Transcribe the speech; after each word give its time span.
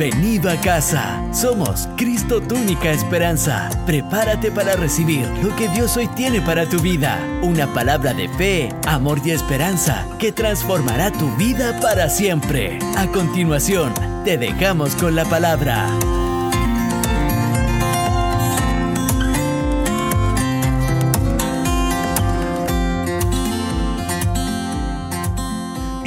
Bienvenido 0.00 0.50
a 0.50 0.58
casa. 0.58 1.22
Somos 1.30 1.86
Cristo 1.98 2.40
tu 2.40 2.54
única 2.54 2.90
esperanza. 2.90 3.68
Prepárate 3.84 4.50
para 4.50 4.74
recibir 4.74 5.28
lo 5.42 5.54
que 5.56 5.68
Dios 5.68 5.94
hoy 5.98 6.06
tiene 6.16 6.40
para 6.40 6.66
tu 6.66 6.80
vida. 6.80 7.20
Una 7.42 7.66
palabra 7.74 8.14
de 8.14 8.26
fe, 8.30 8.70
amor 8.86 9.20
y 9.22 9.32
esperanza 9.32 10.08
que 10.18 10.32
transformará 10.32 11.12
tu 11.12 11.30
vida 11.36 11.78
para 11.82 12.08
siempre. 12.08 12.78
A 12.96 13.08
continuación, 13.08 13.92
te 14.24 14.38
dejamos 14.38 14.96
con 14.96 15.14
la 15.14 15.26
palabra. 15.26 15.86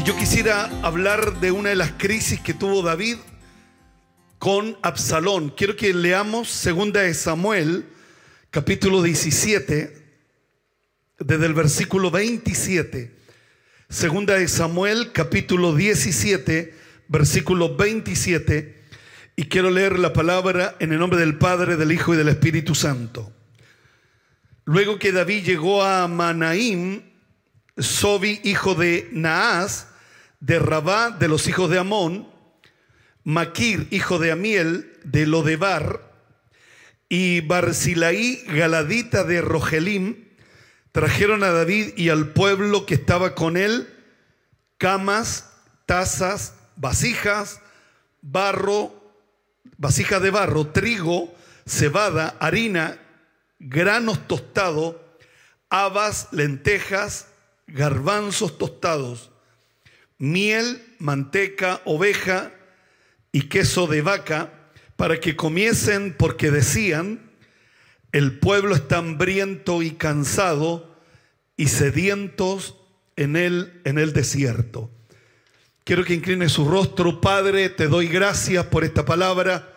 Yo 0.04 0.18
quisiera 0.18 0.68
hablar 0.82 1.40
de 1.40 1.52
una 1.52 1.70
de 1.70 1.76
las 1.76 1.92
crisis 1.92 2.40
que 2.40 2.56
tuvo 2.56 2.82
David 2.82 3.18
con 4.44 4.78
Absalón. 4.82 5.52
Quiero 5.52 5.78
que 5.78 5.94
leamos 5.94 6.50
segunda 6.50 7.00
de 7.00 7.14
Samuel, 7.14 7.86
capítulo 8.50 9.02
17, 9.02 10.06
desde 11.18 11.46
el 11.46 11.54
versículo 11.54 12.12
27. 12.12 13.16
Segunda 13.88 14.34
de 14.34 14.50
Samuel, 14.50 15.14
capítulo 15.14 15.74
17, 15.74 16.78
versículo 17.08 17.78
27. 17.78 18.84
Y 19.38 19.46
quiero 19.46 19.72
leer 19.72 19.98
la 19.98 20.12
palabra 20.12 20.76
en 20.80 20.92
el 20.92 21.00
nombre 21.00 21.22
del 21.22 21.38
Padre, 21.38 21.78
del 21.78 21.94
Hijo 21.94 22.14
y 22.14 22.18
del 22.18 22.28
Espíritu 22.28 22.76
Santo. 22.76 23.32
Luego 24.66 25.00
que 25.00 25.14
David 25.14 25.46
llegó 25.46 25.86
a 25.86 26.10
Manaim, 26.10 27.02
Sobi, 27.78 28.42
hijo 28.44 28.76
de 28.76 29.08
Naas, 29.14 29.88
de 30.42 30.60
Rabá, 30.60 31.12
de 31.12 31.30
los 31.30 31.48
hijos 31.48 31.70
de 31.70 31.80
Amón, 31.80 32.33
Maquir, 33.24 33.88
hijo 33.92 34.20
de 34.20 34.32
Amiel, 34.32 35.00
de 35.04 35.26
Lodebar, 35.26 36.12
y 37.10 37.42
Barzilaí, 37.42 38.44
galadita 38.48 39.24
de 39.24 39.42
Rogelim, 39.42 40.30
trajeron 40.92 41.44
a 41.44 41.52
David 41.52 41.94
y 41.96 42.10
al 42.10 42.30
pueblo 42.30 42.86
que 42.86 42.96
estaba 42.96 43.36
con 43.36 43.56
él 43.56 43.88
camas, 44.78 45.52
tazas, 45.86 46.56
vasijas, 46.76 47.62
barro, 48.22 49.14
vasijas 49.78 50.22
de 50.22 50.32
barro, 50.32 50.68
trigo, 50.68 51.34
cebada, 51.66 52.36
harina, 52.40 53.00
granos 53.60 54.28
tostados, 54.28 54.96
habas, 55.70 56.28
lentejas, 56.32 57.28
garbanzos 57.68 58.58
tostados, 58.58 59.32
miel, 60.18 60.84
manteca, 61.00 61.82
oveja, 61.86 62.52
y 63.34 63.50
queso 63.50 63.88
de 63.88 64.02
vaca 64.02 64.54
para 64.96 65.20
que 65.20 65.36
comiesen 65.36 66.16
porque 66.18 66.52
decían, 66.52 67.20
el 68.14 68.40
pueblo 68.40 68.76
está 68.76 69.00
hambriento 69.00 69.82
y 69.82 69.92
cansado 69.92 70.96
y 71.58 71.68
sedientos 71.68 72.76
en 73.18 73.36
él 73.36 73.82
en 73.84 73.98
el 73.98 74.14
desierto. 74.14 74.90
Quiero 75.84 76.06
que 76.06 76.14
incline 76.14 76.48
su 76.48 76.70
rostro, 76.70 77.20
Padre, 77.20 77.70
te 77.70 77.88
doy 77.88 78.08
gracias 78.08 78.68
por 78.68 78.84
esta 78.86 79.04
palabra. 79.04 79.74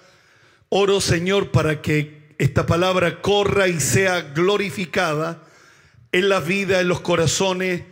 Oro, 0.69 1.01
Señor, 1.01 1.51
para 1.51 1.83
que 1.83 2.34
esta 2.39 2.67
palabra 2.67 3.23
corra 3.23 3.69
y 3.69 3.81
sea 3.81 4.21
glorificada 4.21 5.43
en 6.12 6.29
la 6.29 6.41
vida, 6.41 6.81
en 6.81 6.89
los 6.89 7.01
corazones 7.01 7.83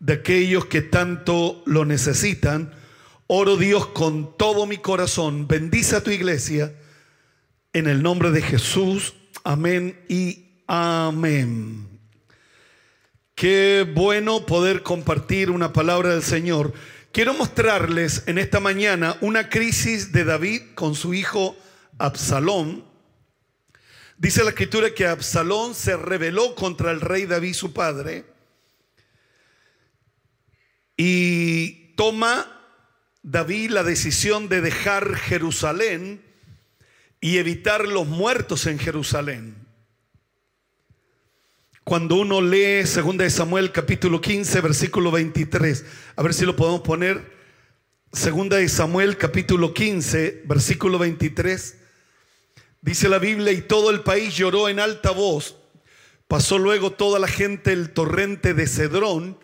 de 0.00 0.12
aquellos 0.14 0.66
que 0.66 0.82
tanto 0.82 1.62
lo 1.64 1.84
necesitan 1.84 2.74
Oro 3.26 3.56
Dios 3.56 3.86
con 3.86 4.36
todo 4.36 4.66
mi 4.66 4.78
corazón. 4.78 5.46
Bendice 5.46 5.96
a 5.96 6.02
tu 6.02 6.10
iglesia 6.10 6.74
en 7.72 7.86
el 7.86 8.02
nombre 8.02 8.30
de 8.30 8.42
Jesús. 8.42 9.14
Amén 9.44 9.98
y 10.08 10.46
amén. 10.66 11.88
Qué 13.34 13.90
bueno 13.94 14.44
poder 14.44 14.82
compartir 14.82 15.50
una 15.50 15.72
palabra 15.72 16.10
del 16.10 16.22
Señor. 16.22 16.72
Quiero 17.12 17.34
mostrarles 17.34 18.24
en 18.26 18.38
esta 18.38 18.60
mañana 18.60 19.16
una 19.20 19.48
crisis 19.48 20.12
de 20.12 20.24
David 20.24 20.62
con 20.74 20.94
su 20.94 21.14
hijo 21.14 21.56
Absalón. 21.98 22.84
Dice 24.18 24.44
la 24.44 24.50
escritura 24.50 24.94
que 24.94 25.06
Absalón 25.06 25.74
se 25.74 25.96
rebeló 25.96 26.54
contra 26.54 26.90
el 26.90 27.00
rey 27.00 27.26
David, 27.26 27.54
su 27.54 27.72
padre, 27.72 28.24
y 30.96 31.94
toma 31.96 32.61
David 33.22 33.70
la 33.70 33.84
decisión 33.84 34.48
de 34.48 34.60
dejar 34.60 35.14
Jerusalén 35.14 36.20
y 37.20 37.38
evitar 37.38 37.86
los 37.86 38.08
muertos 38.08 38.66
en 38.66 38.80
Jerusalén. 38.80 39.54
Cuando 41.84 42.16
uno 42.16 42.40
lee 42.40 42.82
2 42.82 43.32
Samuel 43.32 43.70
capítulo 43.70 44.20
15 44.20 44.60
versículo 44.60 45.12
23, 45.12 45.84
a 46.16 46.22
ver 46.22 46.34
si 46.34 46.44
lo 46.44 46.56
podemos 46.56 46.80
poner, 46.80 47.32
2 48.10 48.70
Samuel 48.70 49.16
capítulo 49.16 49.72
15 49.72 50.42
versículo 50.44 50.98
23, 50.98 51.76
dice 52.80 53.08
la 53.08 53.18
Biblia, 53.20 53.52
y 53.52 53.62
todo 53.62 53.90
el 53.90 54.00
país 54.00 54.34
lloró 54.34 54.68
en 54.68 54.80
alta 54.80 55.12
voz, 55.12 55.56
pasó 56.26 56.58
luego 56.58 56.90
toda 56.90 57.20
la 57.20 57.28
gente 57.28 57.72
el 57.72 57.90
torrente 57.90 58.52
de 58.52 58.66
Cedrón, 58.66 59.38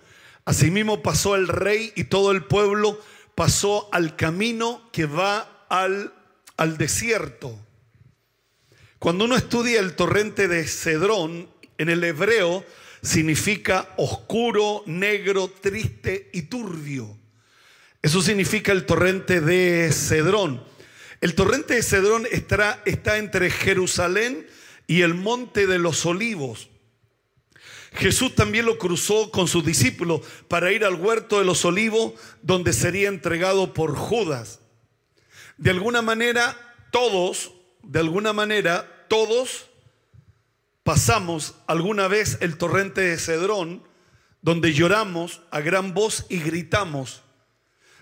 asimismo 0.45 1.01
pasó 1.01 1.37
el 1.37 1.47
rey 1.47 1.93
y 1.95 2.05
todo 2.05 2.33
el 2.33 2.45
pueblo, 2.45 3.01
pasó 3.39 3.89
al 3.93 4.17
camino 4.17 4.91
que 4.93 5.07
va 5.07 5.65
al, 5.69 6.13
al 6.57 6.77
desierto. 6.77 7.57
Cuando 8.99 9.27
uno 9.27 9.37
estudia 9.37 9.79
el 9.79 9.95
torrente 9.95 10.49
de 10.49 10.67
Cedrón, 10.67 11.49
en 11.79 11.89
el 11.89 12.03
hebreo 12.03 12.65
significa 13.01 13.95
oscuro, 13.97 14.83
negro, 14.87 15.53
triste 15.61 16.31
y 16.33 16.43
turbio. 16.43 17.17
Eso 18.03 18.23
significa 18.23 18.73
el 18.73 18.85
torrente 18.87 19.41
de 19.41 19.93
Cedrón. 19.93 20.65
El 21.21 21.37
torrente 21.37 21.75
de 21.75 21.85
Cedrón 21.85 22.27
está, 22.33 22.83
está 22.87 23.19
entre 23.19 23.51
Jerusalén 23.51 24.49
y 24.89 25.03
el 25.03 25.15
monte 25.15 25.69
de 25.69 25.79
los 25.79 26.05
olivos. 26.07 26.71
Jesús 27.95 28.35
también 28.35 28.67
lo 28.67 28.79
cruzó 28.79 29.31
con 29.31 29.49
sus 29.49 29.65
discípulos 29.65 30.21
para 30.49 30.73
ir 30.73 30.85
al 30.85 30.95
huerto 30.95 31.39
de 31.39 31.45
los 31.45 31.65
olivos 31.65 32.13
donde 32.43 32.73
sería 32.73 33.09
entregado 33.09 33.73
por 33.73 33.97
Judas. 33.97 34.61
De 35.57 35.71
alguna 35.71 36.03
manera, 36.03 36.57
todos, 36.93 37.53
de 37.83 37.99
alguna 37.99 38.33
manera, 38.33 39.07
todos 39.09 39.67
pasamos 40.83 41.55
alguna 41.67 42.09
vez 42.09 42.39
el 42.41 42.57
torrente 42.57 43.01
de 43.01 43.19
Cedrón 43.19 43.83
donde 44.41 44.73
lloramos 44.73 45.41
a 45.51 45.61
gran 45.61 45.95
voz 45.95 46.27
y 46.29 46.39
gritamos. 46.39 47.23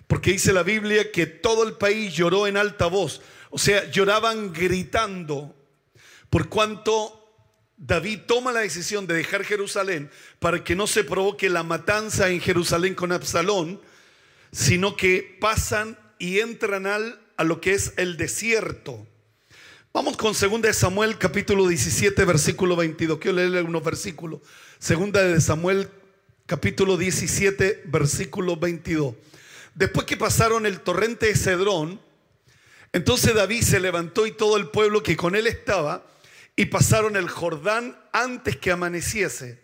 Porque 0.07 0.33
dice 0.33 0.53
la 0.53 0.63
Biblia 0.63 1.11
que 1.11 1.27
todo 1.27 1.65
el 1.65 1.75
país 1.75 2.15
lloró 2.15 2.47
en 2.47 2.57
alta 2.57 2.87
voz. 2.87 3.23
O 3.51 3.59
sea, 3.59 3.91
lloraban 3.91 4.53
gritando 4.53 5.55
por 6.31 6.49
cuanto 6.49 7.26
David 7.77 8.21
toma 8.27 8.53
la 8.53 8.61
decisión 8.61 9.07
de 9.07 9.15
dejar 9.15 9.45
Jerusalén 9.45 10.11
para 10.39 10.65
que 10.65 10.75
no 10.75 10.87
se 10.87 11.05
provoque 11.05 11.51
la 11.51 11.63
matanza 11.63 12.31
en 12.31 12.41
Jerusalén 12.41 12.95
con 12.95 13.13
Absalón, 13.13 13.81
sino 14.51 14.97
que 14.97 15.37
pasan 15.41 15.99
y 16.19 16.41
entran 16.41 16.87
al, 16.87 17.21
a 17.37 17.45
lo 17.45 17.61
que 17.61 17.75
es 17.75 17.93
el 17.99 18.17
desierto. 18.17 19.07
Vamos 19.93 20.17
con 20.17 20.33
2 20.33 20.77
Samuel 20.77 21.19
capítulo 21.19 21.69
17 21.69 22.25
versículo 22.25 22.77
22. 22.77 23.19
Quiero 23.19 23.37
leerle 23.37 23.63
unos 23.63 23.85
versículos. 23.85 24.41
Segunda 24.79 25.23
de 25.23 25.41
Samuel 25.41 25.91
capítulo 26.47 26.97
17 26.97 27.83
versículo 27.87 28.57
22. 28.57 29.15
Después 29.75 30.07
que 30.07 30.17
pasaron 30.17 30.65
el 30.65 30.81
torrente 30.81 31.27
de 31.27 31.37
Cedrón, 31.37 32.01
entonces 32.93 33.35
David 33.35 33.63
se 33.63 33.81
levantó 33.81 34.27
y 34.27 34.33
todo 34.33 34.57
el 34.57 34.69
pueblo 34.69 35.03
que 35.03 35.17
con 35.17 35.37
él 35.37 35.47
estaba 35.47 36.07
y 36.57 36.67
pasaron 36.67 37.17
el 37.17 37.29
Jordán 37.29 37.97
antes 38.13 38.57
que 38.57 38.73
amaneciese. 38.73 39.63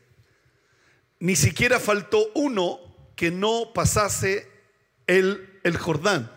Ni 1.18 1.36
siquiera 1.36 1.80
faltó 1.80 2.30
uno 2.34 2.80
que 3.16 3.30
no 3.30 3.72
pasase 3.74 4.48
el, 5.06 5.60
el 5.64 5.78
Jordán. 5.78 6.30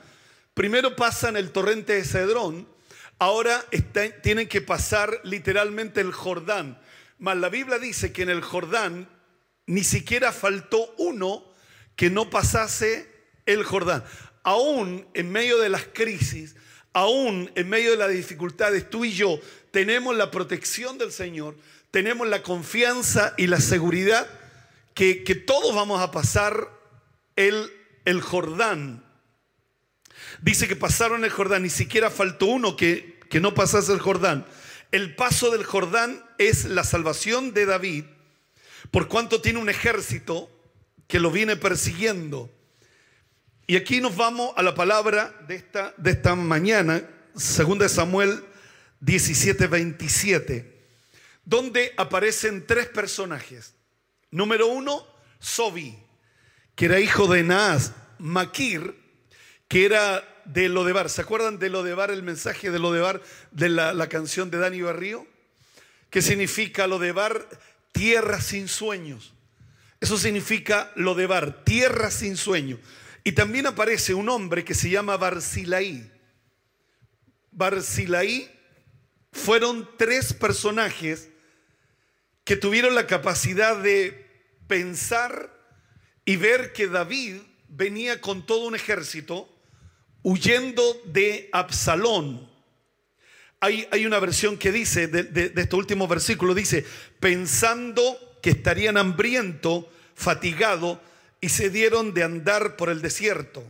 Primero 0.54 0.96
pasan 0.96 1.36
el 1.36 1.52
torrente 1.52 1.94
de 1.94 2.06
Cedrón, 2.06 2.68
ahora 3.19 3.66
tienen 4.24 4.48
que 4.48 4.62
pasar 4.62 5.19
literalmente 5.24 6.00
el 6.00 6.13
Jordán. 6.13 6.80
Mas 7.19 7.38
la 7.38 7.50
Biblia 7.50 7.78
dice 7.78 8.13
que 8.13 8.24
en 8.24 8.30
el 8.30 8.42
Jordán 8.42 9.10
ni 9.66 9.84
siquiera 9.84 10.31
faltó 10.31 10.94
uno 10.98 11.44
que 11.96 12.10
no 12.10 12.30
pasase 12.30 13.10
el 13.46 13.63
Jordán. 13.63 14.04
Aún 14.44 15.08
en 15.13 15.31
medio 15.31 15.58
de 15.60 15.69
las 15.69 15.86
crisis, 15.86 16.56
aún 16.94 17.51
en 17.56 17.68
medio 17.68 17.92
de 17.92 17.98
las 17.98 18.12
dificultades, 18.12 18.90
tú 18.90 19.04
y 19.04 19.12
yo 19.12 19.40
tenemos 19.75 20.16
la 20.16 20.31
protección 20.31 20.98
del 20.98 21.12
Señor, 21.12 21.57
tenemos 21.92 22.30
la 22.30 22.44
confianza 22.44 23.33
y 23.36 23.48
la 23.48 23.60
seguridad 23.60 24.25
que, 24.94 25.16
todos 25.45 25.75
vamos 25.75 26.01
a 26.01 26.12
pasar 26.12 26.69
el, 27.36 27.69
el 28.06 28.22
Jordán. 28.22 29.04
Dice 30.42 30.69
que 30.69 30.77
pasaron 30.77 31.25
el 31.25 31.30
Jordán, 31.30 31.63
ni 31.63 31.69
siquiera 31.69 32.10
faltó 32.10 32.45
uno 32.45 32.77
que, 32.77 33.19
que 33.30 33.42
no 33.42 33.54
pasase 33.54 33.92
el 33.92 34.00
Jordán. 34.00 34.45
El 34.94 35.13
paso 35.13 35.51
del 35.51 35.66
Jordán 35.66 36.24
es 36.38 36.63
la 36.63 36.86
salvación 36.86 37.54
de 37.54 37.66
David, 37.66 38.06
por 38.92 39.10
cuanto 39.10 39.42
tiene 39.42 39.60
un 39.60 39.68
ejército 39.68 40.50
que 41.10 41.19
lo 41.19 41.31
viene 41.31 41.57
persiguiendo. 41.57 42.50
Y 43.68 43.75
aquí 43.75 44.00
nos 44.00 44.16
vamos 44.16 44.54
a 44.56 44.63
la 44.63 44.74
palabra 44.74 45.36
de 45.50 45.56
esta, 45.56 45.94
de 45.98 46.12
esta 46.12 46.33
mañana, 46.33 47.04
de 47.33 47.89
Samuel 47.89 48.42
17, 49.00 49.68
27, 49.68 50.88
donde 51.44 51.94
aparecen 51.97 52.65
tres 52.65 52.88
personajes. 52.88 53.74
Número 54.31 54.68
uno, 54.68 55.06
Sobi, 55.39 55.97
que 56.75 56.86
era 56.86 57.00
hijo 57.00 57.27
de 57.27 57.44
Naas, 57.44 57.94
Maquir, 58.18 58.95
que 59.68 59.86
era 59.86 60.24
de 60.45 60.69
Lodebar. 60.69 61.09
¿Se 61.09 61.21
acuerdan 61.21 61.59
de 61.59 61.69
Lodebar, 61.69 62.12
el 62.12 62.24
mensaje 62.24 62.71
de 62.71 62.80
Lodebar 62.80 63.21
de 63.51 63.69
la, 63.69 63.94
la 63.94 64.09
canción 64.09 64.50
de 64.51 64.57
Dani 64.57 64.81
Barrío? 64.81 65.25
¿Qué 66.09 66.21
significa 66.21 66.88
Lodebar? 66.88 67.48
Tierra 67.91 68.41
sin 68.41 68.68
sueños. 68.68 69.33
Eso 70.00 70.18
significa 70.18 70.91
Lodebar, 70.95 71.63
tierra 71.63 72.12
sin 72.12 72.38
sueño. 72.38 72.80
Y 73.24 73.31
también 73.31 73.65
aparece 73.65 74.13
un 74.13 74.30
hombre 74.30 74.63
que 74.63 74.75
se 74.75 74.89
llama 74.89 75.18
Barcilaí. 75.18 76.12
Barcilaí 77.51 78.55
fueron 79.36 79.88
tres 79.98 80.34
personajes 80.34 81.28
que 82.46 82.56
tuvieron 82.56 82.96
la 82.96 83.06
capacidad 83.06 83.78
de 83.78 84.26
pensar 84.68 85.54
y 86.24 86.38
ver 86.38 86.72
que 86.72 86.88
David 86.88 87.42
venía 87.68 88.22
con 88.22 88.46
todo 88.46 88.66
un 88.66 88.76
ejército 88.76 89.54
huyendo 90.24 91.02
de 91.06 91.50
Absalón. 91.52 92.50
Hay, 93.60 93.88
hay 93.92 94.06
una 94.06 94.20
versión 94.20 94.58
que 94.58 94.72
dice, 94.72 95.08
de, 95.08 95.24
de 95.24 95.62
este 95.62 95.76
último 95.76 96.08
versículo, 96.08 96.56
dice, 96.56 96.86
pensando 97.20 98.40
que 98.42 98.52
estarían 98.52 98.96
hambrientos, 98.96 99.86
fatigados, 100.16 101.00
y 101.42 101.50
se 101.50 101.70
dieron 101.70 102.14
de 102.14 102.24
andar 102.24 102.78
por 102.78 102.90
el 102.90 103.02
desierto. 103.02 103.70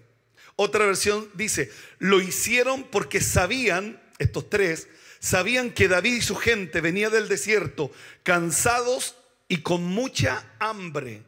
Otra 0.56 0.86
versión 0.86 1.28
dice, 1.34 1.72
lo 1.98 2.22
hicieron 2.22 2.84
porque 2.84 3.20
sabían, 3.20 4.00
estos 4.20 4.50
tres, 4.50 4.88
sabían 5.20 5.72
que 5.72 5.88
David 5.88 6.16
y 6.16 6.22
su 6.22 6.36
gente 6.36 6.82
venía 6.82 7.10
del 7.10 7.28
desierto 7.28 7.92
cansados 8.24 9.16
y 9.48 9.58
con 9.58 9.84
mucha 9.84 10.46
hambre. 10.60 11.24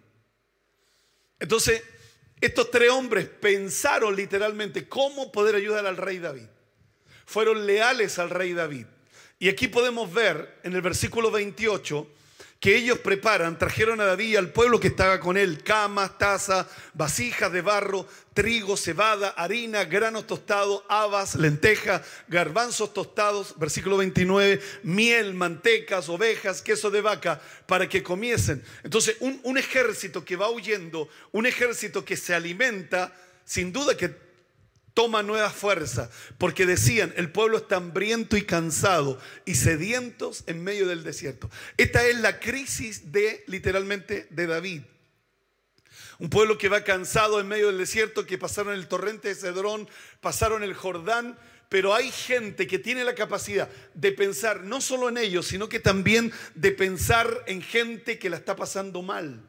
Entonces, 1.40 1.84
estos 2.40 2.70
tres 2.72 2.90
hombres 2.90 3.28
pensaron 3.28 4.16
literalmente 4.16 4.88
cómo 4.88 5.32
poder 5.32 5.56
ayudar 5.56 5.86
al 5.86 5.98
rey 5.98 6.20
David. 6.20 6.48
Fueron 7.26 7.66
leales 7.66 8.20
al 8.20 8.30
rey 8.30 8.54
David. 8.54 8.86
Y 9.40 9.50
aquí 9.50 9.68
podemos 9.68 10.12
ver 10.12 10.60
en 10.64 10.74
el 10.74 10.82
versículo 10.82 11.30
28 11.30 12.08
que 12.60 12.76
ellos 12.76 13.00
preparan, 13.00 13.58
trajeron 13.58 14.02
a 14.02 14.06
David 14.06 14.38
al 14.38 14.52
pueblo 14.52 14.80
que 14.80 14.88
estaba 14.88 15.20
con 15.20 15.38
él, 15.38 15.64
camas, 15.64 16.18
tazas, 16.18 16.66
vasijas 16.94 17.52
de 17.52 17.62
barro, 17.62 18.08
trigo, 18.34 18.76
cebada, 18.76 19.30
harina, 19.30 19.86
granos 19.86 20.26
tostados, 20.26 20.84
habas, 20.90 21.36
lentejas, 21.36 22.02
garbanzos 22.28 22.94
tostados, 22.94 23.54
versículo 23.58 23.98
29, 23.98 24.60
miel, 24.84 25.36
mantecas, 25.36 26.10
ovejas, 26.10 26.62
queso 26.62 26.90
de 26.90 27.02
vaca, 27.02 27.40
para 27.68 27.88
que 27.88 28.02
comiesen. 28.02 28.64
Entonces, 28.84 29.18
un 29.20 29.58
ejército 29.58 30.26
que 30.26 30.36
va 30.36 30.50
huyendo, 30.50 31.10
un 31.32 31.46
ejército 31.46 32.04
que 32.04 32.18
se 32.18 32.34
alimenta, 32.34 33.16
sin 33.46 33.72
duda 33.72 33.96
que 33.96 34.27
toma 34.98 35.22
nueva 35.22 35.52
fuerza, 35.52 36.10
porque 36.40 36.66
decían, 36.66 37.14
el 37.18 37.32
pueblo 37.32 37.58
está 37.58 37.76
hambriento 37.76 38.36
y 38.36 38.42
cansado 38.42 39.20
y 39.46 39.54
sedientos 39.54 40.44
en 40.48 40.64
medio 40.64 40.88
del 40.88 41.04
desierto. 41.04 41.52
Esta 41.78 42.04
es 42.08 42.20
la 42.20 42.40
crisis 42.40 43.12
de, 43.12 43.44
literalmente, 43.46 44.26
de 44.32 44.48
David. 44.48 44.82
Un 46.18 46.32
pueblo 46.32 46.58
que 46.58 46.68
va 46.68 46.84
cansado 46.84 47.40
en 47.40 47.48
medio 47.48 47.68
del 47.68 47.78
desierto, 47.78 48.26
que 48.26 48.40
pasaron 48.40 48.74
el 48.74 48.88
torrente 48.88 49.28
de 49.28 49.36
Cedrón, 49.36 49.88
pasaron 50.20 50.64
el 50.64 50.74
Jordán, 50.74 51.38
pero 51.70 51.94
hay 51.94 52.10
gente 52.10 52.66
que 52.66 52.80
tiene 52.80 53.04
la 53.04 53.14
capacidad 53.14 53.70
de 53.94 54.12
pensar 54.14 54.64
no 54.64 54.82
solo 54.82 55.10
en 55.10 55.20
ellos, 55.20 55.46
sino 55.46 55.70
que 55.70 55.80
también 55.80 56.34
de 56.56 56.72
pensar 56.72 57.44
en 57.46 57.62
gente 57.62 58.18
que 58.18 58.32
la 58.32 58.38
está 58.38 58.56
pasando 58.56 59.04
mal 59.04 59.44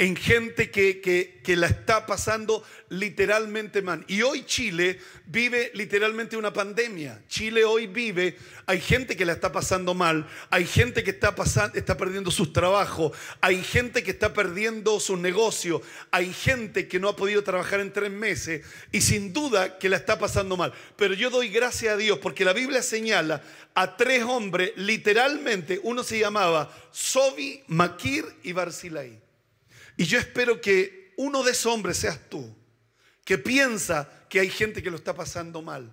en 0.00 0.16
gente 0.16 0.70
que, 0.70 1.02
que, 1.02 1.56
la 1.56 1.66
está 1.66 2.06
pasando 2.06 2.64
literalmente 2.88 3.82
mal. 3.82 4.02
Y 4.08 4.22
hoy 4.22 4.46
Chile 4.46 4.98
vive 5.26 5.70
literalmente 5.74 6.38
una 6.38 6.54
pandemia. 6.54 7.22
Chile 7.28 7.66
hoy 7.66 7.86
vive, 7.86 8.38
hay 8.64 8.80
gente 8.80 9.14
que 9.14 9.26
la 9.26 9.34
está 9.34 9.52
pasando 9.52 9.92
mal, 9.92 10.26
hay 10.48 10.64
gente 10.64 11.04
que 11.04 11.10
está, 11.10 11.34
está 11.74 11.98
perdiendo 11.98 12.30
sus 12.30 12.50
trabajos, 12.50 13.12
hay 13.42 13.62
gente 13.62 14.02
que 14.02 14.12
está 14.12 14.32
perdiendo 14.32 14.98
sus 15.00 15.18
negocios, 15.18 15.82
hay 16.10 16.32
gente 16.32 16.88
que 16.88 16.98
no 16.98 17.10
ha 17.10 17.16
podido 17.16 17.44
trabajar 17.44 17.80
en 17.80 17.92
tres 17.92 18.10
meses 18.10 18.64
y 18.92 19.02
sin 19.02 19.34
duda 19.34 19.76
que 19.76 19.90
la 19.90 19.96
está 19.96 20.18
pasando 20.18 20.56
mal. 20.56 20.72
Pero 20.96 21.12
yo 21.12 21.28
doy 21.28 21.50
gracias 21.50 21.92
a 21.92 21.98
Dios 21.98 22.18
porque 22.20 22.46
la 22.46 22.54
Biblia 22.54 22.80
señala 22.80 23.42
a 23.74 23.98
tres 23.98 24.22
hombres, 24.22 24.72
literalmente, 24.76 25.78
uno 25.82 26.02
se 26.02 26.18
llamaba 26.18 26.74
Sobi, 26.90 27.62
Maquir 27.66 28.24
y 28.42 28.52
Barcilai. 28.52 29.29
Y 30.00 30.06
yo 30.06 30.18
espero 30.18 30.62
que 30.62 31.12
uno 31.18 31.42
de 31.42 31.52
esos 31.52 31.66
hombres 31.66 31.98
seas 31.98 32.18
tú, 32.30 32.56
que 33.22 33.36
piensa 33.36 34.10
que 34.30 34.40
hay 34.40 34.48
gente 34.48 34.82
que 34.82 34.90
lo 34.90 34.96
está 34.96 35.14
pasando 35.14 35.60
mal. 35.60 35.92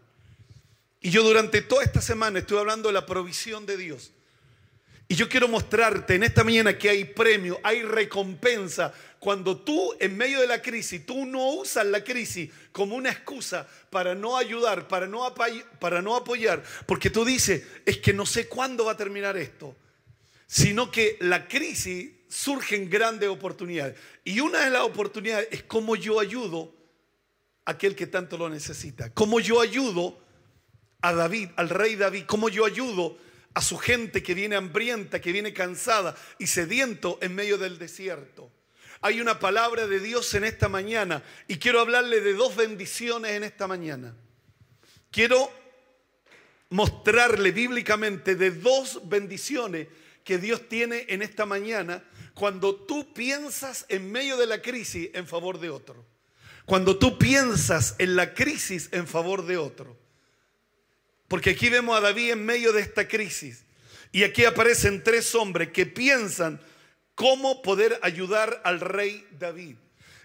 Y 1.01 1.09
yo 1.09 1.23
durante 1.23 1.61
toda 1.61 1.83
esta 1.83 1.99
semana 2.01 2.39
estoy 2.39 2.57
hablando 2.57 2.87
de 2.87 2.93
la 2.93 3.05
provisión 3.05 3.65
de 3.65 3.75
Dios. 3.75 4.13
Y 5.09 5.15
yo 5.15 5.27
quiero 5.27 5.49
mostrarte 5.49 6.15
en 6.15 6.23
esta 6.23 6.45
mañana 6.45 6.77
que 6.77 6.89
hay 6.89 7.03
premio, 7.03 7.59
hay 7.63 7.81
recompensa. 7.81 8.93
Cuando 9.19 9.57
tú 9.57 9.93
en 9.99 10.15
medio 10.15 10.39
de 10.39 10.47
la 10.47 10.61
crisis, 10.61 11.05
tú 11.05 11.25
no 11.25 11.55
usas 11.55 11.85
la 11.85 12.01
crisis 12.01 12.49
como 12.71 12.95
una 12.95 13.11
excusa 13.11 13.67
para 13.89 14.15
no 14.15 14.37
ayudar, 14.37 14.87
para 14.87 15.05
no, 15.05 15.35
para 15.81 16.01
no 16.01 16.15
apoyar, 16.15 16.63
porque 16.85 17.09
tú 17.09 17.25
dices, 17.25 17.61
es 17.85 17.97
que 17.97 18.13
no 18.13 18.25
sé 18.25 18.47
cuándo 18.47 18.85
va 18.85 18.93
a 18.93 18.97
terminar 18.97 19.35
esto, 19.35 19.75
sino 20.47 20.91
que 20.91 21.17
la 21.19 21.49
crisis 21.49 22.11
surgen 22.27 22.89
grandes 22.89 23.29
oportunidades. 23.29 23.97
Y 24.23 24.39
una 24.39 24.65
de 24.65 24.71
las 24.71 24.81
oportunidades 24.81 25.47
es 25.51 25.63
cómo 25.63 25.95
yo 25.95 26.19
ayudo 26.19 26.73
a 27.65 27.71
aquel 27.71 27.95
que 27.95 28.07
tanto 28.07 28.37
lo 28.37 28.49
necesita. 28.49 29.13
Cómo 29.13 29.39
yo 29.39 29.61
ayudo 29.61 30.19
a 31.01 31.13
David, 31.13 31.49
al 31.55 31.69
rey 31.69 31.95
David. 31.95 32.25
Cómo 32.25 32.49
yo 32.49 32.65
ayudo 32.65 33.17
a 33.53 33.61
su 33.61 33.77
gente 33.77 34.21
que 34.21 34.33
viene 34.33 34.55
hambrienta, 34.55 35.19
que 35.19 35.31
viene 35.31 35.53
cansada 35.53 36.15
y 36.37 36.47
sediento 36.47 37.17
en 37.21 37.33
medio 37.33 37.57
del 37.57 37.79
desierto. 37.79 38.51
Hay 39.01 39.21
una 39.21 39.39
palabra 39.39 39.87
de 39.87 39.99
Dios 39.99 40.33
en 40.33 40.43
esta 40.43 40.69
mañana 40.69 41.23
y 41.47 41.57
quiero 41.57 41.79
hablarle 41.79 42.21
de 42.21 42.33
dos 42.33 42.55
bendiciones 42.55 43.31
en 43.31 43.43
esta 43.43 43.67
mañana. 43.67 44.15
Quiero 45.11 45.51
mostrarle 46.69 47.51
bíblicamente 47.51 48.35
de 48.35 48.51
dos 48.51 49.07
bendiciones 49.07 49.87
que 50.23 50.37
Dios 50.37 50.67
tiene 50.67 51.05
en 51.09 51.21
esta 51.21 51.45
mañana 51.45 52.03
cuando 52.37 52.75
tú 52.75 53.13
piensas 53.13 53.87
en 53.89 54.11
medio 54.11 54.37
de 54.37 54.45
la 54.45 54.61
crisis 54.61 55.09
en 55.13 55.25
favor 55.25 55.59
de 55.59 55.71
otro. 55.71 56.05
Cuando 56.67 56.99
tú 56.99 57.17
piensas 57.17 57.95
en 57.97 58.15
la 58.15 58.35
crisis 58.35 58.89
en 58.91 59.07
favor 59.07 59.47
de 59.47 59.57
otro. 59.57 59.97
Porque 61.27 61.49
aquí 61.51 61.69
vemos 61.69 61.97
a 61.97 62.01
David 62.01 62.33
en 62.33 62.45
medio 62.45 62.73
de 62.73 62.81
esta 62.81 63.07
crisis. 63.07 63.63
Y 64.11 64.23
aquí 64.23 64.45
aparecen 64.45 65.03
tres 65.03 65.33
hombres 65.33 65.69
que 65.69 65.87
piensan 65.87 66.61
cómo 67.15 67.63
poder 67.63 67.99
ayudar 68.03 68.61
al 68.63 68.81
rey 68.81 69.25
David. 69.39 69.75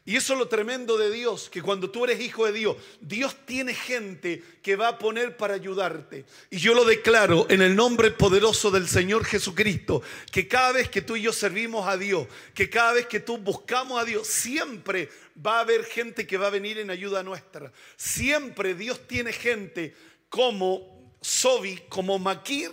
Y 0.04 0.16
eso 0.16 0.32
es 0.32 0.38
lo 0.40 0.48
tremendo 0.48 0.98
de 0.98 1.12
Dios, 1.12 1.48
que 1.48 1.62
cuando 1.62 1.88
tú 1.88 2.04
eres 2.04 2.20
hijo 2.20 2.44
de 2.44 2.52
Dios, 2.52 2.76
Dios 3.00 3.36
tiene 3.46 3.72
gente 3.72 4.42
que 4.60 4.74
va 4.74 4.88
a 4.88 4.98
poner 4.98 5.36
para 5.36 5.54
ayudarte. 5.54 6.24
Y 6.50 6.58
yo 6.58 6.74
lo 6.74 6.84
declaro 6.84 7.46
en 7.48 7.62
el 7.62 7.76
nombre 7.76 8.10
poderoso 8.10 8.72
del 8.72 8.88
Señor 8.88 9.24
Jesucristo, 9.24 10.02
que 10.32 10.48
cada 10.48 10.72
vez 10.72 10.88
que 10.88 11.02
tú 11.02 11.14
y 11.14 11.22
yo 11.22 11.32
servimos 11.32 11.86
a 11.86 11.96
Dios, 11.96 12.26
que 12.52 12.68
cada 12.68 12.94
vez 12.94 13.06
que 13.06 13.20
tú 13.20 13.38
buscamos 13.38 14.00
a 14.00 14.04
Dios, 14.04 14.26
siempre 14.26 15.08
va 15.44 15.58
a 15.58 15.60
haber 15.60 15.84
gente 15.84 16.26
que 16.26 16.36
va 16.36 16.48
a 16.48 16.50
venir 16.50 16.78
en 16.78 16.90
ayuda 16.90 17.22
nuestra. 17.22 17.72
Siempre 17.96 18.74
Dios 18.74 19.06
tiene 19.06 19.32
gente 19.32 19.94
como 20.28 21.12
Sobi, 21.20 21.80
como 21.88 22.18
Maquir 22.18 22.72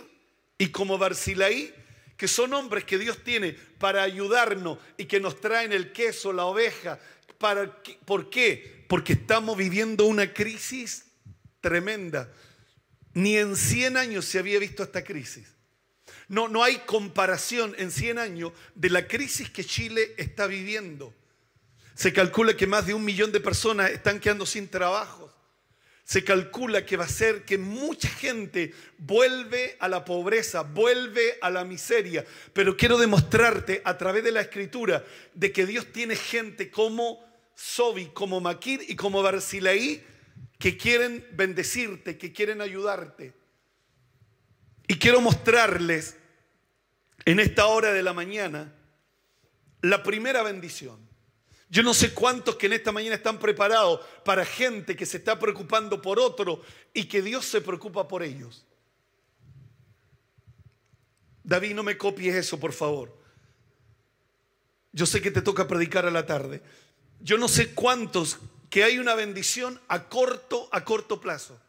y 0.58 0.70
como 0.70 0.98
Barcilaí, 0.98 1.72
que 2.16 2.28
son 2.28 2.52
hombres 2.52 2.84
que 2.84 2.98
Dios 2.98 3.24
tiene 3.24 3.52
para 3.78 4.02
ayudarnos 4.02 4.78
y 4.98 5.06
que 5.06 5.20
nos 5.20 5.40
traen 5.40 5.72
el 5.72 5.90
queso, 5.90 6.34
la 6.34 6.44
oveja, 6.44 7.00
¿Por 8.04 8.28
qué? 8.28 8.84
Porque 8.86 9.14
estamos 9.14 9.56
viviendo 9.56 10.04
una 10.04 10.32
crisis 10.32 11.06
tremenda. 11.60 12.30
Ni 13.14 13.36
en 13.38 13.56
100 13.56 13.96
años 13.96 14.26
se 14.26 14.38
había 14.38 14.58
visto 14.58 14.82
esta 14.82 15.02
crisis. 15.02 15.48
No, 16.28 16.48
no 16.48 16.62
hay 16.62 16.78
comparación 16.86 17.74
en 17.78 17.90
100 17.90 18.18
años 18.18 18.52
de 18.74 18.90
la 18.90 19.08
crisis 19.08 19.50
que 19.50 19.64
Chile 19.64 20.14
está 20.16 20.46
viviendo. 20.46 21.14
Se 21.94 22.12
calcula 22.12 22.56
que 22.56 22.66
más 22.66 22.86
de 22.86 22.94
un 22.94 23.04
millón 23.04 23.32
de 23.32 23.40
personas 23.40 23.90
están 23.90 24.20
quedando 24.20 24.46
sin 24.46 24.68
trabajo. 24.68 25.28
se 26.04 26.24
calcula 26.24 26.84
que 26.84 26.96
va 26.96 27.04
a 27.04 27.08
ser 27.08 27.44
que 27.44 27.56
mucha 27.56 28.08
gente 28.08 28.74
vuelve 28.98 29.76
a 29.78 29.86
la 29.86 30.04
pobreza, 30.04 30.62
vuelve 30.62 31.38
a 31.40 31.50
la 31.50 31.64
miseria. 31.64 32.24
Pero 32.52 32.76
quiero 32.76 32.98
demostrarte 32.98 33.80
a 33.84 33.96
través 33.96 34.24
de 34.24 34.32
la 34.32 34.40
escritura 34.40 35.04
de 35.34 35.52
que 35.52 35.66
Dios 35.66 35.92
tiene 35.92 36.16
gente 36.16 36.68
como 36.68 37.29
Sobi, 37.60 38.06
como 38.06 38.40
Maquir 38.40 38.80
y 38.88 38.96
como 38.96 39.22
Barcilaí 39.22 40.02
que 40.58 40.78
quieren 40.78 41.26
bendecirte, 41.32 42.16
que 42.16 42.32
quieren 42.32 42.62
ayudarte. 42.62 43.34
Y 44.88 44.98
quiero 44.98 45.20
mostrarles 45.20 46.16
en 47.26 47.38
esta 47.38 47.66
hora 47.66 47.92
de 47.92 48.02
la 48.02 48.14
mañana 48.14 48.72
la 49.82 50.02
primera 50.02 50.42
bendición. 50.42 51.06
Yo 51.68 51.82
no 51.82 51.92
sé 51.92 52.14
cuántos 52.14 52.56
que 52.56 52.64
en 52.64 52.72
esta 52.72 52.92
mañana 52.92 53.16
están 53.16 53.38
preparados 53.38 54.00
para 54.24 54.46
gente 54.46 54.96
que 54.96 55.04
se 55.04 55.18
está 55.18 55.38
preocupando 55.38 56.00
por 56.00 56.18
otro 56.18 56.62
y 56.94 57.04
que 57.04 57.20
Dios 57.20 57.44
se 57.44 57.60
preocupa 57.60 58.08
por 58.08 58.22
ellos. 58.22 58.64
David, 61.44 61.74
no 61.74 61.82
me 61.82 61.98
copies 61.98 62.36
eso, 62.36 62.58
por 62.58 62.72
favor. 62.72 63.14
Yo 64.92 65.04
sé 65.04 65.20
que 65.20 65.30
te 65.30 65.42
toca 65.42 65.68
predicar 65.68 66.06
a 66.06 66.10
la 66.10 66.24
tarde. 66.24 66.62
Yo 67.20 67.36
no 67.38 67.48
sé 67.48 67.74
cuántos 67.74 68.38
que 68.70 68.84
hay 68.84 68.98
una 68.98 69.14
bendición 69.14 69.80
a 69.88 70.08
corto, 70.08 70.68
a 70.72 70.84
corto 70.84 71.20
plazo. 71.20 71.60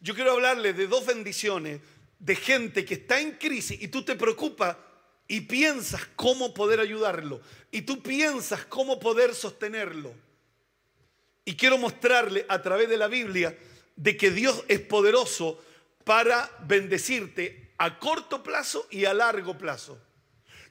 Yo 0.00 0.14
quiero 0.14 0.32
hablarle 0.32 0.72
de 0.72 0.86
dos 0.86 1.04
bendiciones 1.04 1.80
de 2.18 2.36
gente 2.36 2.84
que 2.84 2.94
está 2.94 3.20
en 3.20 3.32
crisis 3.32 3.80
y 3.82 3.88
tú 3.88 4.04
te 4.04 4.14
preocupas 4.14 4.76
y 5.26 5.42
piensas 5.42 6.02
cómo 6.16 6.54
poder 6.54 6.80
ayudarlo 6.80 7.40
y 7.70 7.82
tú 7.82 8.02
piensas 8.02 8.64
cómo 8.66 8.98
poder 8.98 9.34
sostenerlo. 9.34 10.14
Y 11.44 11.56
quiero 11.56 11.76
mostrarle 11.76 12.46
a 12.48 12.62
través 12.62 12.88
de 12.88 12.96
la 12.96 13.08
Biblia 13.08 13.58
de 13.96 14.16
que 14.16 14.30
Dios 14.30 14.64
es 14.68 14.80
poderoso 14.80 15.62
para 16.04 16.50
bendecirte 16.60 17.72
a 17.78 17.98
corto 17.98 18.42
plazo 18.42 18.86
y 18.90 19.04
a 19.04 19.12
largo 19.12 19.58
plazo. 19.58 19.98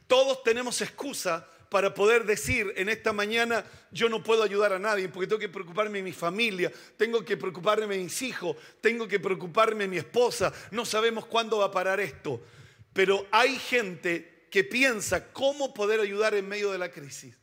Todos 0.08 0.44
tenemos 0.44 0.82
excusa 0.82 1.48
para 1.74 1.96
poder 1.96 2.24
decir 2.24 2.72
en 2.76 2.88
esta 2.88 3.14
mañana, 3.14 3.66
yo 3.92 4.08
no 4.08 4.22
puedo 4.22 4.44
ayudar 4.44 4.74
a 4.74 4.78
nadie 4.78 5.10
porque 5.10 5.26
tengo 5.26 5.40
que 5.40 5.50
preocuparme 5.50 5.98
de 5.98 6.04
mi 6.04 6.12
familia, 6.12 6.72
tengo 6.98 7.26
que 7.26 7.36
preocuparme 7.36 7.98
de 7.98 8.04
mis 8.04 8.22
hijos, 8.22 8.56
tengo 8.80 9.08
que 9.08 9.20
preocuparme 9.20 9.86
de 9.86 9.88
mi 9.88 9.98
esposa, 9.98 10.54
no 10.70 10.86
sabemos 10.86 11.26
cuándo 11.26 11.58
va 11.58 11.66
a 11.66 11.72
parar 11.72 12.00
esto. 12.00 12.40
Pero 12.94 13.26
hay 13.32 13.58
gente 13.58 14.46
que 14.52 14.64
piensa 14.64 15.34
cómo 15.34 15.74
poder 15.74 16.00
ayudar 16.00 16.36
en 16.36 16.48
medio 16.48 16.72
de 16.72 16.78
la 16.78 16.92
crisis. 16.92 17.36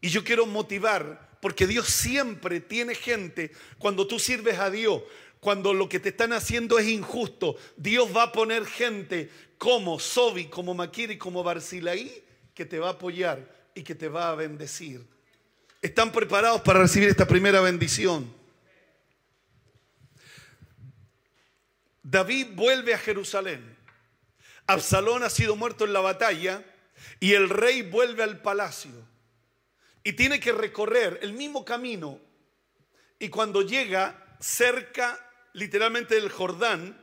Y 0.00 0.08
yo 0.08 0.24
quiero 0.24 0.44
motivar, 0.44 1.38
porque 1.40 1.68
Dios 1.68 1.86
siempre 1.86 2.58
tiene 2.58 2.96
gente, 2.96 3.52
cuando 3.78 4.08
tú 4.08 4.18
sirves 4.18 4.58
a 4.58 4.68
Dios, 4.68 5.04
cuando 5.38 5.72
lo 5.72 5.88
que 5.88 6.00
te 6.00 6.08
están 6.08 6.32
haciendo 6.32 6.76
es 6.80 6.88
injusto, 6.88 7.54
Dios 7.76 8.08
va 8.16 8.24
a 8.24 8.32
poner 8.32 8.66
gente 8.66 9.30
como 9.58 10.00
Sobi, 10.00 10.46
como 10.46 10.74
Makiri, 10.74 11.18
como 11.18 11.44
Barcilaí, 11.44 12.25
que 12.56 12.64
te 12.64 12.78
va 12.78 12.88
a 12.88 12.92
apoyar 12.92 13.46
y 13.74 13.82
que 13.82 13.94
te 13.94 14.08
va 14.08 14.30
a 14.30 14.34
bendecir. 14.34 15.06
¿Están 15.82 16.10
preparados 16.10 16.62
para 16.62 16.80
recibir 16.80 17.10
esta 17.10 17.28
primera 17.28 17.60
bendición? 17.60 18.34
David 22.02 22.48
vuelve 22.54 22.94
a 22.94 22.98
Jerusalén. 22.98 23.76
Absalón 24.66 25.22
ha 25.22 25.28
sido 25.28 25.54
muerto 25.54 25.84
en 25.84 25.92
la 25.92 26.00
batalla 26.00 26.64
y 27.20 27.34
el 27.34 27.50
rey 27.50 27.82
vuelve 27.82 28.22
al 28.22 28.40
palacio 28.40 28.90
y 30.02 30.14
tiene 30.14 30.40
que 30.40 30.52
recorrer 30.52 31.18
el 31.20 31.34
mismo 31.34 31.62
camino 31.62 32.18
y 33.18 33.28
cuando 33.28 33.60
llega 33.60 34.38
cerca 34.40 35.20
literalmente 35.52 36.14
del 36.14 36.30
Jordán, 36.30 36.98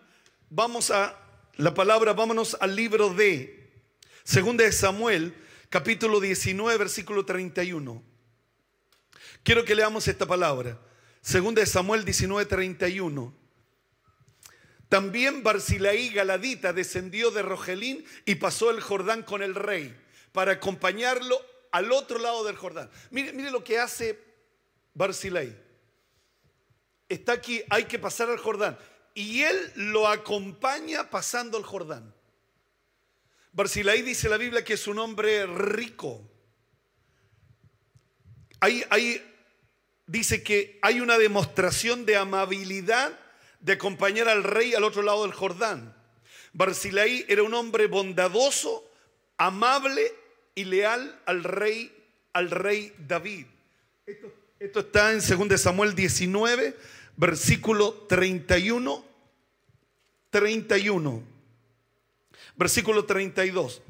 vamos 0.50 0.90
a 0.90 1.20
la 1.58 1.76
palabra, 1.76 2.14
vámonos 2.14 2.58
al 2.60 2.76
libro 2.76 3.14
de 3.14 3.72
Segunda 4.24 4.64
de 4.64 4.72
Samuel, 4.72 5.36
capítulo 5.74 6.20
19, 6.20 6.78
versículo 6.78 7.26
31. 7.26 8.04
Quiero 9.42 9.66
que 9.66 9.74
leamos 9.74 10.08
esta 10.08 10.28
palabra. 10.28 10.80
Segunda 11.20 11.62
de 11.62 11.66
Samuel 11.66 12.06
19, 12.06 12.46
31. 12.46 13.34
También 14.88 15.42
Barcilaí 15.42 16.10
Galadita 16.10 16.74
descendió 16.74 17.32
de 17.32 17.42
Rogelín 17.42 18.06
y 18.24 18.36
pasó 18.36 18.70
el 18.70 18.82
Jordán 18.82 19.24
con 19.24 19.42
el 19.42 19.56
rey 19.56 20.00
para 20.32 20.52
acompañarlo 20.52 21.42
al 21.72 21.92
otro 21.92 22.20
lado 22.20 22.44
del 22.44 22.56
Jordán. 22.56 22.92
Mire, 23.10 23.34
mire 23.34 23.50
lo 23.50 23.64
que 23.64 23.80
hace 23.80 24.24
Barcilaí. 24.94 25.58
Está 27.10 27.32
aquí, 27.32 27.64
hay 27.72 27.86
que 27.86 27.98
pasar 27.98 28.30
al 28.30 28.38
Jordán. 28.38 28.78
Y 29.16 29.42
él 29.42 29.72
lo 29.74 30.08
acompaña 30.08 31.10
pasando 31.10 31.58
el 31.58 31.64
Jordán. 31.64 32.14
Barcilaí 33.54 34.02
dice 34.02 34.30
la 34.30 34.38
Biblia 34.38 34.64
que 34.64 34.74
es 34.74 34.88
un 34.88 35.00
hombre 35.00 35.46
rico. 35.46 36.22
ahí 38.60 39.22
dice 40.08 40.44
que 40.44 40.80
hay 40.82 41.00
una 41.00 41.18
demostración 41.18 42.06
de 42.06 42.18
amabilidad 42.18 43.20
de 43.60 43.74
acompañar 43.74 44.28
al 44.28 44.44
rey 44.44 44.74
al 44.74 44.84
otro 44.84 45.02
lado 45.02 45.24
del 45.24 45.34
Jordán. 45.34 45.96
Barcilaí 46.52 47.26
era 47.28 47.44
un 47.44 47.54
hombre 47.54 47.88
bondadoso, 47.88 48.88
amable 49.38 50.14
y 50.56 50.66
leal 50.66 51.20
al 51.26 51.44
rey, 51.44 51.92
al 52.34 52.52
rey 52.52 52.94
David. 52.98 53.46
Esto, 54.60 54.80
está 54.80 55.12
en 55.12 55.50
2 55.50 55.60
Samuel 55.60 55.96
19, 55.96 56.78
versículo 57.16 57.94
31, 58.08 59.06
31, 60.30 61.24
versículo 62.56 63.06
32. 63.06 63.82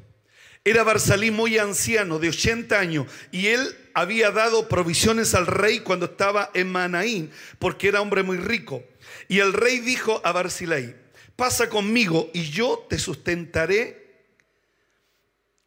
Era 0.66 0.84
Barsalí 0.84 1.30
muy 1.30 1.58
anciano, 1.58 2.20
de 2.20 2.30
80 2.30 2.80
años, 2.80 3.08
y 3.32 3.48
él 3.48 3.76
había 3.94 4.32
dado 4.32 4.70
provisiones 4.70 5.34
al 5.34 5.46
rey 5.46 5.82
cuando 5.82 6.06
estaba 6.06 6.52
en 6.54 6.72
Manaín, 6.72 7.32
porque 7.60 7.90
era 7.90 8.02
hombre 8.02 8.24
muy 8.24 8.38
rico. 8.38 8.84
Y 9.28 9.40
el 9.40 9.52
rey 9.52 9.80
dijo 9.80 10.22
a 10.24 10.32
Barzilai, 10.32 10.96
pasa 11.36 11.70
conmigo 11.70 12.30
y 12.34 12.50
yo 12.50 12.86
te 12.90 12.98
sustentaré 12.98 14.04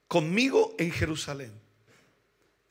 conmigo 0.08 0.74
en 0.78 0.90
Jerusalén. 0.90 1.52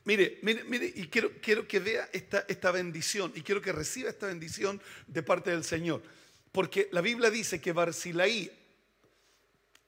Mire, 0.04 0.38
mire, 0.42 0.64
mire, 0.64 0.92
y 0.94 1.06
quiero, 1.08 1.32
quiero 1.40 1.66
que 1.66 1.78
vea 1.78 2.08
esta, 2.12 2.44
esta 2.48 2.70
bendición 2.70 3.32
y 3.34 3.42
quiero 3.42 3.60
que 3.60 3.72
reciba 3.72 4.08
esta 4.08 4.26
bendición 4.26 4.80
de 5.06 5.22
parte 5.22 5.50
del 5.50 5.64
Señor. 5.64 6.02
Porque 6.50 6.88
la 6.90 7.00
Biblia 7.00 7.30
dice 7.30 7.60
que 7.60 7.72
Barzilai 7.72 8.50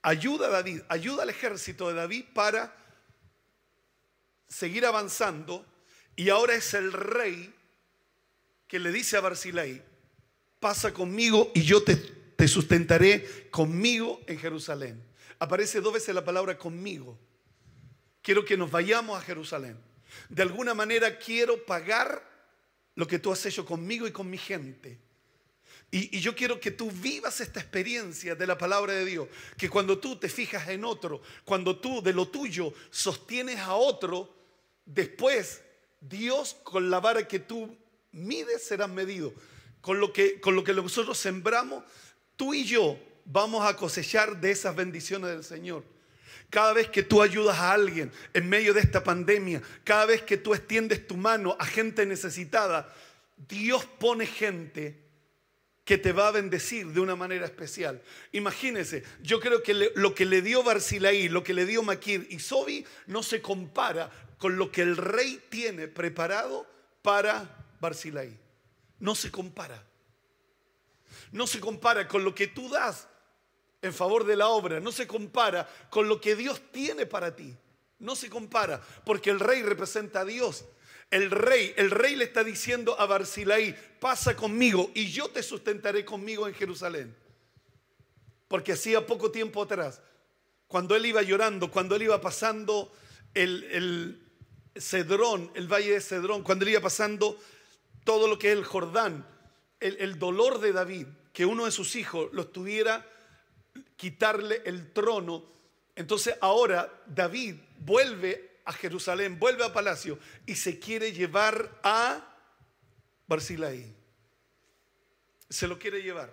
ayuda 0.02 0.48
a 0.48 0.50
David, 0.50 0.82
ayuda 0.88 1.22
al 1.22 1.30
ejército 1.30 1.88
de 1.88 1.94
David 1.94 2.24
para 2.34 2.74
seguir 4.48 4.86
avanzando 4.86 5.66
y 6.16 6.30
ahora 6.30 6.54
es 6.54 6.74
el 6.74 6.92
rey 6.92 7.54
que 8.66 8.78
le 8.78 8.92
dice 8.92 9.16
a 9.16 9.20
Barzilai, 9.20 9.82
pasa 10.60 10.92
conmigo 10.92 11.52
y 11.54 11.62
yo 11.62 11.82
te, 11.82 11.96
te 11.96 12.48
sustentaré 12.48 13.48
conmigo 13.50 14.20
en 14.26 14.38
Jerusalén. 14.38 15.02
Aparece 15.38 15.80
dos 15.80 15.92
veces 15.92 16.14
la 16.14 16.24
palabra 16.24 16.58
conmigo. 16.58 17.18
Quiero 18.22 18.44
que 18.44 18.56
nos 18.56 18.70
vayamos 18.70 19.18
a 19.18 19.22
Jerusalén. 19.22 19.78
De 20.28 20.42
alguna 20.42 20.74
manera 20.74 21.18
quiero 21.18 21.64
pagar 21.64 22.22
lo 22.94 23.06
que 23.06 23.18
tú 23.18 23.30
has 23.30 23.44
hecho 23.46 23.64
conmigo 23.64 24.06
y 24.06 24.12
con 24.12 24.28
mi 24.28 24.38
gente. 24.38 24.98
Y, 25.90 26.20
yo 26.20 26.34
quiero 26.34 26.60
que 26.60 26.70
tú 26.70 26.90
vivas 26.90 27.40
esta 27.40 27.60
experiencia 27.60 28.34
de 28.34 28.46
la 28.46 28.58
palabra 28.58 28.92
de 28.92 29.04
Dios. 29.04 29.28
Que 29.56 29.70
cuando 29.70 29.98
tú 29.98 30.16
te 30.16 30.28
fijas 30.28 30.68
en 30.68 30.84
otro, 30.84 31.22
cuando 31.44 31.78
tú 31.78 32.02
de 32.02 32.12
lo 32.12 32.28
tuyo 32.28 32.72
sostienes 32.90 33.58
a 33.58 33.74
otro, 33.74 34.34
después 34.84 35.62
Dios 36.00 36.56
con 36.62 36.90
la 36.90 37.00
vara 37.00 37.26
que 37.26 37.38
tú 37.38 37.76
mides 38.12 38.64
será 38.64 38.86
medido 38.86 39.32
con 39.80 40.00
lo 40.00 40.12
que, 40.12 40.40
con 40.40 40.54
lo 40.54 40.64
que 40.64 40.74
nosotros 40.74 41.16
sembramos, 41.16 41.84
tú 42.36 42.54
y 42.54 42.64
yo 42.64 42.98
vamos 43.24 43.66
a 43.66 43.76
cosechar 43.76 44.40
de 44.40 44.50
esas 44.50 44.74
bendiciones 44.74 45.30
del 45.30 45.44
Señor. 45.44 45.84
Cada 46.50 46.72
vez 46.72 46.88
que 46.88 47.02
tú 47.02 47.22
ayudas 47.22 47.58
a 47.58 47.72
alguien 47.72 48.10
en 48.32 48.48
medio 48.48 48.72
de 48.72 48.80
esta 48.80 49.04
pandemia, 49.04 49.62
cada 49.84 50.06
vez 50.06 50.22
que 50.22 50.36
tú 50.36 50.54
extiendes 50.54 51.06
tu 51.06 51.16
mano 51.16 51.56
a 51.58 51.66
gente 51.66 52.06
necesitada, 52.06 52.94
Dios 53.48 53.84
pone 53.98 54.26
gente 54.26 55.07
que 55.88 55.96
te 55.96 56.12
va 56.12 56.28
a 56.28 56.32
bendecir 56.32 56.88
de 56.88 57.00
una 57.00 57.16
manera 57.16 57.46
especial. 57.46 58.02
Imagínense, 58.32 59.02
yo 59.22 59.40
creo 59.40 59.62
que 59.62 59.72
lo 59.94 60.14
que 60.14 60.26
le 60.26 60.42
dio 60.42 60.62
Barcilaí, 60.62 61.30
lo 61.30 61.42
que 61.42 61.54
le 61.54 61.64
dio 61.64 61.82
Maquir 61.82 62.26
y 62.28 62.38
Sobi 62.40 62.84
no 63.06 63.22
se 63.22 63.40
compara 63.40 64.10
con 64.36 64.58
lo 64.58 64.70
que 64.70 64.82
el 64.82 64.98
rey 64.98 65.42
tiene 65.48 65.88
preparado 65.88 66.66
para 67.00 67.66
Barcilaí 67.80 68.38
no 69.00 69.14
se 69.14 69.30
compara. 69.30 69.84
No 71.32 71.46
se 71.46 71.60
compara 71.60 72.08
con 72.08 72.24
lo 72.24 72.34
que 72.34 72.48
tú 72.48 72.68
das 72.68 73.08
en 73.80 73.94
favor 73.94 74.24
de 74.24 74.36
la 74.36 74.48
obra, 74.48 74.80
no 74.80 74.90
se 74.90 75.06
compara 75.06 75.68
con 75.90 76.08
lo 76.08 76.20
que 76.20 76.34
Dios 76.34 76.60
tiene 76.72 77.06
para 77.06 77.34
ti. 77.34 77.56
No 77.98 78.14
se 78.14 78.30
compara, 78.30 78.80
porque 79.04 79.30
el 79.30 79.40
rey 79.40 79.62
representa 79.62 80.20
a 80.20 80.24
Dios. 80.24 80.64
El 81.10 81.30
rey, 81.30 81.72
el 81.76 81.90
rey 81.90 82.16
le 82.16 82.24
está 82.24 82.44
diciendo 82.44 82.98
a 83.00 83.06
Barcilaí, 83.06 83.74
pasa 83.98 84.36
conmigo 84.36 84.90
y 84.94 85.10
yo 85.10 85.28
te 85.28 85.42
sustentaré 85.42 86.04
conmigo 86.04 86.46
en 86.46 86.54
Jerusalén. 86.54 87.16
Porque 88.46 88.72
hacía 88.72 89.06
poco 89.06 89.30
tiempo 89.30 89.62
atrás, 89.62 90.02
cuando 90.66 90.94
él 90.96 91.06
iba 91.06 91.22
llorando, 91.22 91.70
cuando 91.70 91.96
él 91.96 92.02
iba 92.02 92.20
pasando 92.20 92.92
el, 93.34 93.64
el 93.64 94.22
Cedrón, 94.76 95.50
el 95.54 95.66
valle 95.66 95.92
de 95.92 96.00
Cedrón, 96.00 96.42
cuando 96.42 96.64
él 96.64 96.72
iba 96.72 96.80
pasando 96.80 97.38
todo 98.04 98.28
lo 98.28 98.38
que 98.38 98.52
es 98.52 98.58
el 98.58 98.64
Jordán, 98.64 99.26
el, 99.80 99.96
el 100.00 100.18
dolor 100.18 100.60
de 100.60 100.72
David, 100.72 101.06
que 101.32 101.46
uno 101.46 101.64
de 101.64 101.70
sus 101.70 101.96
hijos 101.96 102.28
lo 102.32 102.42
estuviera 102.42 103.06
quitarle 103.96 104.62
el 104.64 104.92
trono. 104.92 105.44
Entonces 105.94 106.36
ahora 106.40 107.02
David 107.06 107.56
vuelve 107.78 108.47
a 108.68 108.72
Jerusalén, 108.74 109.38
vuelve 109.38 109.64
a 109.64 109.72
palacio 109.72 110.18
y 110.44 110.54
se 110.54 110.78
quiere 110.78 111.12
llevar 111.12 111.80
a 111.82 112.36
Barcilaí. 113.26 113.94
Se 115.48 115.66
lo 115.66 115.78
quiere 115.78 116.02
llevar. 116.02 116.30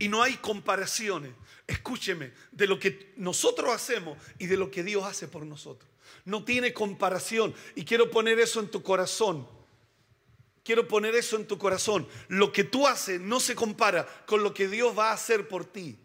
Y 0.00 0.08
no 0.08 0.20
hay 0.20 0.36
comparaciones, 0.38 1.32
escúcheme, 1.68 2.32
de 2.50 2.66
lo 2.66 2.76
que 2.76 3.12
nosotros 3.16 3.72
hacemos 3.72 4.18
y 4.40 4.46
de 4.46 4.56
lo 4.56 4.68
que 4.68 4.82
Dios 4.82 5.04
hace 5.04 5.28
por 5.28 5.46
nosotros. 5.46 5.88
No 6.24 6.44
tiene 6.44 6.72
comparación. 6.72 7.54
Y 7.76 7.84
quiero 7.84 8.10
poner 8.10 8.40
eso 8.40 8.58
en 8.58 8.68
tu 8.68 8.82
corazón. 8.82 9.46
Quiero 10.64 10.88
poner 10.88 11.14
eso 11.14 11.36
en 11.36 11.46
tu 11.46 11.56
corazón. 11.56 12.08
Lo 12.26 12.50
que 12.50 12.64
tú 12.64 12.88
haces 12.88 13.20
no 13.20 13.38
se 13.38 13.54
compara 13.54 14.08
con 14.26 14.42
lo 14.42 14.52
que 14.52 14.66
Dios 14.66 14.98
va 14.98 15.10
a 15.10 15.14
hacer 15.14 15.46
por 15.46 15.66
ti. 15.66 15.96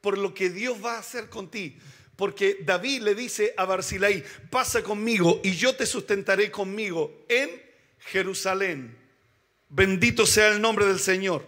Por 0.00 0.18
lo 0.18 0.34
que 0.34 0.50
Dios 0.50 0.84
va 0.84 0.96
a 0.96 0.98
hacer 0.98 1.30
con 1.30 1.48
ti. 1.48 1.78
Porque 2.16 2.58
David 2.64 3.02
le 3.02 3.14
dice 3.14 3.52
a 3.56 3.66
Barcilaí, 3.66 4.24
pasa 4.50 4.82
conmigo 4.82 5.40
y 5.44 5.54
yo 5.54 5.76
te 5.76 5.84
sustentaré 5.84 6.50
conmigo 6.50 7.24
en 7.28 7.50
Jerusalén. 7.98 8.96
Bendito 9.68 10.24
sea 10.24 10.48
el 10.48 10.60
nombre 10.60 10.86
del 10.86 10.98
Señor. 10.98 11.46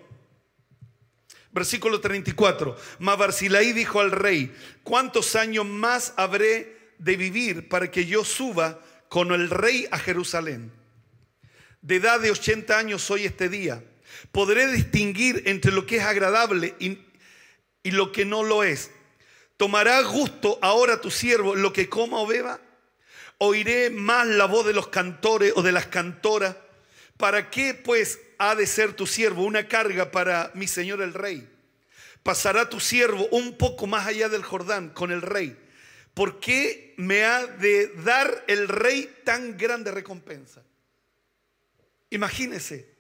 Versículo 1.52 2.00
34. 2.00 2.76
Mas 2.98 3.18
Barcilaí 3.18 3.72
dijo 3.72 4.00
al 4.00 4.10
rey, 4.10 4.54
¿cuántos 4.82 5.34
años 5.37 5.64
más 5.64 6.12
habré 6.16 6.76
de 6.98 7.16
vivir 7.16 7.68
para 7.68 7.90
que 7.90 8.04
yo 8.04 8.22
suba 8.22 8.78
con 9.08 9.32
el 9.32 9.48
rey 9.48 9.88
a 9.90 9.98
Jerusalén? 9.98 10.70
De 11.80 11.96
edad 11.96 12.20
de 12.20 12.30
80 12.30 12.76
años 12.76 13.02
soy 13.02 13.25
este 13.25 13.48
día. 13.48 13.82
Podré 14.32 14.70
distinguir 14.70 15.44
entre 15.46 15.72
lo 15.72 15.87
que 15.87 15.96
es 15.96 16.02
agradable 16.02 16.75
y 16.78 17.90
lo 17.90 18.12
que 18.12 18.26
no 18.26 18.42
lo 18.42 18.64
es. 18.64 18.90
¿Tomará 19.58 20.00
gusto 20.02 20.56
ahora 20.62 21.00
tu 21.00 21.10
siervo 21.10 21.56
lo 21.56 21.72
que 21.72 21.88
coma 21.88 22.20
o 22.20 22.26
beba? 22.28 22.60
¿Oiré 23.38 23.90
más 23.90 24.24
la 24.26 24.46
voz 24.46 24.64
de 24.64 24.72
los 24.72 24.86
cantores 24.86 25.52
o 25.56 25.62
de 25.62 25.72
las 25.72 25.86
cantoras? 25.86 26.54
¿Para 27.16 27.50
qué 27.50 27.74
pues 27.74 28.20
ha 28.38 28.54
de 28.54 28.68
ser 28.68 28.94
tu 28.94 29.04
siervo 29.04 29.42
una 29.42 29.66
carga 29.66 30.12
para 30.12 30.52
mi 30.54 30.68
señor 30.68 31.02
el 31.02 31.12
rey? 31.12 31.48
Pasará 32.22 32.68
tu 32.68 32.78
siervo 32.78 33.26
un 33.32 33.58
poco 33.58 33.88
más 33.88 34.06
allá 34.06 34.28
del 34.28 34.44
Jordán 34.44 34.90
con 34.90 35.10
el 35.10 35.22
rey. 35.22 35.58
¿Por 36.14 36.38
qué 36.38 36.94
me 36.96 37.24
ha 37.24 37.44
de 37.44 37.88
dar 38.04 38.44
el 38.46 38.68
rey 38.68 39.12
tan 39.24 39.58
grande 39.58 39.90
recompensa? 39.90 40.62
Imagínese. 42.10 42.97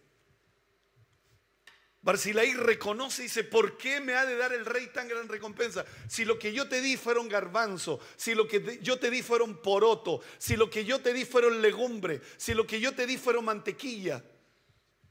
Barcilaí 2.08 2.54
reconoce 2.54 3.20
y 3.20 3.24
dice, 3.24 3.44
¿por 3.44 3.76
qué 3.76 4.00
me 4.00 4.14
ha 4.14 4.24
de 4.24 4.34
dar 4.34 4.54
el 4.54 4.64
rey 4.64 4.86
tan 4.86 5.06
gran 5.08 5.28
recompensa? 5.28 5.84
Si 6.08 6.24
lo 6.24 6.38
que 6.38 6.54
yo 6.54 6.66
te 6.66 6.80
di 6.80 6.96
fueron 6.96 7.28
garbanzo, 7.28 8.00
si 8.16 8.34
lo 8.34 8.48
que 8.48 8.78
yo 8.80 8.98
te 8.98 9.10
di 9.10 9.20
fueron 9.20 9.60
poroto, 9.60 10.22
si 10.38 10.56
lo 10.56 10.70
que 10.70 10.86
yo 10.86 11.00
te 11.00 11.12
di 11.12 11.26
fueron 11.26 11.60
legumbre, 11.60 12.22
si 12.38 12.54
lo 12.54 12.66
que 12.66 12.80
yo 12.80 12.94
te 12.94 13.06
di 13.06 13.18
fueron 13.18 13.44
mantequilla. 13.44 14.24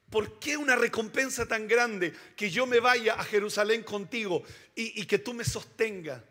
¿Por 0.09 0.39
qué 0.39 0.57
una 0.57 0.75
recompensa 0.75 1.47
tan 1.47 1.67
grande 1.67 2.15
que 2.35 2.49
yo 2.49 2.65
me 2.65 2.79
vaya 2.79 3.13
a 3.13 3.23
Jerusalén 3.23 3.83
contigo 3.83 4.41
y, 4.73 4.99
y 4.99 5.05
que 5.05 5.19
tú 5.19 5.35
me 5.35 5.43
sostengas? 5.45 6.23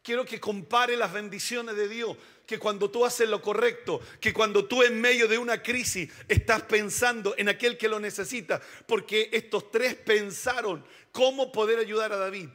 Quiero 0.00 0.24
que 0.24 0.38
compare 0.38 0.96
las 0.96 1.12
bendiciones 1.12 1.74
de 1.74 1.88
Dios, 1.88 2.16
que 2.50 2.58
cuando 2.58 2.90
tú 2.90 3.04
haces 3.04 3.28
lo 3.28 3.40
correcto, 3.40 4.00
que 4.18 4.32
cuando 4.32 4.64
tú 4.64 4.82
en 4.82 5.00
medio 5.00 5.28
de 5.28 5.38
una 5.38 5.62
crisis 5.62 6.10
estás 6.26 6.62
pensando 6.62 7.32
en 7.38 7.48
aquel 7.48 7.78
que 7.78 7.88
lo 7.88 8.00
necesita, 8.00 8.60
porque 8.88 9.30
estos 9.32 9.70
tres 9.70 9.94
pensaron 9.94 10.84
cómo 11.12 11.52
poder 11.52 11.78
ayudar 11.78 12.12
a 12.12 12.16
David. 12.16 12.48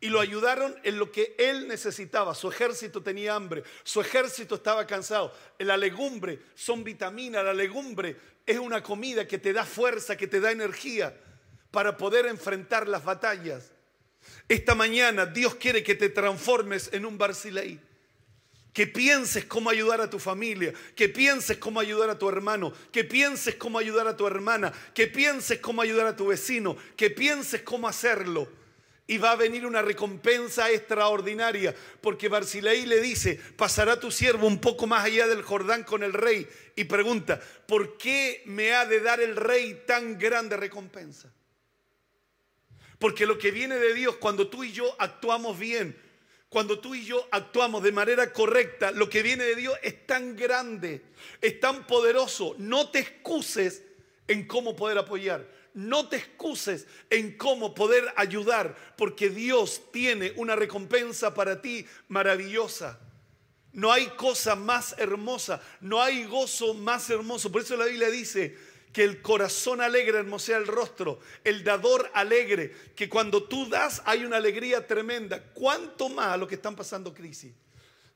Y 0.00 0.08
lo 0.08 0.20
ayudaron 0.20 0.74
en 0.84 0.98
lo 0.98 1.12
que 1.12 1.36
él 1.38 1.68
necesitaba. 1.68 2.34
Su 2.34 2.48
ejército 2.48 3.02
tenía 3.02 3.34
hambre, 3.34 3.62
su 3.82 4.00
ejército 4.00 4.54
estaba 4.54 4.86
cansado. 4.86 5.34
La 5.58 5.76
legumbre 5.76 6.38
son 6.54 6.82
vitaminas, 6.82 7.44
la 7.44 7.52
legumbre 7.52 8.16
es 8.46 8.58
una 8.58 8.82
comida 8.82 9.28
que 9.28 9.36
te 9.36 9.52
da 9.52 9.66
fuerza, 9.66 10.16
que 10.16 10.28
te 10.28 10.40
da 10.40 10.50
energía 10.50 11.14
para 11.70 11.98
poder 11.98 12.24
enfrentar 12.24 12.88
las 12.88 13.04
batallas. 13.04 13.70
Esta 14.48 14.74
mañana 14.74 15.26
Dios 15.26 15.56
quiere 15.56 15.82
que 15.82 15.94
te 15.94 16.08
transformes 16.08 16.88
en 16.94 17.04
un 17.04 17.18
Barcilaí. 17.18 17.89
Que 18.72 18.86
pienses 18.86 19.44
cómo 19.46 19.68
ayudar 19.70 20.00
a 20.00 20.08
tu 20.08 20.18
familia, 20.18 20.72
que 20.94 21.08
pienses 21.08 21.58
cómo 21.58 21.80
ayudar 21.80 22.08
a 22.08 22.18
tu 22.18 22.28
hermano, 22.28 22.72
que 22.92 23.02
pienses 23.04 23.56
cómo 23.56 23.78
ayudar 23.78 24.06
a 24.06 24.16
tu 24.16 24.26
hermana, 24.26 24.72
que 24.94 25.08
pienses 25.08 25.58
cómo 25.58 25.82
ayudar 25.82 26.06
a 26.06 26.16
tu 26.16 26.26
vecino, 26.26 26.76
que 26.96 27.10
pienses 27.10 27.62
cómo 27.62 27.88
hacerlo. 27.88 28.48
Y 29.08 29.18
va 29.18 29.32
a 29.32 29.36
venir 29.36 29.66
una 29.66 29.82
recompensa 29.82 30.70
extraordinaria, 30.70 31.74
porque 32.00 32.28
Barcilaí 32.28 32.86
le 32.86 33.00
dice, 33.00 33.40
pasará 33.56 33.98
tu 33.98 34.12
siervo 34.12 34.46
un 34.46 34.60
poco 34.60 34.86
más 34.86 35.04
allá 35.04 35.26
del 35.26 35.42
Jordán 35.42 35.82
con 35.82 36.04
el 36.04 36.12
rey 36.12 36.46
y 36.76 36.84
pregunta, 36.84 37.40
¿por 37.66 37.98
qué 37.98 38.42
me 38.46 38.72
ha 38.72 38.86
de 38.86 39.00
dar 39.00 39.20
el 39.20 39.34
rey 39.34 39.82
tan 39.84 40.16
grande 40.16 40.56
recompensa? 40.56 41.32
Porque 43.00 43.26
lo 43.26 43.36
que 43.38 43.50
viene 43.50 43.76
de 43.76 43.94
Dios, 43.94 44.16
cuando 44.16 44.48
tú 44.48 44.62
y 44.62 44.70
yo 44.70 44.94
actuamos 44.98 45.58
bien, 45.58 45.96
cuando 46.50 46.80
tú 46.80 46.96
y 46.96 47.04
yo 47.04 47.28
actuamos 47.30 47.80
de 47.84 47.92
manera 47.92 48.32
correcta, 48.32 48.90
lo 48.90 49.08
que 49.08 49.22
viene 49.22 49.44
de 49.44 49.54
Dios 49.54 49.78
es 49.82 50.04
tan 50.04 50.34
grande, 50.34 51.00
es 51.40 51.60
tan 51.60 51.86
poderoso. 51.86 52.56
No 52.58 52.90
te 52.90 52.98
excuses 52.98 53.84
en 54.26 54.48
cómo 54.48 54.74
poder 54.74 54.98
apoyar. 54.98 55.48
No 55.74 56.08
te 56.08 56.16
excuses 56.16 56.88
en 57.08 57.36
cómo 57.36 57.72
poder 57.72 58.12
ayudar, 58.16 58.76
porque 58.96 59.30
Dios 59.30 59.92
tiene 59.92 60.32
una 60.34 60.56
recompensa 60.56 61.32
para 61.34 61.62
ti 61.62 61.86
maravillosa. 62.08 62.98
No 63.72 63.92
hay 63.92 64.06
cosa 64.08 64.56
más 64.56 64.96
hermosa, 64.98 65.62
no 65.80 66.02
hay 66.02 66.24
gozo 66.24 66.74
más 66.74 67.08
hermoso. 67.10 67.52
Por 67.52 67.62
eso 67.62 67.76
la 67.76 67.84
Biblia 67.84 68.10
dice, 68.10 68.58
que 68.92 69.04
el 69.04 69.22
corazón 69.22 69.80
alegre 69.80 70.18
hermosea 70.18 70.56
el 70.56 70.66
rostro, 70.66 71.20
el 71.44 71.62
dador 71.62 72.10
alegre, 72.14 72.74
que 72.96 73.08
cuando 73.08 73.44
tú 73.44 73.68
das 73.68 74.02
hay 74.04 74.24
una 74.24 74.36
alegría 74.36 74.86
tremenda. 74.86 75.42
¿Cuánto 75.54 76.08
más 76.08 76.28
a 76.28 76.36
lo 76.36 76.48
que 76.48 76.56
están 76.56 76.74
pasando 76.74 77.14
crisis? 77.14 77.52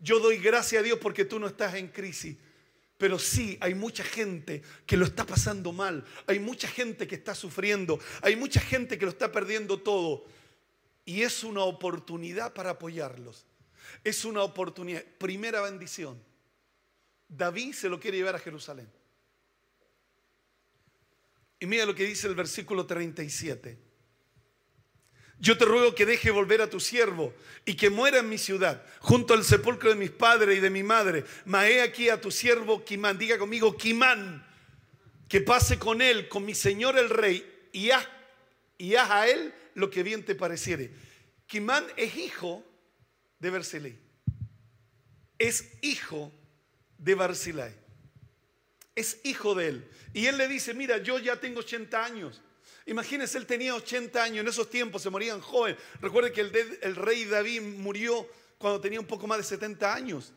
Yo 0.00 0.18
doy 0.18 0.38
gracias 0.38 0.80
a 0.80 0.82
Dios 0.82 0.98
porque 1.00 1.24
tú 1.24 1.38
no 1.38 1.46
estás 1.46 1.74
en 1.74 1.88
crisis. 1.88 2.36
Pero 2.98 3.18
sí, 3.18 3.58
hay 3.60 3.74
mucha 3.74 4.04
gente 4.04 4.62
que 4.86 4.96
lo 4.96 5.04
está 5.04 5.24
pasando 5.24 5.72
mal. 5.72 6.04
Hay 6.26 6.38
mucha 6.38 6.68
gente 6.68 7.06
que 7.06 7.16
está 7.16 7.34
sufriendo. 7.34 7.98
Hay 8.22 8.36
mucha 8.36 8.60
gente 8.60 8.98
que 8.98 9.04
lo 9.04 9.10
está 9.10 9.32
perdiendo 9.32 9.78
todo. 9.78 10.24
Y 11.04 11.22
es 11.22 11.44
una 11.44 11.62
oportunidad 11.62 12.54
para 12.54 12.70
apoyarlos. 12.70 13.46
Es 14.04 14.24
una 14.24 14.42
oportunidad. 14.42 15.02
Primera 15.18 15.60
bendición. 15.60 16.22
David 17.28 17.74
se 17.74 17.88
lo 17.88 17.98
quiere 17.98 18.16
llevar 18.16 18.36
a 18.36 18.38
Jerusalén. 18.38 18.88
Y 21.64 21.66
mira 21.66 21.86
lo 21.86 21.94
que 21.94 22.04
dice 22.04 22.26
el 22.26 22.34
versículo 22.34 22.84
37. 22.84 23.78
Yo 25.40 25.56
te 25.56 25.64
ruego 25.64 25.94
que 25.94 26.04
deje 26.04 26.30
volver 26.30 26.60
a 26.60 26.68
tu 26.68 26.78
siervo 26.78 27.32
y 27.64 27.72
que 27.74 27.88
muera 27.88 28.18
en 28.18 28.28
mi 28.28 28.36
ciudad, 28.36 28.84
junto 29.00 29.32
al 29.32 29.44
sepulcro 29.44 29.88
de 29.88 29.96
mis 29.96 30.10
padres 30.10 30.58
y 30.58 30.60
de 30.60 30.68
mi 30.68 30.82
madre. 30.82 31.24
Maé 31.46 31.80
aquí 31.80 32.10
a 32.10 32.20
tu 32.20 32.30
siervo 32.30 32.84
Kimán. 32.84 33.16
Diga 33.16 33.38
conmigo, 33.38 33.78
Kimán, 33.78 34.46
que 35.26 35.40
pase 35.40 35.78
con 35.78 36.02
él, 36.02 36.28
con 36.28 36.44
mi 36.44 36.54
señor 36.54 36.98
el 36.98 37.08
rey, 37.08 37.50
y 37.72 37.92
haz, 37.92 38.06
y 38.76 38.96
haz 38.96 39.10
a 39.10 39.26
él 39.26 39.54
lo 39.72 39.88
que 39.88 40.02
bien 40.02 40.22
te 40.22 40.34
pareciere. 40.34 40.92
Kimán 41.46 41.86
es 41.96 42.14
hijo 42.14 42.62
de 43.38 43.48
Bersilei. 43.48 43.98
Es 45.38 45.66
hijo 45.80 46.30
de 46.98 47.14
Barzilai 47.14 47.83
es 48.94 49.20
hijo 49.24 49.54
de 49.54 49.68
él. 49.68 49.88
Y 50.12 50.26
él 50.26 50.38
le 50.38 50.48
dice, 50.48 50.74
mira, 50.74 50.98
yo 50.98 51.18
ya 51.18 51.36
tengo 51.36 51.60
80 51.60 52.04
años. 52.04 52.40
Imagínense, 52.86 53.38
él 53.38 53.46
tenía 53.46 53.74
80 53.74 54.22
años, 54.22 54.40
en 54.40 54.48
esos 54.48 54.68
tiempos 54.68 55.02
se 55.02 55.10
morían 55.10 55.40
jóvenes. 55.40 55.80
Recuerde 56.00 56.32
que 56.32 56.42
el, 56.42 56.96
rey 56.96 57.24
David 57.24 57.62
murió 57.62 58.28
cuando 58.58 58.80
tenía 58.80 59.00
un 59.00 59.06
poco 59.06 59.26
más 59.26 59.38
de 59.38 59.44
70 59.44 59.94
años. 59.94 60.32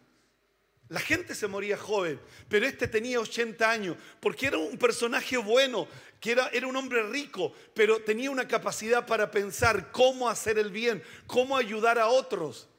La 0.89 1.02
gente 1.02 1.36
se 1.36 1.48
moría 1.48 1.78
joven, 1.78 2.17
pero 2.48 2.65
este 2.65 2.88
tenía 2.88 3.20
80 3.20 3.70
años, 3.70 3.98
porque 4.22 4.48
era 4.48 4.58
un 4.58 4.78
personaje 4.78 5.36
bueno, 5.36 5.86
que 6.22 6.32
era, 6.32 6.48
era 6.54 6.65
un 6.65 6.78
hombre 6.78 7.04
rico, 7.04 7.54
pero 7.74 8.00
tenía 8.02 8.32
una 8.32 8.48
capacidad 8.48 9.06
para 9.06 9.30
pensar 9.30 9.91
cómo 9.91 10.30
hacer 10.30 10.58
el 10.58 10.72
bien, 10.72 11.04
cómo 11.26 11.58
ayudar 11.58 12.00
a 12.00 12.08
otros. 12.08 12.70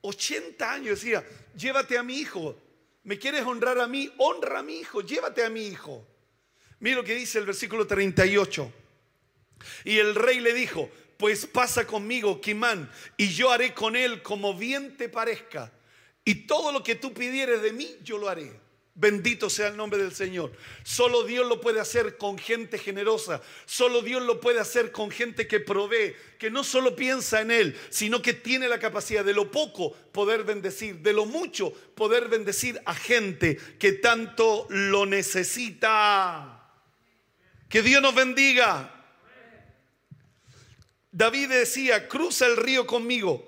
80 0.00 0.72
años 0.72 1.00
decía, 1.00 1.24
llévate 1.56 1.96
a 1.96 2.02
mi 2.02 2.18
hijo, 2.18 2.56
¿Me 3.06 3.20
quieres 3.20 3.46
honrar 3.46 3.78
a 3.78 3.86
mí? 3.86 4.12
Honra 4.16 4.58
a 4.58 4.62
mi 4.64 4.80
hijo, 4.80 5.00
llévate 5.00 5.44
a 5.44 5.48
mi 5.48 5.68
hijo. 5.68 6.04
Mira 6.80 6.96
lo 6.96 7.04
que 7.04 7.14
dice 7.14 7.38
el 7.38 7.46
versículo 7.46 7.86
38. 7.86 8.72
Y 9.84 9.98
el 9.98 10.16
rey 10.16 10.40
le 10.40 10.52
dijo, 10.52 10.90
pues 11.16 11.46
pasa 11.46 11.86
conmigo, 11.86 12.40
Kimán, 12.40 12.90
y 13.16 13.28
yo 13.28 13.52
haré 13.52 13.72
con 13.74 13.94
él 13.94 14.22
como 14.22 14.54
bien 14.54 14.96
te 14.96 15.08
parezca. 15.08 15.72
Y 16.24 16.46
todo 16.46 16.72
lo 16.72 16.82
que 16.82 16.96
tú 16.96 17.14
pidieres 17.14 17.62
de 17.62 17.72
mí, 17.72 17.96
yo 18.02 18.18
lo 18.18 18.28
haré. 18.28 18.58
Bendito 18.98 19.50
sea 19.50 19.68
el 19.68 19.76
nombre 19.76 20.02
del 20.02 20.14
Señor. 20.14 20.52
Solo 20.82 21.24
Dios 21.24 21.46
lo 21.46 21.60
puede 21.60 21.80
hacer 21.80 22.16
con 22.16 22.38
gente 22.38 22.78
generosa. 22.78 23.42
Solo 23.66 24.00
Dios 24.00 24.22
lo 24.22 24.40
puede 24.40 24.58
hacer 24.58 24.90
con 24.90 25.10
gente 25.10 25.46
que 25.46 25.60
provee, 25.60 26.16
que 26.38 26.50
no 26.50 26.64
solo 26.64 26.96
piensa 26.96 27.42
en 27.42 27.50
Él, 27.50 27.78
sino 27.90 28.22
que 28.22 28.32
tiene 28.32 28.68
la 28.68 28.78
capacidad 28.78 29.22
de 29.22 29.34
lo 29.34 29.50
poco 29.50 29.92
poder 29.92 30.44
bendecir, 30.44 31.00
de 31.00 31.12
lo 31.12 31.26
mucho 31.26 31.74
poder 31.94 32.30
bendecir 32.30 32.80
a 32.86 32.94
gente 32.94 33.58
que 33.78 33.92
tanto 33.92 34.66
lo 34.70 35.04
necesita. 35.04 36.72
Que 37.68 37.82
Dios 37.82 38.00
nos 38.00 38.14
bendiga. 38.14 38.94
David 41.12 41.50
decía, 41.50 42.08
cruza 42.08 42.46
el 42.46 42.56
río 42.56 42.86
conmigo 42.86 43.46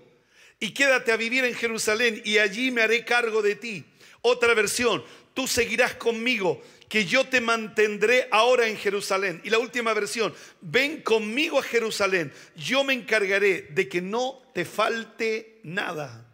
y 0.60 0.74
quédate 0.74 1.10
a 1.10 1.16
vivir 1.16 1.44
en 1.46 1.54
Jerusalén 1.54 2.20
y 2.22 2.36
allí 2.36 2.70
me 2.70 2.82
haré 2.82 3.06
cargo 3.06 3.40
de 3.40 3.54
ti. 3.54 3.86
Otra 4.20 4.52
versión, 4.54 5.04
tú 5.38 5.46
seguirás 5.46 5.94
conmigo, 5.94 6.60
que 6.88 7.04
yo 7.04 7.24
te 7.28 7.40
mantendré 7.40 8.26
ahora 8.32 8.66
en 8.66 8.76
Jerusalén. 8.76 9.40
Y 9.44 9.50
la 9.50 9.60
última 9.60 9.94
versión, 9.94 10.34
ven 10.60 11.00
conmigo 11.00 11.60
a 11.60 11.62
Jerusalén, 11.62 12.32
yo 12.56 12.82
me 12.82 12.92
encargaré 12.92 13.68
de 13.70 13.88
que 13.88 14.02
no 14.02 14.42
te 14.52 14.64
falte 14.64 15.60
nada. 15.62 16.26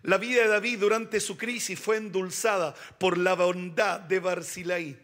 La 0.00 0.16
vida 0.16 0.40
de 0.40 0.48
David 0.48 0.78
durante 0.78 1.20
su 1.20 1.36
crisis 1.36 1.78
fue 1.78 1.98
endulzada 1.98 2.74
por 2.98 3.18
la 3.18 3.34
bondad 3.34 4.00
de 4.00 4.18
Barzilai. 4.18 4.96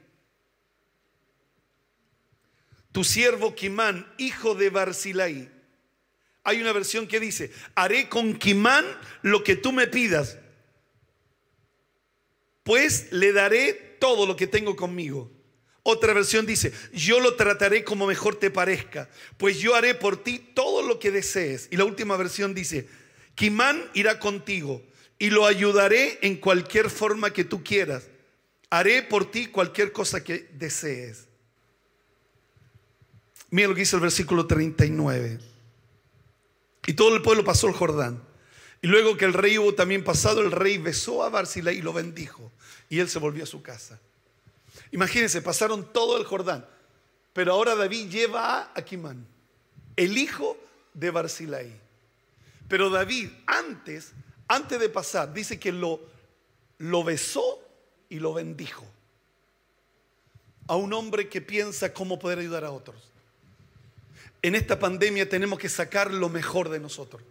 Tu 2.92 3.04
siervo 3.04 3.54
Kimán, 3.54 4.10
hijo 4.16 4.54
de 4.54 4.70
Barzilai. 4.70 5.50
Hay 6.44 6.62
una 6.62 6.72
versión 6.72 7.06
que 7.06 7.20
dice, 7.20 7.52
haré 7.74 8.08
con 8.08 8.38
Kimán 8.38 8.86
lo 9.20 9.44
que 9.44 9.54
tú 9.54 9.70
me 9.70 9.86
pidas 9.86 10.38
pues 12.68 13.10
le 13.12 13.32
daré 13.32 13.72
todo 13.98 14.26
lo 14.26 14.36
que 14.36 14.46
tengo 14.46 14.76
conmigo. 14.76 15.30
Otra 15.82 16.12
versión 16.12 16.44
dice, 16.44 16.70
yo 16.92 17.18
lo 17.18 17.34
trataré 17.34 17.82
como 17.82 18.06
mejor 18.06 18.36
te 18.36 18.50
parezca, 18.50 19.08
pues 19.38 19.58
yo 19.58 19.74
haré 19.74 19.94
por 19.94 20.22
ti 20.22 20.50
todo 20.52 20.82
lo 20.82 20.98
que 20.98 21.10
desees. 21.10 21.68
Y 21.70 21.78
la 21.78 21.84
última 21.84 22.18
versión 22.18 22.54
dice, 22.54 22.86
Kimán 23.34 23.82
irá 23.94 24.18
contigo 24.18 24.82
y 25.18 25.30
lo 25.30 25.46
ayudaré 25.46 26.18
en 26.20 26.36
cualquier 26.36 26.90
forma 26.90 27.32
que 27.32 27.42
tú 27.42 27.64
quieras. 27.64 28.08
Haré 28.68 29.02
por 29.02 29.30
ti 29.30 29.46
cualquier 29.46 29.90
cosa 29.90 30.22
que 30.22 30.50
desees. 30.52 31.26
Mira 33.48 33.68
lo 33.68 33.74
que 33.74 33.80
dice 33.80 33.96
el 33.96 34.02
versículo 34.02 34.46
39. 34.46 35.38
Y 36.86 36.92
todo 36.92 37.16
el 37.16 37.22
pueblo 37.22 37.44
pasó 37.44 37.66
el 37.66 37.72
Jordán. 37.72 38.28
Y 38.82 38.88
luego 38.88 39.16
que 39.16 39.24
el 39.24 39.32
rey 39.32 39.56
hubo 39.56 39.74
también 39.74 40.04
pasado, 40.04 40.42
el 40.42 40.52
rey 40.52 40.76
besó 40.76 41.24
a 41.24 41.30
Barzilai 41.30 41.78
y 41.78 41.82
lo 41.82 41.94
bendijo. 41.94 42.52
Y 42.88 43.00
él 43.00 43.08
se 43.08 43.18
volvió 43.18 43.44
a 43.44 43.46
su 43.46 43.62
casa. 43.62 44.00
Imagínense, 44.92 45.42
pasaron 45.42 45.92
todo 45.92 46.16
el 46.16 46.24
Jordán. 46.24 46.66
Pero 47.32 47.52
ahora 47.52 47.74
David 47.74 48.08
lleva 48.10 48.62
a 48.62 48.72
Aquimán, 48.74 49.26
el 49.96 50.16
hijo 50.18 50.56
de 50.94 51.10
Barzilai. 51.10 51.72
Pero 52.68 52.90
David, 52.90 53.30
antes, 53.46 54.12
antes 54.48 54.80
de 54.80 54.88
pasar, 54.88 55.32
dice 55.32 55.58
que 55.58 55.72
lo, 55.72 56.00
lo 56.78 57.04
besó 57.04 57.60
y 58.08 58.18
lo 58.18 58.34
bendijo. 58.34 58.84
A 60.66 60.76
un 60.76 60.92
hombre 60.92 61.28
que 61.28 61.40
piensa 61.40 61.94
cómo 61.94 62.18
poder 62.18 62.40
ayudar 62.40 62.64
a 62.64 62.70
otros. 62.70 63.10
En 64.42 64.54
esta 64.54 64.78
pandemia 64.78 65.28
tenemos 65.28 65.58
que 65.58 65.68
sacar 65.68 66.12
lo 66.12 66.28
mejor 66.28 66.68
de 66.68 66.80
nosotros. 66.80 67.22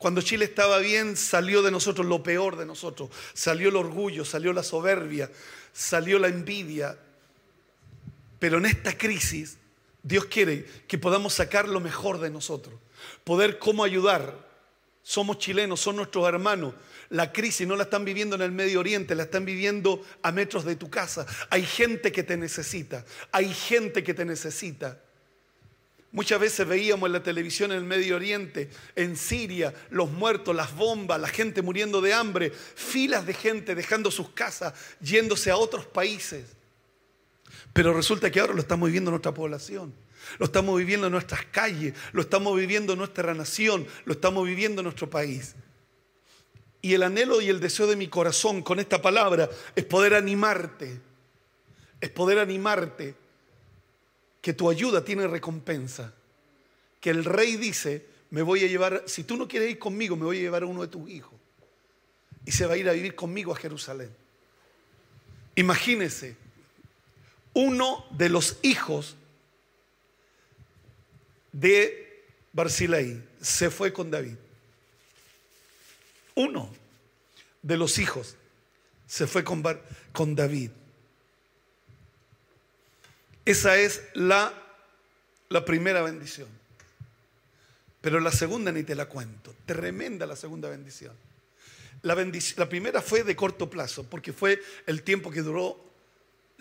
Cuando 0.00 0.22
Chile 0.22 0.46
estaba 0.46 0.78
bien, 0.78 1.14
salió 1.14 1.60
de 1.60 1.70
nosotros 1.70 2.06
lo 2.06 2.22
peor 2.22 2.56
de 2.56 2.64
nosotros. 2.64 3.10
Salió 3.34 3.68
el 3.68 3.76
orgullo, 3.76 4.24
salió 4.24 4.54
la 4.54 4.62
soberbia, 4.62 5.30
salió 5.74 6.18
la 6.18 6.28
envidia. 6.28 6.96
Pero 8.38 8.56
en 8.56 8.64
esta 8.64 8.96
crisis, 8.96 9.58
Dios 10.02 10.24
quiere 10.24 10.64
que 10.88 10.96
podamos 10.96 11.34
sacar 11.34 11.68
lo 11.68 11.80
mejor 11.80 12.18
de 12.18 12.30
nosotros. 12.30 12.80
Poder 13.24 13.58
cómo 13.58 13.84
ayudar. 13.84 14.48
Somos 15.02 15.36
chilenos, 15.36 15.80
son 15.80 15.96
nuestros 15.96 16.26
hermanos. 16.26 16.72
La 17.10 17.30
crisis 17.30 17.68
no 17.68 17.76
la 17.76 17.82
están 17.82 18.06
viviendo 18.06 18.36
en 18.36 18.40
el 18.40 18.52
Medio 18.52 18.80
Oriente, 18.80 19.14
la 19.14 19.24
están 19.24 19.44
viviendo 19.44 20.02
a 20.22 20.32
metros 20.32 20.64
de 20.64 20.76
tu 20.76 20.88
casa. 20.88 21.26
Hay 21.50 21.66
gente 21.66 22.10
que 22.10 22.22
te 22.22 22.38
necesita. 22.38 23.04
Hay 23.32 23.52
gente 23.52 24.02
que 24.02 24.14
te 24.14 24.24
necesita. 24.24 24.98
Muchas 26.12 26.40
veces 26.40 26.66
veíamos 26.66 27.06
en 27.06 27.12
la 27.12 27.22
televisión 27.22 27.70
en 27.70 27.78
el 27.78 27.84
Medio 27.84 28.16
Oriente, 28.16 28.68
en 28.96 29.16
Siria, 29.16 29.72
los 29.90 30.10
muertos, 30.10 30.56
las 30.56 30.74
bombas, 30.74 31.20
la 31.20 31.28
gente 31.28 31.62
muriendo 31.62 32.00
de 32.00 32.12
hambre, 32.12 32.50
filas 32.50 33.24
de 33.26 33.32
gente 33.32 33.76
dejando 33.76 34.10
sus 34.10 34.30
casas, 34.30 34.74
yéndose 35.00 35.52
a 35.52 35.56
otros 35.56 35.86
países. 35.86 36.56
Pero 37.72 37.94
resulta 37.94 38.28
que 38.30 38.40
ahora 38.40 38.54
lo 38.54 38.60
estamos 38.60 38.88
viviendo 38.88 39.10
en 39.10 39.12
nuestra 39.12 39.32
población, 39.32 39.94
lo 40.38 40.46
estamos 40.46 40.76
viviendo 40.76 41.06
en 41.06 41.12
nuestras 41.12 41.44
calles, 41.46 41.94
lo 42.10 42.22
estamos 42.22 42.56
viviendo 42.56 42.94
en 42.94 42.98
nuestra 42.98 43.32
nación, 43.32 43.86
lo 44.04 44.14
estamos 44.14 44.44
viviendo 44.44 44.80
en 44.80 44.84
nuestro 44.84 45.08
país. 45.08 45.54
Y 46.82 46.94
el 46.94 47.04
anhelo 47.04 47.40
y 47.40 47.48
el 47.48 47.60
deseo 47.60 47.86
de 47.86 47.94
mi 47.94 48.08
corazón 48.08 48.62
con 48.62 48.80
esta 48.80 49.00
palabra 49.00 49.48
es 49.76 49.84
poder 49.84 50.14
animarte, 50.14 51.00
es 52.00 52.10
poder 52.10 52.40
animarte 52.40 53.14
que 54.40 54.52
tu 54.52 54.70
ayuda 54.70 55.04
tiene 55.04 55.26
recompensa. 55.26 56.14
Que 57.00 57.10
el 57.10 57.24
rey 57.24 57.56
dice, 57.56 58.06
me 58.30 58.42
voy 58.42 58.64
a 58.64 58.66
llevar, 58.66 59.04
si 59.06 59.24
tú 59.24 59.36
no 59.36 59.48
quieres 59.48 59.70
ir 59.70 59.78
conmigo, 59.78 60.16
me 60.16 60.24
voy 60.24 60.38
a 60.38 60.40
llevar 60.40 60.62
a 60.62 60.66
uno 60.66 60.82
de 60.82 60.88
tus 60.88 61.08
hijos. 61.10 61.34
Y 62.44 62.52
se 62.52 62.66
va 62.66 62.74
a 62.74 62.76
ir 62.76 62.88
a 62.88 62.92
vivir 62.92 63.14
conmigo 63.14 63.52
a 63.52 63.56
Jerusalén. 63.56 64.10
Imagínese, 65.56 66.36
uno 67.52 68.06
de 68.12 68.28
los 68.28 68.58
hijos 68.62 69.16
de 71.52 72.24
Barzilai 72.52 73.22
se 73.40 73.70
fue 73.70 73.92
con 73.92 74.10
David. 74.10 74.36
Uno 76.34 76.70
de 77.62 77.76
los 77.76 77.98
hijos 77.98 78.36
se 79.06 79.26
fue 79.26 79.44
con, 79.44 79.62
con 80.12 80.34
David. 80.34 80.70
Esa 83.50 83.76
es 83.76 84.04
la, 84.14 84.54
la 85.48 85.64
primera 85.64 86.02
bendición. 86.02 86.46
Pero 88.00 88.20
la 88.20 88.30
segunda 88.30 88.70
ni 88.70 88.84
te 88.84 88.94
la 88.94 89.06
cuento. 89.06 89.52
Tremenda 89.66 90.24
la 90.24 90.36
segunda 90.36 90.68
bendición. 90.68 91.16
La, 92.02 92.14
la 92.14 92.68
primera 92.68 93.02
fue 93.02 93.24
de 93.24 93.34
corto 93.34 93.68
plazo, 93.68 94.04
porque 94.04 94.32
fue 94.32 94.62
el 94.86 95.02
tiempo 95.02 95.32
que 95.32 95.42
duró 95.42 95.76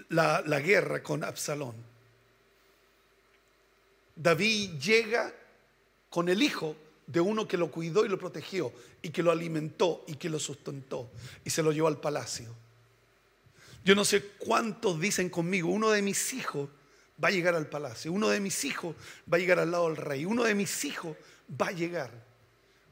la, 0.09 0.41
la 0.47 0.59
guerra 0.61 1.03
con 1.03 1.23
Absalón. 1.23 1.75
David 4.15 4.79
llega 4.79 5.31
con 6.09 6.27
el 6.27 6.41
hijo 6.41 6.75
de 7.05 7.21
uno 7.21 7.47
que 7.47 7.57
lo 7.57 7.69
cuidó 7.69 8.03
y 8.03 8.09
lo 8.09 8.17
protegió, 8.17 8.73
y 9.03 9.11
que 9.11 9.21
lo 9.21 9.29
alimentó 9.29 10.03
y 10.07 10.15
que 10.15 10.27
lo 10.27 10.39
sustentó, 10.39 11.07
y 11.45 11.51
se 11.51 11.61
lo 11.61 11.71
llevó 11.71 11.87
al 11.87 12.01
palacio. 12.01 12.47
Yo 13.85 13.93
no 13.93 14.03
sé 14.03 14.23
cuántos 14.39 14.99
dicen 14.99 15.29
conmigo, 15.29 15.69
uno 15.69 15.91
de 15.91 16.01
mis 16.01 16.33
hijos 16.33 16.67
va 17.23 17.29
a 17.29 17.31
llegar 17.31 17.55
al 17.55 17.67
palacio, 17.67 18.11
uno 18.11 18.29
de 18.29 18.39
mis 18.39 18.63
hijos 18.63 18.95
va 19.31 19.37
a 19.37 19.39
llegar 19.39 19.59
al 19.59 19.71
lado 19.71 19.87
del 19.87 19.97
rey, 19.97 20.25
uno 20.25 20.43
de 20.43 20.55
mis 20.55 20.85
hijos 20.85 21.15
va 21.59 21.67
a 21.67 21.71
llegar. 21.71 22.11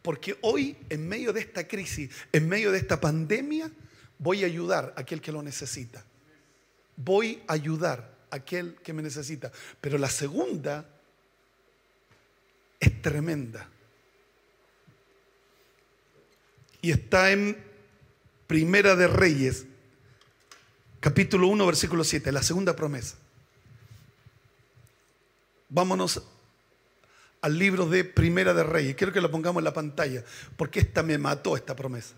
Porque 0.01 0.37
hoy, 0.41 0.77
en 0.89 1.07
medio 1.07 1.33
de 1.33 1.41
esta 1.41 1.67
crisis, 1.67 2.09
en 2.31 2.47
medio 2.47 2.71
de 2.71 2.77
esta 2.77 2.99
pandemia, 2.99 3.69
voy 4.17 4.43
a 4.43 4.47
ayudar 4.47 4.93
a 4.95 5.01
aquel 5.01 5.21
que 5.21 5.31
lo 5.31 5.41
necesita. 5.41 6.05
Voy 6.95 7.43
a 7.47 7.53
ayudar 7.53 8.15
a 8.29 8.37
aquel 8.37 8.75
que 8.83 8.93
me 8.93 9.01
necesita. 9.01 9.51
Pero 9.81 9.97
la 9.97 10.09
segunda 10.09 10.87
es 12.79 13.01
tremenda. 13.01 13.69
Y 16.81 16.91
está 16.91 17.31
en 17.31 17.57
Primera 18.47 18.95
de 18.95 19.07
Reyes, 19.07 19.65
capítulo 21.01 21.47
1, 21.49 21.65
versículo 21.65 22.05
7, 22.05 22.31
la 22.31 22.43
segunda 22.43 22.77
promesa. 22.77 23.17
Vámonos 25.69 26.21
al 27.41 27.57
libro 27.57 27.87
de 27.87 28.03
Primera 28.03 28.53
de 28.53 28.63
Reyes. 28.63 28.95
Quiero 28.95 29.13
que 29.13 29.21
lo 29.21 29.31
pongamos 29.31 29.61
en 29.61 29.65
la 29.65 29.73
pantalla, 29.73 30.23
porque 30.55 30.79
esta 30.79 31.03
me 31.03 31.17
mató 31.17 31.55
esta 31.55 31.75
promesa. 31.75 32.15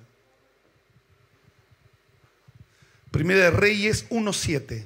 Primera 3.11 3.45
de 3.45 3.51
Reyes 3.51 4.09
1.7. 4.09 4.85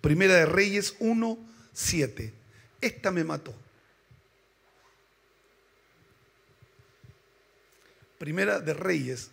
Primera 0.00 0.34
de 0.34 0.46
Reyes 0.46 0.98
1.7. 1.00 2.32
Esta 2.80 3.10
me 3.10 3.24
mató. 3.24 3.54
Primera 8.18 8.60
de 8.60 8.74
Reyes 8.74 9.30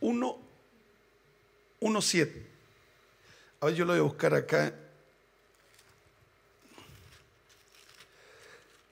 1, 0.00 0.38
1, 1.80 2.02
7. 2.02 2.46
A 3.60 3.66
ver, 3.66 3.74
yo 3.74 3.84
lo 3.84 3.92
voy 3.92 4.00
a 4.00 4.02
buscar 4.02 4.34
acá. 4.34 4.72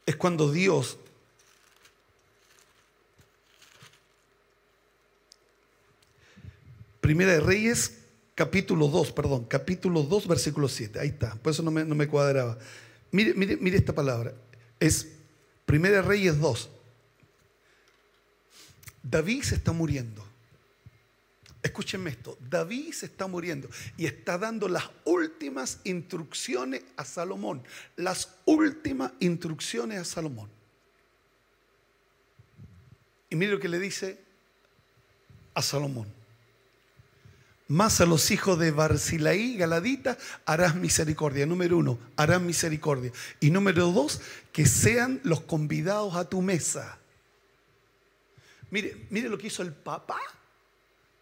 Es 0.07 0.17
cuando 0.17 0.51
Dios 0.51 0.99
Primera 7.07 7.35
de 7.35 7.41
Reyes, 7.41 7.99
capítulo 8.35 8.89
2, 8.89 9.13
perdón, 9.13 9.45
capítulo 9.45 10.03
2, 10.03 10.27
versículo 10.27 10.69
7. 10.69 10.99
Ahí 10.99 11.11
está, 11.11 11.37
por 11.37 11.53
eso 11.53 11.63
no 11.63 11.71
me, 11.71 11.85
no 11.85 11.95
me 11.95 12.09
cuadraba. 12.09 12.59
Mire, 13.13 13.33
mire, 13.35 13.57
mire 13.59 13.77
esta 13.77 13.95
palabra. 13.95 14.35
Es 14.81 15.07
Primera 15.67 15.99
de 15.99 16.03
Reyes 16.03 16.41
2. 16.41 16.69
David 19.05 19.45
se 19.45 19.55
está 19.55 19.71
muriendo. 19.71 20.27
Escúchenme 21.67 22.11
esto, 22.11 22.39
David 22.49 22.93
se 22.93 23.07
está 23.07 23.27
muriendo 23.27 23.69
y 23.97 24.07
está 24.07 24.39
dando 24.39 24.69
las 24.69 24.89
últimas 25.05 25.81
instrucciones 25.83 26.85
a 26.97 27.05
Salomón, 27.05 27.65
las 27.97 28.37
últimas 28.45 29.11
instrucciones 29.19 29.99
a 29.99 30.05
Salomón. 30.05 30.49
Y 33.29 33.35
mire 33.35 33.51
lo 33.51 33.59
que 33.59 33.69
le 33.69 33.81
dice 33.81 34.17
a 35.55 35.61
Salomón. 35.61 36.07
Más 37.67 38.01
a 38.01 38.07
los 38.07 38.31
hijos 38.31 38.57
de 38.61 38.71
Barcilaí, 38.71 39.57
Galadita, 39.57 40.17
harás 40.45 40.77
misericordia. 40.77 41.47
Número 41.47 41.79
uno, 41.79 41.99
harás 42.15 42.41
misericordia. 42.41 43.11
Y 43.41 43.51
número 43.51 43.91
dos, 43.91 44.21
que 44.53 44.67
sean 44.67 45.21
los 45.25 45.41
convidados 45.41 46.15
a 46.15 46.29
tu 46.29 46.43
mesa. 46.43 47.01
Mire, 48.71 49.09
mire 49.11 49.29
lo 49.29 49.37
que 49.37 49.49
hizo 49.49 49.65
el 49.65 49.73
papá 49.73 50.21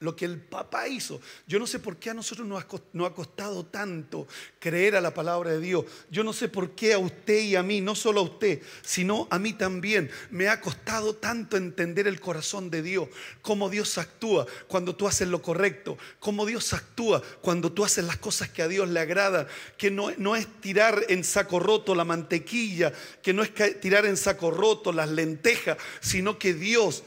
lo 0.00 0.14
que 0.14 0.24
el 0.24 0.38
papá 0.38 0.87
hizo. 0.88 1.20
Yo 1.46 1.59
no 1.59 1.66
sé 1.66 1.78
por 1.78 1.96
qué 1.96 2.11
a 2.11 2.14
nosotros 2.14 2.46
nos 2.46 2.62
ha 2.62 3.14
costado 3.14 3.64
tanto 3.64 4.26
creer 4.59 4.96
a 4.96 5.00
la 5.00 5.14
palabra 5.14 5.50
de 5.50 5.61
Dios. 5.61 5.85
Yo 6.11 6.22
no 6.24 6.33
sé 6.33 6.48
por 6.48 6.72
qué 6.72 6.92
a 6.92 6.98
usted 6.98 7.40
y 7.40 7.57
a 7.57 7.62
mí, 7.62 7.80
no 7.80 7.94
solo 7.94 8.20
a 8.20 8.24
usted, 8.24 8.61
sino 8.83 9.26
a 9.30 9.38
mí 9.38 9.52
también, 9.52 10.11
me 10.30 10.48
ha 10.48 10.61
costado 10.61 11.14
tanto 11.14 11.57
entender 11.57 12.07
el 12.07 12.20
corazón 12.20 12.70
de 12.70 12.83
Dios, 12.83 13.09
cómo 13.40 13.70
Dios 13.70 13.96
actúa 13.98 14.46
cuando 14.68 14.94
tú 14.94 15.07
haces 15.07 15.28
lo 15.28 15.40
correcto, 15.40 15.96
cómo 16.18 16.44
Dios 16.44 16.72
actúa 16.72 17.22
cuando 17.40 17.72
tú 17.72 17.85
haces 17.85 18.04
las 18.04 18.18
cosas 18.18 18.50
que 18.50 18.62
a 18.62 18.68
Dios 18.68 18.88
le 18.88 19.00
agrada, 19.00 19.46
que 19.78 19.90
no, 19.90 20.11
no 20.18 20.37
es 20.37 20.46
tirar 20.61 21.04
en 21.09 21.24
saco 21.24 21.61
roto 21.61 21.94
la 21.94 22.04
mantequilla, 22.04 22.92
que 23.22 23.33
no 23.33 23.42
es 23.42 23.52
tirar 23.80 24.07
en 24.07 24.16
saco 24.16 24.50
roto 24.50 24.92
las 24.92 25.09
lentejas, 25.09 25.78
sino 26.00 26.38
que 26.38 26.54
Dios 26.54 27.04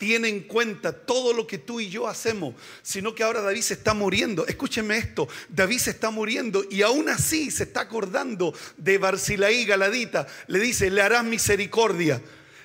tiene 0.00 0.30
en 0.30 0.40
cuenta 0.40 0.92
todo 0.92 1.34
lo 1.34 1.46
que 1.46 1.58
tú 1.58 1.78
y 1.78 1.90
yo 1.90 2.08
hacemos, 2.08 2.54
sino 2.80 3.14
que 3.14 3.22
ahora 3.22 3.42
David 3.42 3.60
se 3.60 3.74
está 3.74 3.92
muriendo. 3.92 4.46
Escúcheme 4.46 4.96
esto, 4.96 5.28
David 5.50 5.76
se 5.76 5.90
está 5.90 6.10
muriendo 6.10 6.64
y 6.70 6.80
aún 6.80 7.10
así 7.10 7.50
se 7.50 7.64
está 7.64 7.82
acordando 7.82 8.54
de 8.78 8.96
Barcilaí 8.96 9.66
Galadita. 9.66 10.26
Le 10.46 10.58
dice, 10.58 10.90
le 10.90 11.02
harás 11.02 11.22
misericordia, 11.22 12.22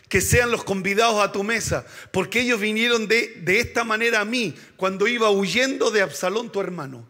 que 0.08 0.21
sean 0.21 0.50
los 0.50 0.63
convidados 0.63 1.21
a 1.21 1.34
tu 1.34 1.43
mesa, 1.43 1.86
porque 2.12 2.39
ellos 2.39 2.62
vinieron 2.62 3.06
de, 3.10 3.41
de 3.41 3.60
esta 3.60 3.84
manera 3.84 4.21
a 4.21 4.26
mí 4.26 4.56
cuando 4.78 5.06
iba 5.06 5.30
huyendo 5.30 5.91
de 5.91 6.04
Absalón, 6.04 6.50
tu 6.54 6.62
hermano. 6.62 7.06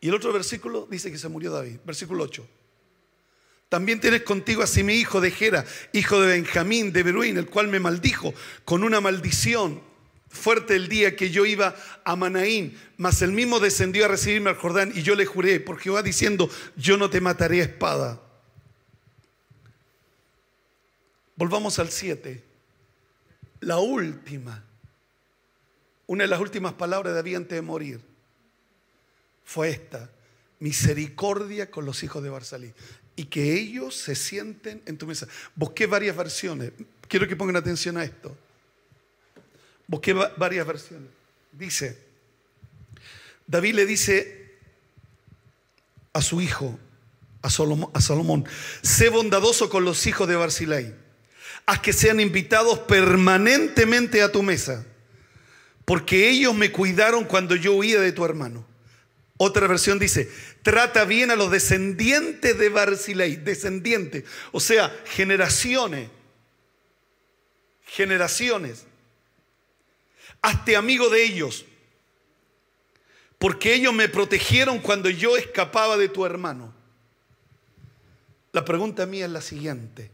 Y 0.00 0.10
el 0.10 0.14
otro 0.14 0.32
versículo 0.32 0.86
dice 0.88 1.10
que 1.10 1.18
se 1.18 1.28
murió 1.28 1.50
David, 1.50 1.80
versículo 1.84 2.22
8. 2.22 2.46
También 3.68 4.00
tienes 4.00 4.22
contigo 4.22 4.62
así 4.62 4.84
mi 4.84 4.94
hijo 4.94 5.20
de 5.20 5.30
Gera, 5.30 5.64
hijo 5.92 6.20
de 6.20 6.28
Benjamín, 6.28 6.92
de 6.92 7.02
Beruín, 7.02 7.36
el 7.36 7.46
cual 7.46 7.68
me 7.68 7.80
maldijo 7.80 8.32
con 8.64 8.84
una 8.84 9.00
maldición 9.00 9.82
fuerte 10.28 10.76
el 10.76 10.88
día 10.88 11.16
que 11.16 11.30
yo 11.30 11.46
iba 11.46 11.74
a 12.04 12.14
Manaín, 12.14 12.78
mas 12.96 13.22
el 13.22 13.32
mismo 13.32 13.58
descendió 13.58 14.04
a 14.04 14.08
recibirme 14.08 14.50
al 14.50 14.56
Jordán 14.56 14.92
y 14.94 15.02
yo 15.02 15.14
le 15.16 15.26
juré 15.26 15.58
por 15.58 15.78
Jehová 15.78 16.02
diciendo, 16.02 16.48
yo 16.76 16.96
no 16.96 17.10
te 17.10 17.20
mataré 17.20 17.60
a 17.60 17.64
espada. 17.64 18.22
Volvamos 21.34 21.78
al 21.78 21.90
7. 21.90 22.42
La 23.60 23.78
última, 23.78 24.64
una 26.06 26.24
de 26.24 26.28
las 26.28 26.40
últimas 26.40 26.74
palabras 26.74 27.12
de 27.12 27.16
David 27.16 27.36
antes 27.36 27.56
de 27.56 27.62
morir 27.62 28.00
fue 29.44 29.70
esta, 29.70 30.10
misericordia 30.60 31.70
con 31.70 31.84
los 31.84 32.02
hijos 32.02 32.22
de 32.22 32.30
Barsalí 32.30 32.72
y 33.16 33.24
que 33.24 33.54
ellos 33.54 33.96
se 33.96 34.14
sienten 34.14 34.82
en 34.86 34.98
tu 34.98 35.06
mesa. 35.06 35.26
Busqué 35.54 35.86
varias 35.86 36.14
versiones. 36.14 36.72
Quiero 37.08 37.26
que 37.26 37.34
pongan 37.34 37.56
atención 37.56 37.96
a 37.96 38.04
esto. 38.04 38.36
Busqué 39.86 40.12
varias 40.12 40.66
versiones. 40.66 41.08
Dice, 41.52 41.98
David 43.46 43.74
le 43.74 43.86
dice 43.86 44.54
a 46.12 46.20
su 46.20 46.40
hijo, 46.40 46.78
a 47.40 47.50
Salomón, 47.50 48.44
sé 48.82 49.08
bondadoso 49.08 49.70
con 49.70 49.84
los 49.84 50.06
hijos 50.06 50.28
de 50.28 50.34
Barzilai, 50.34 50.94
haz 51.64 51.80
que 51.80 51.92
sean 51.92 52.20
invitados 52.20 52.80
permanentemente 52.80 54.22
a 54.22 54.32
tu 54.32 54.42
mesa, 54.42 54.84
porque 55.84 56.28
ellos 56.28 56.54
me 56.54 56.72
cuidaron 56.72 57.24
cuando 57.24 57.54
yo 57.54 57.74
huía 57.74 58.00
de 58.00 58.12
tu 58.12 58.24
hermano. 58.24 58.66
Otra 59.38 59.66
versión 59.66 59.98
dice, 59.98 60.30
trata 60.62 61.04
bien 61.04 61.30
a 61.30 61.36
los 61.36 61.50
descendientes 61.50 62.56
de 62.56 62.68
Barzilai, 62.70 63.36
descendientes, 63.36 64.24
o 64.52 64.60
sea, 64.60 64.94
generaciones, 65.04 66.08
generaciones. 67.86 68.86
Hazte 70.40 70.76
amigo 70.76 71.10
de 71.10 71.24
ellos, 71.24 71.66
porque 73.38 73.74
ellos 73.74 73.92
me 73.92 74.08
protegieron 74.08 74.78
cuando 74.78 75.10
yo 75.10 75.36
escapaba 75.36 75.98
de 75.98 76.08
tu 76.08 76.24
hermano. 76.24 76.74
La 78.52 78.64
pregunta 78.64 79.04
mía 79.04 79.26
es 79.26 79.30
la 79.30 79.42
siguiente. 79.42 80.10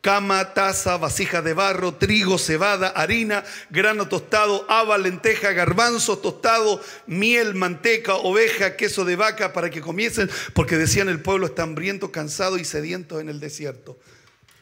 Cama, 0.00 0.54
taza, 0.54 0.96
vasija 0.96 1.42
de 1.42 1.52
barro, 1.52 1.94
trigo, 1.94 2.38
cebada, 2.38 2.88
harina, 2.88 3.44
grano 3.68 4.08
tostado, 4.08 4.64
haba, 4.68 4.96
lenteja, 4.96 5.52
garbanzo 5.52 6.18
tostado, 6.18 6.80
miel, 7.06 7.54
manteca, 7.54 8.14
oveja, 8.14 8.76
queso 8.76 9.04
de 9.04 9.16
vaca 9.16 9.52
para 9.52 9.70
que 9.70 9.80
comiesen, 9.80 10.30
porque 10.54 10.76
decían 10.76 11.08
el 11.08 11.20
pueblo 11.20 11.46
está 11.46 11.62
hambriento, 11.62 12.10
cansado 12.10 12.58
y 12.58 12.64
sediento 12.64 13.20
en 13.20 13.28
el 13.28 13.40
desierto. 13.40 13.98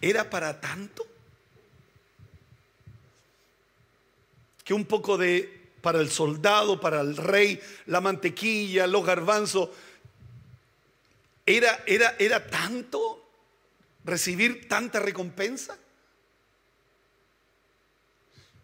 ¿Era 0.01 0.31
para 0.31 0.61
tanto? 0.61 1.07
Que 4.65 4.75
un 4.75 4.85
poco 4.85 5.19
de 5.19 5.57
para 5.81 6.01
el 6.01 6.11
soldado, 6.11 6.81
para 6.81 7.01
el 7.01 7.17
rey, 7.17 7.61
la 7.87 8.01
mantequilla, 8.01 8.87
los 8.89 9.07
garbanzos, 9.07 9.71
era, 11.47 11.83
era, 11.87 12.17
era 12.19 12.47
tanto 12.47 13.28
recibir 14.05 14.69
tanta 14.69 15.01
recompensa? 15.01 15.77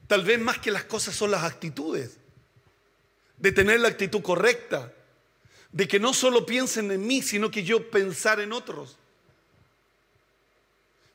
Tal 0.07 0.23
vez 0.25 0.39
más 0.39 0.59
que 0.59 0.71
las 0.71 0.85
cosas 0.85 1.15
son 1.17 1.31
las 1.31 1.45
actitudes, 1.45 2.19
de 3.39 3.53
tener 3.53 3.81
la 3.81 3.89
actitud 3.89 4.23
correcta, 4.23 4.93
de 5.73 5.89
que 5.89 5.99
no 5.99 6.15
solo 6.15 6.47
piensen 6.47 6.91
en 6.91 7.07
mí, 7.07 7.23
sino 7.23 7.51
que 7.51 7.65
yo 7.65 7.91
pensar 7.91 8.41
en 8.41 8.53
otros. 8.53 8.99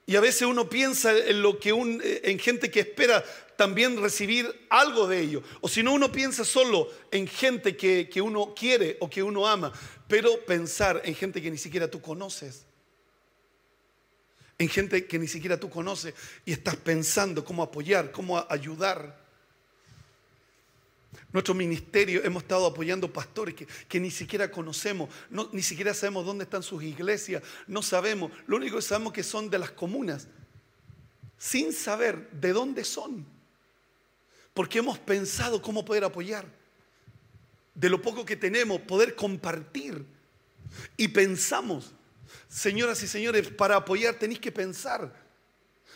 Y 0.06 0.16
a 0.16 0.22
veces 0.22 0.42
uno 0.42 0.68
piensa 0.70 1.16
en 1.16 1.42
lo 1.42 1.60
que 1.60 1.70
en 1.70 2.40
gente 2.40 2.72
que 2.72 2.80
espera 2.80 3.24
también 3.56 4.02
recibir 4.02 4.66
algo 4.70 5.08
de 5.08 5.20
ello. 5.20 5.44
O 5.62 5.70
si 5.70 5.84
no, 5.84 5.94
uno 5.94 6.12
piensa 6.12 6.44
solo 6.44 6.90
en 7.12 7.28
gente 7.28 7.78
que 7.78 8.22
uno 8.22 8.56
quiere 8.56 8.98
o 9.02 9.10
que 9.10 9.22
uno 9.22 9.48
ama, 9.48 9.72
pero 10.08 10.44
pensar 10.46 11.02
en 11.06 11.14
gente 11.14 11.42
que 11.42 11.52
ni 11.52 11.60
siquiera 11.60 11.90
tú 11.90 12.02
conoces 12.02 12.66
en 14.60 14.68
gente 14.68 15.08
que 15.08 15.18
ni 15.18 15.28
siquiera 15.28 15.58
tú 15.58 15.70
conoces 15.70 16.14
y 16.46 16.52
estás 16.52 16.76
pensando 16.76 17.46
cómo 17.46 17.64
apoyar, 17.64 18.12
cómo 18.12 18.46
ayudar. 18.50 19.18
Nuestro 21.32 21.54
ministerio 21.54 22.22
hemos 22.26 22.44
estado 22.44 22.66
apoyando 22.66 23.12
pastores 23.12 23.56
que, 23.88 24.00
ni 24.00 24.12
siquiera 24.12 24.52
conocemos, 24.52 25.10
ni 25.54 25.62
siquiera 25.62 25.94
sabemos 25.94 26.26
dónde 26.26 26.44
están 26.44 26.62
sus 26.62 26.84
iglesias, 26.84 27.42
no 27.68 27.82
sabemos, 27.82 28.32
lo 28.48 28.58
único 28.58 28.76
que 28.76 28.82
sabemos 28.82 29.14
que 29.14 29.24
son 29.24 29.50
de 29.50 29.60
las 29.60 29.72
comunas, 29.72 30.28
sin 31.38 31.72
saber 31.72 32.30
de 32.32 32.52
dónde 32.52 32.84
son, 32.84 33.26
porque 34.54 34.80
hemos 34.80 35.00
pensado 35.00 35.62
cómo 35.62 35.86
poder 35.86 36.04
apoyar, 36.04 36.46
de 37.74 37.90
lo 37.90 38.02
poco 38.02 38.26
que 38.26 38.36
tenemos, 38.36 38.82
poder 38.82 39.16
compartir, 39.16 40.04
y 40.98 41.08
pensamos 41.08 41.94
Señoras 42.48 43.02
y 43.04 43.08
señores, 43.08 43.50
para 43.50 43.76
apoyar 43.76 44.16
tenéis 44.16 44.40
que 44.40 44.52
pensar. 44.52 45.14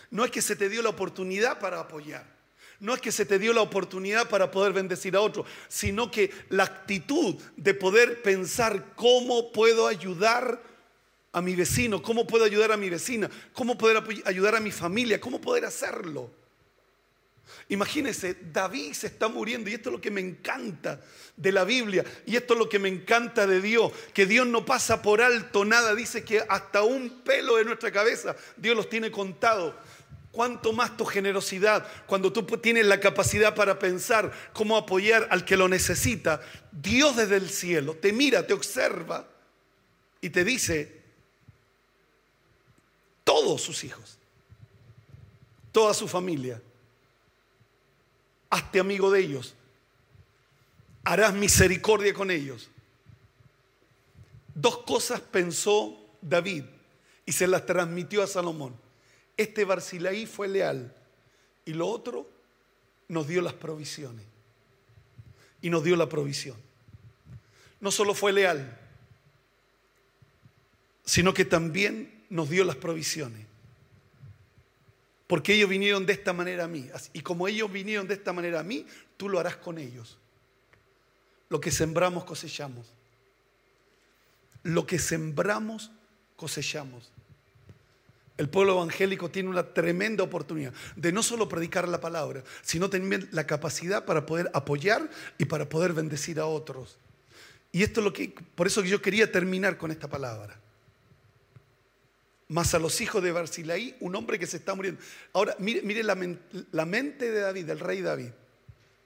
No 0.09 0.25
es 0.25 0.31
que 0.31 0.41
se 0.41 0.55
te 0.55 0.69
dio 0.69 0.81
la 0.81 0.89
oportunidad 0.89 1.59
para 1.59 1.79
apoyar. 1.79 2.25
No 2.79 2.93
es 2.93 3.01
que 3.01 3.11
se 3.11 3.25
te 3.25 3.39
dio 3.39 3.53
la 3.53 3.61
oportunidad 3.61 4.29
para 4.29 4.51
poder 4.51 4.73
bendecir 4.73 5.15
a 5.15 5.21
otro, 5.21 5.45
sino 5.67 6.11
que 6.11 6.31
la 6.49 6.63
actitud 6.63 7.35
de 7.55 7.73
poder 7.73 8.21
pensar 8.21 8.93
cómo 8.95 9.51
puedo 9.51 9.87
ayudar 9.87 10.61
a 11.31 11.41
mi 11.41 11.55
vecino, 11.55 12.01
cómo 12.01 12.27
puedo 12.27 12.45
ayudar 12.45 12.71
a 12.71 12.77
mi 12.77 12.89
vecina, 12.89 13.29
cómo 13.53 13.77
poder 13.77 14.03
ayudar 14.25 14.55
a 14.55 14.59
mi 14.59 14.71
familia, 14.71 15.19
cómo 15.19 15.41
poder 15.41 15.65
hacerlo. 15.65 16.29
Imagínense, 17.69 18.35
David 18.51 18.93
se 18.93 19.07
está 19.07 19.27
muriendo 19.27 19.69
y 19.69 19.73
esto 19.73 19.89
es 19.89 19.93
lo 19.93 20.01
que 20.01 20.11
me 20.11 20.21
encanta 20.21 21.01
de 21.35 21.51
la 21.51 21.63
Biblia 21.63 22.03
y 22.25 22.35
esto 22.35 22.53
es 22.53 22.59
lo 22.59 22.69
que 22.69 22.79
me 22.79 22.89
encanta 22.89 23.47
de 23.47 23.61
Dios, 23.61 23.91
que 24.13 24.25
Dios 24.25 24.45
no 24.47 24.65
pasa 24.65 25.01
por 25.01 25.21
alto 25.21 25.65
nada, 25.65 25.95
dice 25.95 26.23
que 26.23 26.43
hasta 26.47 26.83
un 26.83 27.21
pelo 27.21 27.55
de 27.55 27.65
nuestra 27.65 27.91
cabeza 27.91 28.35
Dios 28.57 28.75
los 28.75 28.89
tiene 28.89 29.11
contado. 29.11 29.75
Cuánto 30.31 30.73
más 30.73 30.97
tu 30.97 31.05
generosidad, 31.05 31.87
cuando 32.07 32.33
tú 32.33 32.43
tienes 32.57 32.87
la 32.87 32.99
capacidad 32.99 33.53
para 33.53 33.77
pensar 33.77 34.31
cómo 34.51 34.75
apoyar 34.77 35.27
al 35.29 35.45
que 35.45 35.55
lo 35.55 35.67
necesita, 35.67 36.41
Dios 36.71 37.15
desde 37.15 37.37
el 37.37 37.51
cielo 37.51 37.95
te 37.95 38.11
mira, 38.11 38.45
te 38.47 38.53
observa 38.53 39.27
y 40.21 40.31
te 40.31 40.43
dice, 40.43 41.03
todos 43.23 43.61
sus 43.61 43.83
hijos, 43.83 44.17
toda 45.71 45.93
su 45.93 46.07
familia, 46.07 46.59
hazte 48.53 48.79
amigo 48.79 49.09
de 49.09 49.19
ellos, 49.19 49.55
harás 51.03 51.33
misericordia 51.33 52.13
con 52.13 52.29
ellos. 52.29 52.69
Dos 54.53 54.77
cosas 54.79 55.19
pensó 55.21 55.99
David 56.21 56.63
y 57.25 57.31
se 57.31 57.47
las 57.47 57.65
transmitió 57.65 58.21
a 58.21 58.27
Salomón. 58.27 58.75
Este 59.35 59.65
Barcilaí 59.65 60.27
fue 60.27 60.47
leal 60.47 60.95
y 61.65 61.73
lo 61.73 61.87
otro 61.87 62.29
nos 63.07 63.27
dio 63.27 63.41
las 63.41 63.53
provisiones. 63.53 64.25
Y 65.61 65.71
nos 65.71 65.83
dio 65.83 65.95
la 65.95 66.07
provisión. 66.07 66.57
No 67.79 67.89
solo 67.89 68.13
fue 68.13 68.33
leal, 68.33 68.79
sino 71.05 71.33
que 71.33 71.45
también 71.45 72.25
nos 72.29 72.49
dio 72.49 72.63
las 72.65 72.75
provisiones. 72.75 73.47
Porque 75.27 75.53
ellos 75.53 75.69
vinieron 75.69 76.05
de 76.05 76.13
esta 76.13 76.33
manera 76.33 76.65
a 76.65 76.67
mí. 76.67 76.89
Y 77.13 77.21
como 77.21 77.47
ellos 77.47 77.71
vinieron 77.71 78.07
de 78.07 78.13
esta 78.13 78.33
manera 78.33 78.59
a 78.59 78.63
mí, 78.63 78.85
tú 79.17 79.29
lo 79.29 79.39
harás 79.39 79.57
con 79.57 79.77
ellos. 79.77 80.17
Lo 81.49 81.61
que 81.61 81.71
sembramos 81.71 82.25
cosechamos. 82.25 82.87
Lo 84.63 84.85
que 84.85 84.99
sembramos 84.99 85.91
cosechamos. 86.35 87.11
El 88.37 88.49
pueblo 88.49 88.73
evangélico 88.73 89.29
tiene 89.29 89.49
una 89.49 89.73
tremenda 89.73 90.23
oportunidad 90.23 90.73
de 90.95 91.11
no 91.11 91.21
solo 91.21 91.47
predicar 91.47 91.87
la 91.87 92.01
palabra, 92.01 92.43
sino 92.63 92.89
también 92.89 93.29
la 93.31 93.45
capacidad 93.45 94.05
para 94.05 94.25
poder 94.25 94.49
apoyar 94.53 95.09
y 95.37 95.45
para 95.45 95.69
poder 95.69 95.93
bendecir 95.93 96.39
a 96.39 96.47
otros. 96.47 96.97
Y 97.71 97.83
esto 97.83 97.99
es 97.99 98.05
lo 98.05 98.13
que, 98.13 98.33
por 98.55 98.67
eso 98.67 98.83
yo 98.83 99.01
quería 99.01 99.31
terminar 99.31 99.77
con 99.77 99.91
esta 99.91 100.07
palabra. 100.07 100.59
Más 102.49 102.73
a 102.73 102.79
los 102.79 102.99
hijos 103.01 103.23
de 103.23 103.31
Barcilaí, 103.31 103.95
un 103.99 104.15
hombre 104.15 104.37
que 104.37 104.47
se 104.47 104.57
está 104.57 104.75
muriendo. 104.75 105.01
Ahora, 105.31 105.55
mire, 105.59 106.03
la, 106.03 106.17
la, 106.71 106.85
mente 106.85 107.31
de 107.31 107.39
David, 107.39 107.65
del 107.65 107.79
rey 107.79 108.01
David, 108.01 108.29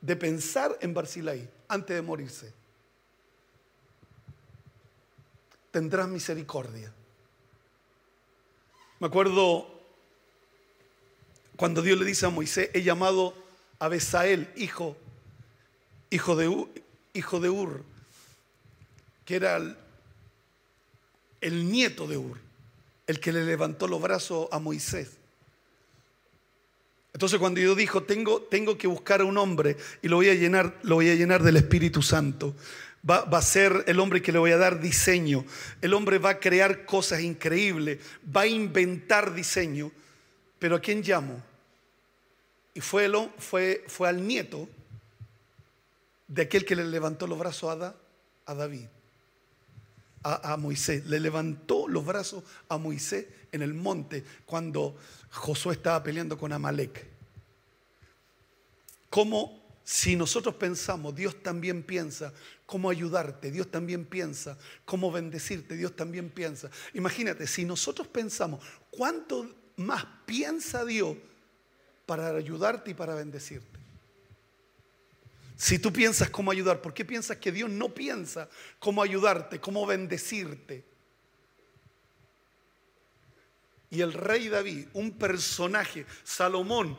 de 0.01 0.15
pensar 0.15 0.77
en 0.81 0.93
Barcilaí 0.93 1.47
antes 1.67 1.95
de 1.95 2.01
morirse. 2.01 2.53
Tendrás 5.71 6.07
misericordia. 6.07 6.91
Me 8.99 9.07
acuerdo 9.07 9.77
cuando 11.55 11.81
Dios 11.81 11.99
le 11.99 12.05
dice 12.05 12.25
a 12.25 12.29
Moisés, 12.29 12.69
he 12.73 12.81
llamado 12.81 13.35
a 13.79 13.87
Besael, 13.87 14.51
hijo, 14.55 14.97
hijo 16.09 16.35
de, 16.35 16.67
hijo 17.13 17.39
de 17.39 17.49
Ur, 17.49 17.83
que 19.25 19.35
era 19.35 19.57
el, 19.57 19.77
el 21.41 21.71
nieto 21.71 22.07
de 22.07 22.17
Ur 22.17 22.46
el 23.07 23.19
que 23.21 23.31
le 23.31 23.45
levantó 23.45 23.87
los 23.87 24.01
brazos 24.01 24.49
a 24.51 24.59
Moisés. 24.59 25.17
Entonces 27.13 27.39
cuando 27.39 27.59
Dios 27.59 27.75
dijo, 27.75 28.03
tengo, 28.03 28.41
tengo 28.41 28.77
que 28.77 28.85
buscar 28.85 29.21
a 29.21 29.25
un 29.25 29.37
hombre 29.37 29.77
y 30.01 30.07
lo 30.09 30.17
voy 30.17 30.29
a 30.29 30.35
llenar, 30.35 30.77
lo 30.83 30.95
voy 30.95 31.09
a 31.09 31.15
llenar 31.15 31.41
del 31.41 31.57
Espíritu 31.57 32.01
Santo. 32.03 32.53
Va, 33.09 33.23
va, 33.23 33.37
a 33.37 33.41
ser 33.41 33.85
el 33.87 33.99
hombre 33.99 34.21
que 34.21 34.31
le 34.31 34.39
voy 34.39 34.51
a 34.51 34.57
dar 34.57 34.81
diseño. 34.81 35.45
El 35.81 35.93
hombre 35.93 36.19
va 36.19 36.31
a 36.31 36.39
crear 36.39 36.85
cosas 36.85 37.21
increíbles, 37.21 37.99
va 38.35 38.41
a 38.41 38.47
inventar 38.47 39.33
diseño. 39.33 39.91
Pero 40.59 40.75
¿a 40.75 40.81
quién 40.81 41.01
llamo? 41.01 41.41
Y 42.73 42.81
fue, 42.81 43.09
fue, 43.37 43.83
fue 43.87 44.09
al 44.09 44.27
nieto 44.27 44.67
de 46.27 46.41
aquel 46.43 46.65
que 46.65 46.75
le 46.75 46.85
levantó 46.85 47.25
los 47.25 47.39
brazos 47.39 47.81
a, 47.81 47.95
a 48.45 48.53
David 48.53 48.87
a, 50.23 50.57
Moisés, 50.57 51.05
le 51.05 51.19
levantó 51.19 51.87
los 51.87 52.05
brazos 52.05 52.43
a 52.69 52.77
Moisés 52.77 53.27
en 53.51 53.61
el 53.61 53.73
monte 53.73 54.23
cuando 54.45 54.97
Josué 55.29 55.75
estaba 55.75 56.03
peleando 56.03 56.37
con 56.37 56.51
Amalek. 56.51 57.07
Como 59.09 59.79
si 59.83 60.17
nosotros 60.17 60.55
pensamos, 60.55 61.15
Dios 61.15 61.41
también 61.41 61.81
piensa 61.81 62.33
cómo 62.65 62.89
ayudarte, 62.89 63.51
Dios 63.51 63.71
también 63.71 64.03
piensa 64.05 64.57
cómo 64.83 65.11
bendecirte, 65.11 65.77
Dios 65.77 65.95
también 65.95 66.29
piensa. 66.29 66.69
Imagínate, 66.93 67.47
si 67.47 67.63
nosotros 67.63 68.07
pensamos, 68.07 68.61
¿cuánto 68.91 69.49
más 69.77 70.05
piensa 70.25 70.83
Dios 70.83 71.15
para 72.05 72.35
ayudarte 72.35 72.91
y 72.91 72.93
para 72.95 73.15
bendecirte? 73.15 73.86
Si 75.57 75.79
tú 75.79 75.91
piensas 75.91 76.29
cómo 76.29 76.51
ayudar, 76.51 76.81
¿por 76.81 76.93
qué 76.93 77.03
piensas 77.03 77.37
que 77.37 77.51
Dios 77.51 77.67
no 77.67 77.89
piensa 77.89 78.47
cómo 78.77 79.01
ayudarte, 79.01 79.59
cómo 79.59 79.87
bendecirte? 79.87 80.85
Y 83.89 84.01
el 84.01 84.13
rey 84.13 84.49
David, 84.49 84.87
un 84.93 85.17
personaje, 85.17 86.05
Salomón, 86.23 86.95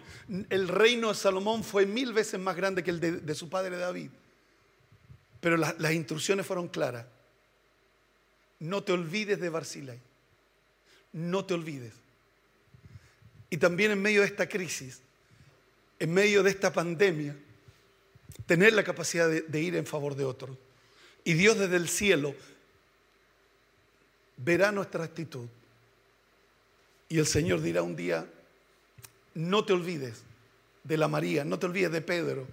el 0.50 0.66
reino 0.66 1.08
de 1.08 1.14
Salomón 1.14 1.62
fue 1.62 1.86
mil 1.86 2.12
veces 2.12 2.40
más 2.40 2.56
grande 2.56 2.82
que 2.82 2.90
el 2.90 2.98
de, 2.98 3.34
su 3.36 3.48
padre 3.48 3.76
David. 3.76 4.10
Pero 5.40 5.56
las 5.56 5.92
instrucciones 5.92 6.44
fueron 6.44 6.66
claras. 6.66 7.06
No 8.58 8.82
te 8.82 8.90
olvides 8.90 9.38
de 9.38 9.50
Barzilai. 9.50 10.00
No 11.12 11.44
te 11.44 11.54
olvides. 11.54 11.92
Y 13.50 13.58
también 13.58 13.92
en 13.92 14.02
medio 14.02 14.22
de 14.22 14.26
esta 14.26 14.48
crisis, 14.48 15.00
en 16.00 16.12
medio 16.12 16.42
de 16.42 16.50
esta 16.50 16.72
pandemia, 16.72 17.36
tener 18.46 18.72
la 18.72 18.84
capacidad 18.84 19.28
de, 19.28 19.60
ir 19.60 19.76
en 19.76 19.86
favor 19.86 20.14
de 20.14 20.24
otros. 20.24 20.56
Y 21.24 21.34
Dios 21.34 21.58
desde 21.58 21.76
el 21.76 21.88
cielo 21.88 22.34
verá 24.36 24.72
nuestra 24.72 25.04
actitud. 25.04 25.46
Y 27.08 27.18
el 27.18 27.26
Señor 27.26 27.60
dirá 27.60 27.82
un 27.82 27.96
día, 27.96 28.26
no 29.34 29.64
te 29.64 29.72
olvides 29.72 30.22
de 30.84 30.96
la 30.96 31.08
María, 31.08 31.44
no 31.44 31.58
te 31.58 31.66
olvides 31.66 31.92
de 31.92 32.00
Pedro, 32.00 32.46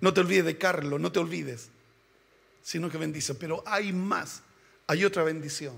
no 0.00 0.12
te 0.12 0.20
olvides 0.20 0.44
de 0.44 0.58
Carlos, 0.58 1.00
no 1.00 1.12
te 1.12 1.18
olvides, 1.18 1.68
sino 2.62 2.90
que 2.90 2.98
bendice. 2.98 3.34
Pero 3.34 3.62
hay 3.66 3.92
más, 3.92 4.42
hay 4.86 5.04
otra 5.04 5.22
bendición. 5.22 5.74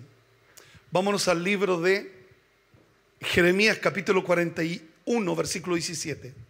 Vámonos 0.90 1.28
al 1.28 1.42
libro 1.42 1.80
de 1.80 2.18
Jeremías 3.20 3.78
capítulo 3.78 4.24
41, 4.24 5.37
versículo 5.37 5.76
17. 5.76 6.47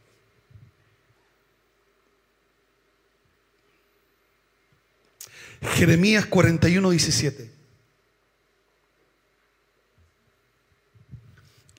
Jeremías 5.63 6.27
41, 6.27 6.91
17. 6.91 7.51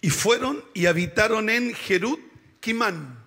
Y 0.01 0.09
fueron 0.09 0.63
y 0.73 0.85
habitaron 0.85 1.49
en 1.49 1.73
Jerut 1.73 2.19
Kimán. 2.59 3.19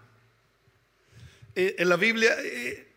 Eh, 1.55 1.77
en 1.79 1.89
la 1.89 1.97
Biblia, 1.97 2.35
eh, 2.39 2.89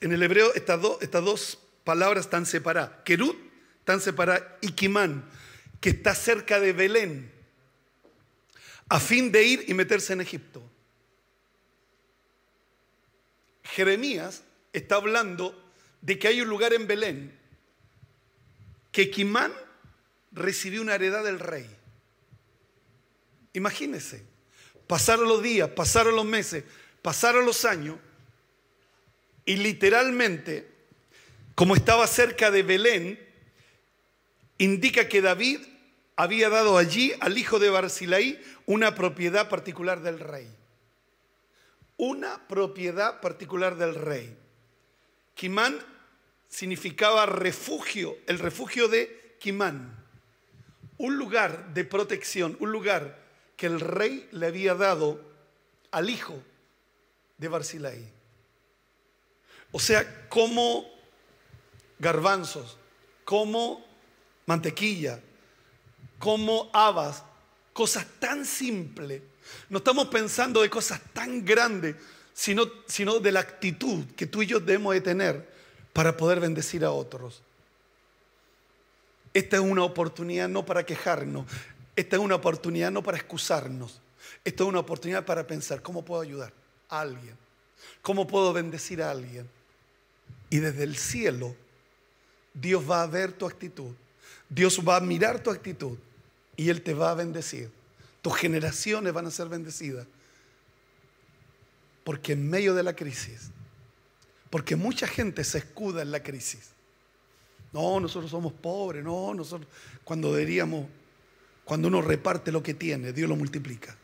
en 0.00 0.12
el 0.12 0.22
hebreo, 0.22 0.54
estas, 0.54 0.80
estas 1.00 1.24
dos 1.24 1.58
palabras 1.84 2.26
están 2.26 2.46
separadas. 2.46 2.90
Kerut 3.04 3.36
están 3.80 4.00
separadas 4.00 4.42
y 4.60 4.72
Kimán, 4.72 5.24
que 5.80 5.90
está 5.90 6.14
cerca 6.14 6.60
de 6.60 6.72
Belén, 6.72 7.32
a 8.88 9.00
fin 9.00 9.32
de 9.32 9.44
ir 9.44 9.64
y 9.68 9.74
meterse 9.74 10.12
en 10.12 10.20
Egipto. 10.20 10.62
Jeremías 13.64 14.42
está 14.72 14.96
hablando 14.96 15.65
de 16.00 16.18
que 16.18 16.28
hay 16.28 16.40
un 16.40 16.48
lugar 16.48 16.72
en 16.72 16.86
Belén 16.86 17.38
que 18.92 19.10
Quimán 19.10 19.52
recibió 20.32 20.80
una 20.80 20.94
heredad 20.94 21.24
del 21.24 21.38
rey. 21.38 21.66
Imagínense, 23.52 24.24
pasaron 24.86 25.28
los 25.28 25.42
días, 25.42 25.70
pasaron 25.70 26.16
los 26.16 26.24
meses, 26.24 26.64
pasaron 27.02 27.44
los 27.44 27.64
años 27.64 27.98
y 29.44 29.56
literalmente, 29.56 30.68
como 31.54 31.74
estaba 31.74 32.06
cerca 32.06 32.50
de 32.50 32.62
Belén, 32.62 33.18
indica 34.58 35.08
que 35.08 35.22
David 35.22 35.60
había 36.16 36.48
dado 36.48 36.78
allí 36.78 37.12
al 37.20 37.38
hijo 37.38 37.58
de 37.58 37.70
Barcilaí 37.70 38.42
una 38.66 38.94
propiedad 38.94 39.48
particular 39.48 40.02
del 40.02 40.18
rey. 40.18 40.48
Una 41.96 42.48
propiedad 42.48 43.20
particular 43.20 43.76
del 43.76 43.94
rey. 43.94 44.36
Quimán 45.36 45.78
significaba 46.48 47.26
refugio, 47.26 48.16
el 48.26 48.38
refugio 48.38 48.88
de 48.88 49.36
Kimán, 49.38 49.94
un 50.96 51.18
lugar 51.18 51.74
de 51.74 51.84
protección, 51.84 52.56
un 52.58 52.72
lugar 52.72 53.22
que 53.54 53.66
el 53.66 53.80
rey 53.80 54.26
le 54.32 54.46
había 54.46 54.74
dado 54.74 55.20
al 55.90 56.08
hijo 56.08 56.42
de 57.36 57.48
Barcilaí. 57.48 58.08
O 59.72 59.78
sea, 59.78 60.26
como 60.30 60.86
garbanzos, 61.98 62.78
como 63.22 63.84
mantequilla, 64.46 65.20
como 66.18 66.70
habas, 66.72 67.22
cosas 67.74 68.06
tan 68.18 68.46
simples. 68.46 69.20
No 69.68 69.78
estamos 69.78 70.08
pensando 70.08 70.62
de 70.62 70.70
cosas 70.70 70.98
tan 71.12 71.44
grandes, 71.44 71.94
sino, 72.36 72.70
sino 72.86 73.18
de 73.18 73.32
la 73.32 73.40
actitud 73.40 74.04
que 74.14 74.26
tú 74.26 74.42
y 74.42 74.46
yo 74.46 74.60
debemos 74.60 74.92
de 74.92 75.00
tener 75.00 75.48
para 75.94 76.18
poder 76.18 76.38
bendecir 76.38 76.84
a 76.84 76.92
otros. 76.92 77.42
Esta 79.32 79.56
es 79.56 79.62
una 79.62 79.82
oportunidad 79.82 80.46
no 80.46 80.64
para 80.64 80.84
quejarnos, 80.84 81.46
esta 81.96 82.16
es 82.16 82.22
una 82.22 82.34
oportunidad 82.34 82.90
no 82.90 83.02
para 83.02 83.16
excusarnos, 83.16 84.02
esta 84.44 84.62
es 84.62 84.68
una 84.68 84.80
oportunidad 84.80 85.24
para 85.24 85.46
pensar 85.46 85.80
cómo 85.80 86.04
puedo 86.04 86.20
ayudar 86.20 86.52
a 86.90 87.00
alguien, 87.00 87.34
cómo 88.02 88.26
puedo 88.26 88.52
bendecir 88.52 89.02
a 89.02 89.10
alguien. 89.10 89.48
Y 90.50 90.58
desde 90.58 90.84
el 90.84 90.96
cielo, 90.96 91.56
Dios 92.52 92.88
va 92.88 93.02
a 93.02 93.06
ver 93.06 93.32
tu 93.32 93.46
actitud, 93.46 93.94
Dios 94.50 94.78
va 94.86 94.96
a 94.96 95.00
mirar 95.00 95.42
tu 95.42 95.50
actitud 95.50 95.96
y 96.54 96.68
Él 96.68 96.82
te 96.82 96.92
va 96.92 97.12
a 97.12 97.14
bendecir. 97.14 97.70
Tus 98.20 98.36
generaciones 98.36 99.14
van 99.14 99.26
a 99.26 99.30
ser 99.30 99.48
bendecidas. 99.48 100.06
Porque 102.06 102.34
en 102.34 102.48
medio 102.48 102.72
de 102.72 102.84
la 102.84 102.94
crisis, 102.94 103.50
porque 104.48 104.76
mucha 104.76 105.08
gente 105.08 105.42
se 105.42 105.58
escuda 105.58 106.02
en 106.02 106.12
la 106.12 106.22
crisis. 106.22 106.70
No, 107.72 107.98
nosotros 107.98 108.30
somos 108.30 108.52
pobres, 108.52 109.02
no, 109.02 109.34
nosotros 109.34 109.68
cuando 110.04 110.32
deberíamos, 110.32 110.86
cuando 111.64 111.88
uno 111.88 112.00
reparte 112.00 112.52
lo 112.52 112.62
que 112.62 112.74
tiene, 112.74 113.12
Dios 113.12 113.28
lo 113.28 113.34
multiplica. 113.34 113.96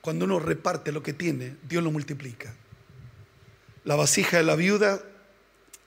Cuando 0.00 0.24
uno 0.24 0.40
reparte 0.40 0.90
lo 0.90 1.04
que 1.04 1.12
tiene, 1.12 1.54
Dios 1.68 1.84
lo 1.84 1.92
multiplica. 1.92 2.52
La 3.84 3.94
vasija 3.94 4.38
de 4.38 4.42
la 4.42 4.56
viuda 4.56 5.00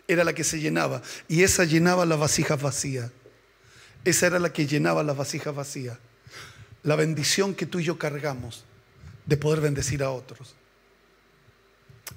era 0.08 0.24
la 0.24 0.32
que 0.32 0.46
se 0.46 0.62
llenaba 0.62 1.02
y 1.28 1.44
esa 1.44 1.66
llenaba 1.66 2.06
las 2.06 2.18
vasijas 2.18 2.62
vacías. 2.62 3.12
Esa 4.06 4.28
era 4.28 4.40
la 4.40 4.54
que 4.54 4.66
llenaba 4.66 5.04
las 5.04 5.18
vasijas 5.18 5.54
vacías. 5.54 6.00
La 6.84 6.96
bendición 6.96 7.54
que 7.54 7.66
tú 7.66 7.80
y 7.80 7.84
yo 7.84 7.98
cargamos 7.98 8.64
de 9.28 9.38
poder 9.38 9.62
bendecir 9.62 10.02
a 10.02 10.10
otros. 10.10 10.56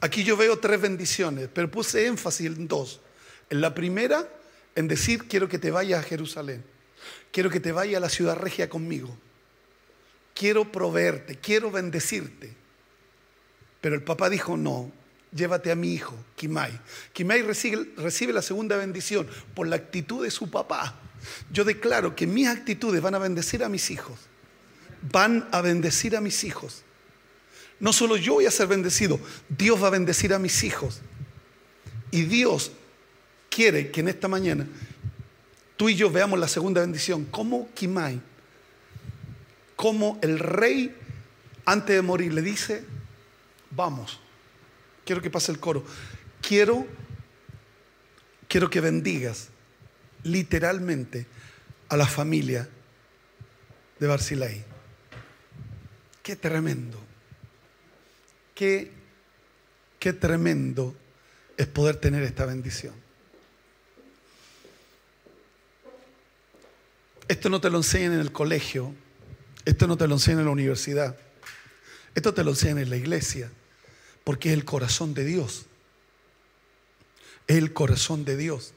Aquí 0.01 0.25
yo 0.25 0.37
veo 0.37 0.59
tres 0.59 0.81
bendiciones, 0.81 1.49
pero 1.53 1.71
puse 1.71 2.07
énfasis 2.07 2.47
en 2.47 2.69
dos. 2.69 3.01
En 3.51 3.61
la 3.61 3.75
primera, 3.75 4.29
en 4.77 4.89
decir, 4.89 5.27
quiero 5.27 5.49
que 5.49 5.59
te 5.59 5.71
vayas 5.71 6.01
a 6.01 6.09
Jerusalén. 6.09 6.65
Quiero 7.33 7.51
que 7.51 7.61
te 7.61 7.73
vayas 7.73 7.97
a 7.99 8.01
la 8.01 8.09
ciudad 8.09 8.37
regia 8.37 8.69
conmigo. 8.69 9.15
Quiero 10.35 10.71
proveerte, 10.71 11.37
quiero 11.37 11.71
bendecirte. 11.71 12.55
Pero 13.81 13.97
el 13.97 14.03
papá 14.03 14.31
dijo, 14.31 14.57
no, 14.57 14.93
llévate 15.35 15.73
a 15.73 15.75
mi 15.75 15.93
hijo, 15.93 16.15
Kimai. 16.37 16.81
Kimai 17.13 17.43
recibe, 17.43 17.89
recibe 17.97 18.33
la 18.33 18.43
segunda 18.43 18.77
bendición 18.77 19.27
por 19.55 19.67
la 19.67 19.77
actitud 19.77 20.23
de 20.23 20.31
su 20.31 20.49
papá. 20.49 21.01
Yo 21.53 21.65
declaro 21.65 22.15
que 22.15 22.27
mis 22.27 22.47
actitudes 22.47 23.03
van 23.03 23.17
a 23.17 23.19
bendecir 23.19 23.65
a 23.65 23.69
mis 23.69 23.91
hijos. 23.91 24.19
Van 25.11 25.49
a 25.51 25.61
bendecir 25.61 26.17
a 26.17 26.21
mis 26.21 26.45
hijos. 26.45 26.85
No 27.81 27.95
solo 27.95 28.17
yo 28.17 28.35
voy 28.35 28.47
a 28.47 28.51
ser 28.51 28.67
bendecido, 28.67 29.19
Dios 29.49 29.83
va 29.83 29.89
a 29.89 29.91
bendecir 29.91 30.35
a 30.35 30.39
mis 30.39 30.63
hijos. 30.63 31.01
Y 32.11 32.23
Dios 32.23 32.73
quiere 33.49 33.91
que 33.91 34.01
en 34.01 34.09
esta 34.09 34.29
mañana 34.29 34.67
tú 35.77 35.89
y 35.89 35.97
yo 35.97 36.11
veamos 36.11 36.39
la 36.39 36.47
segunda 36.47 36.83
bendición. 36.83 37.25
Como 37.25 37.73
Kimai, 37.73 38.21
como 39.77 40.19
el 40.21 40.39
rey 40.39 40.95
antes 41.65 41.97
de 41.97 42.03
morir 42.03 42.35
le 42.35 42.43
dice, 42.43 42.85
vamos, 43.71 44.21
quiero 45.07 45.23
que 45.23 45.31
pase 45.31 45.51
el 45.51 45.59
coro, 45.59 45.85
quiero, 46.43 46.87
quiero 48.47 48.69
que 48.69 48.81
bendigas 48.81 49.49
literalmente 50.23 51.27
a 51.89 51.97
la 51.97 52.07
familia 52.07 52.69
de 53.99 54.07
Barcilai. 54.07 54.65
Qué 56.23 56.37
tremendo. 56.37 57.10
Qué, 58.61 58.91
qué 59.99 60.13
tremendo 60.13 60.95
es 61.57 61.67
poder 61.67 61.97
tener 61.97 62.23
esta 62.25 62.45
bendición. 62.45 62.93
Esto 67.27 67.49
no 67.49 67.59
te 67.63 67.71
lo 67.71 67.79
enseñan 67.79 68.13
en 68.13 68.21
el 68.21 68.33
colegio, 68.33 68.93
esto 69.65 69.87
no 69.87 69.97
te 69.97 70.07
lo 70.07 70.17
enseñan 70.17 70.41
en 70.41 70.45
la 70.45 70.51
universidad, 70.51 71.17
esto 72.15 72.35
te 72.35 72.45
lo 72.45 72.51
enseñan 72.51 72.81
en 72.81 72.91
la 72.91 72.99
iglesia, 72.99 73.51
porque 74.25 74.51
es 74.51 74.53
el 74.53 74.67
corazón 74.67 75.15
de 75.15 75.25
Dios. 75.25 75.65
Es 77.47 77.57
el 77.57 77.73
corazón 77.73 78.27
de 78.27 78.37
Dios 78.37 78.75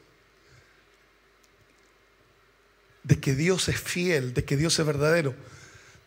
de 3.02 3.20
que 3.20 3.34
Dios 3.34 3.68
es 3.68 3.78
fiel, 3.78 4.32
de 4.32 4.46
que 4.46 4.56
Dios 4.56 4.78
es 4.78 4.86
verdadero. 4.86 5.34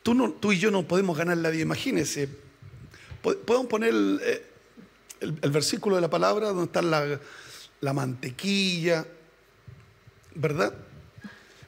Tú, 0.01 0.15
no, 0.15 0.31
tú 0.31 0.51
y 0.51 0.57
yo 0.57 0.71
no 0.71 0.87
podemos 0.87 1.15
ganar 1.15 1.37
la 1.37 1.51
vida. 1.51 1.61
Imagínense, 1.61 2.46
podemos 3.21 3.67
poner 3.67 3.93
eh, 3.93 4.45
el, 5.19 5.51
versículo 5.51 5.95
de 5.95 6.01
la 6.01 6.09
palabra 6.09 6.49
donde 6.49 6.65
está 6.65 6.81
la, 6.81 7.19
la 7.81 7.93
mantequilla, 7.93 9.05
¿verdad? 10.35 10.73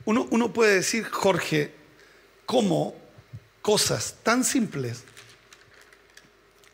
Uno, 0.05 0.27
uno 0.31 0.53
puede 0.53 0.75
decir, 0.75 1.05
Jorge, 1.09 1.73
cómo 2.45 2.95
cosas 3.61 4.15
tan 4.23 4.43
simples, 4.43 5.03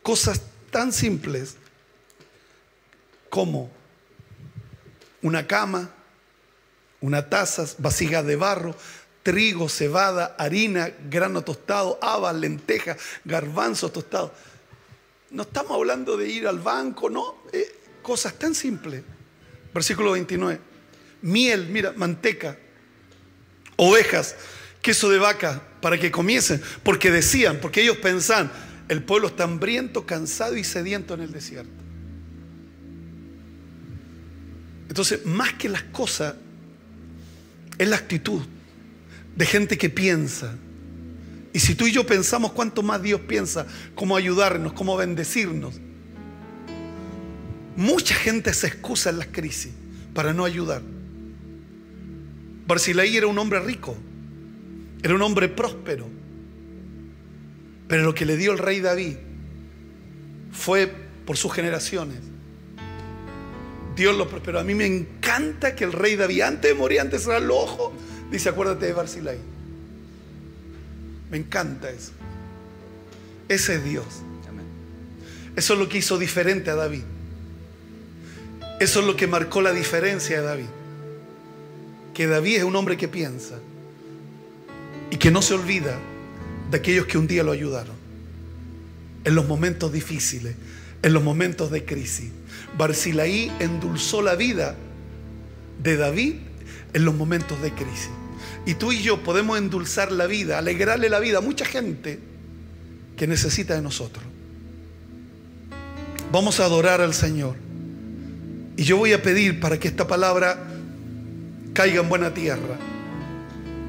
cosas 0.02 0.40
tan 0.70 0.92
simples 0.92 1.56
como 3.28 3.70
una 5.22 5.46
cama, 5.46 5.90
una 7.00 7.28
taza, 7.28 7.66
vasija 7.78 8.22
de 8.22 8.36
barro, 8.36 8.74
trigo, 9.22 9.68
cebada, 9.68 10.36
harina, 10.38 10.90
grano 11.10 11.42
tostado, 11.42 11.98
habas, 12.00 12.34
lentejas, 12.36 12.96
garbanzos 13.24 13.92
tostados. 13.92 14.30
No 15.30 15.42
estamos 15.42 15.72
hablando 15.72 16.16
de 16.16 16.28
ir 16.28 16.46
al 16.46 16.60
banco, 16.60 17.10
no, 17.10 17.42
eh, 17.52 17.74
cosas 18.02 18.38
tan 18.38 18.54
simples. 18.54 19.02
Versículo 19.74 20.12
29. 20.12 20.60
Miel, 21.22 21.66
mira, 21.68 21.92
manteca, 21.96 22.56
ovejas, 23.76 24.36
queso 24.80 25.10
de 25.10 25.18
vaca, 25.18 25.62
para 25.80 25.98
que 25.98 26.10
comiesen, 26.10 26.62
porque 26.82 27.10
decían, 27.10 27.58
porque 27.60 27.82
ellos 27.82 27.96
pensaban, 27.98 28.50
el 28.88 29.02
pueblo 29.02 29.28
está 29.28 29.44
hambriento, 29.44 30.06
cansado 30.06 30.56
y 30.56 30.64
sediento 30.64 31.14
en 31.14 31.22
el 31.22 31.32
desierto. 31.32 31.70
Entonces, 34.88 35.26
más 35.26 35.54
que 35.54 35.68
las 35.68 35.82
cosas, 35.84 36.34
es 37.78 37.88
la 37.88 37.96
actitud 37.96 38.42
de 39.34 39.46
gente 39.46 39.76
que 39.76 39.90
piensa. 39.90 40.56
Y 41.56 41.58
si 41.58 41.74
tú 41.74 41.86
y 41.86 41.92
yo 41.92 42.04
pensamos 42.04 42.52
cuánto 42.52 42.82
más 42.82 43.00
Dios 43.00 43.22
piensa, 43.22 43.66
cómo 43.94 44.14
ayudarnos, 44.14 44.74
cómo 44.74 44.94
bendecirnos. 44.94 45.80
Mucha 47.76 48.14
gente 48.14 48.52
se 48.52 48.66
excusa 48.66 49.08
en 49.08 49.16
las 49.16 49.28
crisis 49.28 49.72
para 50.12 50.34
no 50.34 50.44
ayudar. 50.44 50.82
Barcilaí 52.66 53.16
era 53.16 53.26
un 53.26 53.38
hombre 53.38 53.60
rico, 53.60 53.96
era 55.02 55.14
un 55.14 55.22
hombre 55.22 55.48
próspero. 55.48 56.06
Pero 57.88 58.02
lo 58.02 58.14
que 58.14 58.26
le 58.26 58.36
dio 58.36 58.52
el 58.52 58.58
rey 58.58 58.80
David 58.82 59.16
fue 60.52 60.92
por 61.24 61.38
sus 61.38 61.54
generaciones 61.54 62.18
Dios 63.96 64.14
lo 64.14 64.28
prosperó. 64.28 64.60
A 64.60 64.62
mí 64.62 64.74
me 64.74 64.84
encanta 64.84 65.74
que 65.74 65.84
el 65.84 65.94
rey 65.94 66.16
David, 66.16 66.42
antes 66.42 66.70
de 66.70 66.74
morir, 66.74 67.00
antes 67.00 67.20
de 67.20 67.24
cerrar 67.24 67.40
los 67.40 67.56
ojos, 67.56 67.94
dice, 68.30 68.50
acuérdate 68.50 68.84
de 68.84 68.92
Barzilai. 68.92 69.55
Me 71.30 71.38
encanta 71.38 71.90
eso. 71.90 72.12
Ese 73.48 73.76
es 73.76 73.84
Dios. 73.84 74.06
Eso 75.56 75.72
es 75.72 75.78
lo 75.78 75.88
que 75.88 75.98
hizo 75.98 76.18
diferente 76.18 76.70
a 76.70 76.74
David. 76.74 77.02
Eso 78.78 79.00
es 79.00 79.06
lo 79.06 79.16
que 79.16 79.26
marcó 79.26 79.62
la 79.62 79.72
diferencia 79.72 80.40
de 80.40 80.46
David. 80.46 80.66
Que 82.12 82.26
David 82.26 82.56
es 82.56 82.64
un 82.64 82.76
hombre 82.76 82.96
que 82.96 83.08
piensa 83.08 83.58
y 85.10 85.16
que 85.16 85.30
no 85.30 85.40
se 85.40 85.54
olvida 85.54 85.98
de 86.70 86.76
aquellos 86.76 87.06
que 87.06 87.16
un 87.16 87.26
día 87.26 87.42
lo 87.42 87.52
ayudaron. 87.52 87.96
En 89.24 89.34
los 89.34 89.46
momentos 89.46 89.92
difíciles, 89.92 90.54
en 91.02 91.12
los 91.12 91.22
momentos 91.22 91.70
de 91.70 91.84
crisis. 91.84 92.30
Barcilaí 92.76 93.50
endulzó 93.58 94.20
la 94.20 94.34
vida 94.34 94.76
de 95.82 95.96
David 95.96 96.34
en 96.92 97.04
los 97.04 97.14
momentos 97.14 97.60
de 97.62 97.72
crisis. 97.72 98.10
Y 98.66 98.74
tú 98.74 98.90
y 98.90 99.00
yo 99.00 99.22
podemos 99.22 99.56
endulzar 99.56 100.10
la 100.10 100.26
vida, 100.26 100.58
alegrarle 100.58 101.08
la 101.08 101.20
vida 101.20 101.38
a 101.38 101.40
mucha 101.40 101.64
gente 101.64 102.18
que 103.16 103.28
necesita 103.28 103.74
de 103.74 103.80
nosotros. 103.80 104.24
Vamos 106.32 106.58
a 106.58 106.64
adorar 106.64 107.00
al 107.00 107.14
Señor. 107.14 107.54
Y 108.76 108.82
yo 108.82 108.96
voy 108.96 109.12
a 109.12 109.22
pedir 109.22 109.60
para 109.60 109.78
que 109.78 109.86
esta 109.86 110.08
palabra 110.08 110.58
caiga 111.72 112.02
en 112.02 112.08
buena 112.08 112.34
tierra. 112.34 112.76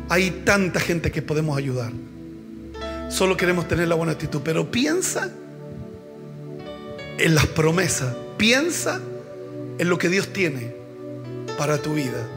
Hay 0.10 0.44
tanta 0.46 0.80
gente 0.80 1.12
que 1.12 1.24
podemos 1.24 1.58
ayudar. 1.58 1.92
Solo 3.10 3.36
queremos 3.36 3.68
tener 3.68 3.88
la 3.88 3.96
buena 3.96 4.14
actitud. 4.14 4.42
Pero 4.44 4.70
piensa 4.72 5.32
en 7.18 7.36
las 7.36 7.48
promesas. 7.48 8.16
Piensa 8.38 9.02
en 9.80 9.90
lo 9.90 9.98
que 9.98 10.08
Dios 10.08 10.32
tiene 10.32 10.74
para 11.58 11.82
tu 11.82 11.96
vida. 11.96 12.37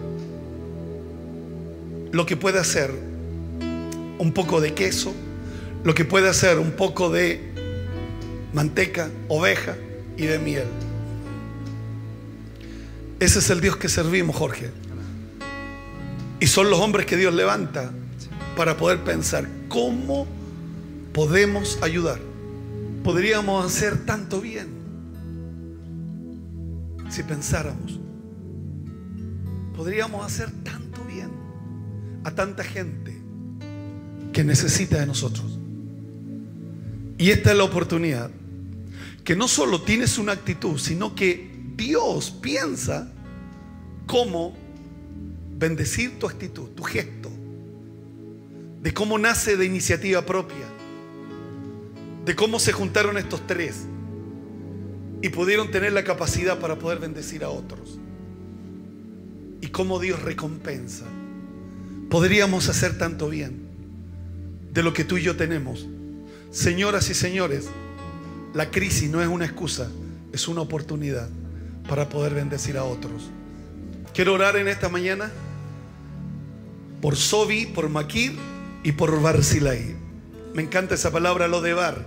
Lo 2.12 2.26
que 2.26 2.36
puede 2.36 2.58
hacer 2.58 2.90
un 4.18 4.32
poco 4.32 4.60
de 4.60 4.74
queso, 4.74 5.14
lo 5.84 5.94
que 5.94 6.04
puede 6.04 6.28
hacer 6.28 6.58
un 6.58 6.72
poco 6.72 7.10
de 7.10 7.52
manteca, 8.52 9.10
oveja 9.28 9.76
y 10.16 10.24
de 10.24 10.38
miel. 10.38 10.66
Ese 13.20 13.38
es 13.38 13.50
el 13.50 13.60
Dios 13.60 13.76
que 13.76 13.88
servimos, 13.88 14.36
Jorge. 14.36 14.70
Y 16.40 16.46
son 16.46 16.70
los 16.70 16.80
hombres 16.80 17.06
que 17.06 17.16
Dios 17.16 17.34
levanta 17.34 17.90
para 18.56 18.76
poder 18.76 19.04
pensar 19.04 19.46
cómo 19.68 20.26
podemos 21.12 21.78
ayudar. 21.82 22.18
Podríamos 23.04 23.64
hacer 23.64 24.04
tanto 24.04 24.40
bien 24.40 24.68
si 27.10 27.22
pensáramos. 27.22 27.98
Podríamos 29.76 30.24
hacer 30.24 30.50
tanto 30.62 30.89
a 32.24 32.30
tanta 32.34 32.64
gente 32.64 33.16
que 34.32 34.44
necesita 34.44 35.00
de 35.00 35.06
nosotros. 35.06 35.58
Y 37.18 37.30
esta 37.30 37.50
es 37.52 37.56
la 37.56 37.64
oportunidad. 37.64 38.30
Que 39.24 39.36
no 39.36 39.48
solo 39.48 39.82
tienes 39.82 40.18
una 40.18 40.32
actitud, 40.32 40.78
sino 40.78 41.14
que 41.14 41.50
Dios 41.76 42.30
piensa 42.30 43.12
cómo 44.06 44.56
bendecir 45.58 46.18
tu 46.18 46.26
actitud, 46.26 46.68
tu 46.70 46.82
gesto, 46.82 47.30
de 48.82 48.94
cómo 48.94 49.18
nace 49.18 49.56
de 49.56 49.66
iniciativa 49.66 50.24
propia, 50.24 50.66
de 52.24 52.34
cómo 52.34 52.58
se 52.58 52.72
juntaron 52.72 53.18
estos 53.18 53.46
tres 53.46 53.84
y 55.22 55.28
pudieron 55.28 55.70
tener 55.70 55.92
la 55.92 56.02
capacidad 56.02 56.58
para 56.58 56.78
poder 56.78 56.98
bendecir 56.98 57.44
a 57.44 57.50
otros, 57.50 57.98
y 59.60 59.66
cómo 59.68 59.98
Dios 59.98 60.22
recompensa. 60.22 61.04
Podríamos 62.10 62.68
hacer 62.68 62.98
tanto 62.98 63.28
bien 63.30 63.56
de 64.72 64.82
lo 64.82 64.92
que 64.92 65.04
tú 65.04 65.16
y 65.16 65.22
yo 65.22 65.36
tenemos. 65.36 65.86
Señoras 66.50 67.08
y 67.08 67.14
señores, 67.14 67.68
la 68.52 68.72
crisis 68.72 69.08
no 69.08 69.22
es 69.22 69.28
una 69.28 69.44
excusa, 69.44 69.88
es 70.32 70.48
una 70.48 70.60
oportunidad 70.60 71.28
para 71.88 72.08
poder 72.08 72.34
bendecir 72.34 72.76
a 72.76 72.84
otros. 72.84 73.30
Quiero 74.12 74.34
orar 74.34 74.56
en 74.56 74.66
esta 74.66 74.88
mañana 74.88 75.30
por 77.00 77.14
Sobi, 77.14 77.66
por 77.66 77.88
Maquir 77.88 78.36
y 78.82 78.90
por 78.90 79.22
Barcilai. 79.22 79.94
Me 80.52 80.62
encanta 80.62 80.96
esa 80.96 81.12
palabra, 81.12 81.46
lo 81.46 81.60
de 81.60 81.74
Bar, 81.74 82.06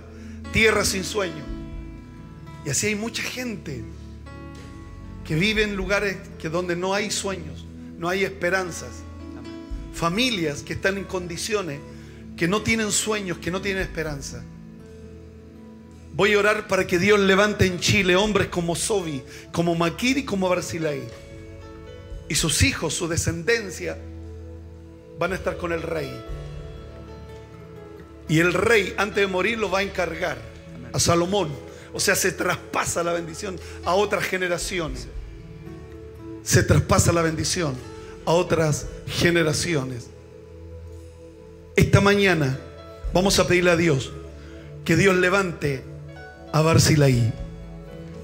tierra 0.52 0.84
sin 0.84 1.04
sueño. 1.04 1.42
Y 2.66 2.68
así 2.68 2.88
hay 2.88 2.94
mucha 2.94 3.22
gente 3.22 3.82
que 5.24 5.34
vive 5.34 5.62
en 5.62 5.76
lugares 5.76 6.18
que 6.38 6.50
donde 6.50 6.76
no 6.76 6.92
hay 6.92 7.10
sueños, 7.10 7.64
no 7.98 8.10
hay 8.10 8.24
esperanzas. 8.24 9.02
Familias 9.94 10.62
que 10.62 10.72
están 10.72 10.98
en 10.98 11.04
condiciones 11.04 11.78
que 12.36 12.48
no 12.48 12.62
tienen 12.62 12.90
sueños, 12.90 13.38
que 13.38 13.50
no 13.50 13.60
tienen 13.60 13.82
esperanza. 13.82 14.42
Voy 16.12 16.34
a 16.34 16.38
orar 16.38 16.66
para 16.68 16.86
que 16.86 16.98
Dios 16.98 17.18
levante 17.20 17.66
en 17.66 17.78
Chile 17.78 18.16
hombres 18.16 18.48
como 18.48 18.74
Sobi, 18.74 19.22
como 19.52 19.74
Maquir 19.74 20.18
y 20.18 20.24
como 20.24 20.48
Barcilai. 20.48 21.02
Y 22.28 22.34
sus 22.34 22.62
hijos, 22.62 22.94
su 22.94 23.06
descendencia, 23.08 23.96
van 25.18 25.32
a 25.32 25.36
estar 25.36 25.56
con 25.56 25.72
el 25.72 25.82
rey. 25.82 26.10
Y 28.28 28.40
el 28.40 28.52
rey, 28.52 28.94
antes 28.96 29.16
de 29.16 29.26
morir, 29.26 29.58
lo 29.58 29.70
va 29.70 29.80
a 29.80 29.82
encargar 29.82 30.38
a 30.92 30.98
Salomón. 30.98 31.50
O 31.92 32.00
sea, 32.00 32.16
se 32.16 32.32
traspasa 32.32 33.04
la 33.04 33.12
bendición 33.12 33.58
a 33.84 33.94
otras 33.94 34.24
generaciones. 34.24 35.06
Se 36.42 36.64
traspasa 36.64 37.12
la 37.12 37.22
bendición 37.22 37.93
a 38.26 38.32
otras 38.32 38.86
generaciones. 39.06 40.08
Esta 41.76 42.00
mañana 42.00 42.58
vamos 43.12 43.38
a 43.38 43.46
pedirle 43.46 43.70
a 43.70 43.76
Dios 43.76 44.12
que 44.84 44.96
Dios 44.96 45.16
levante 45.16 45.82
a 46.52 46.60
Barcilaí. 46.60 47.32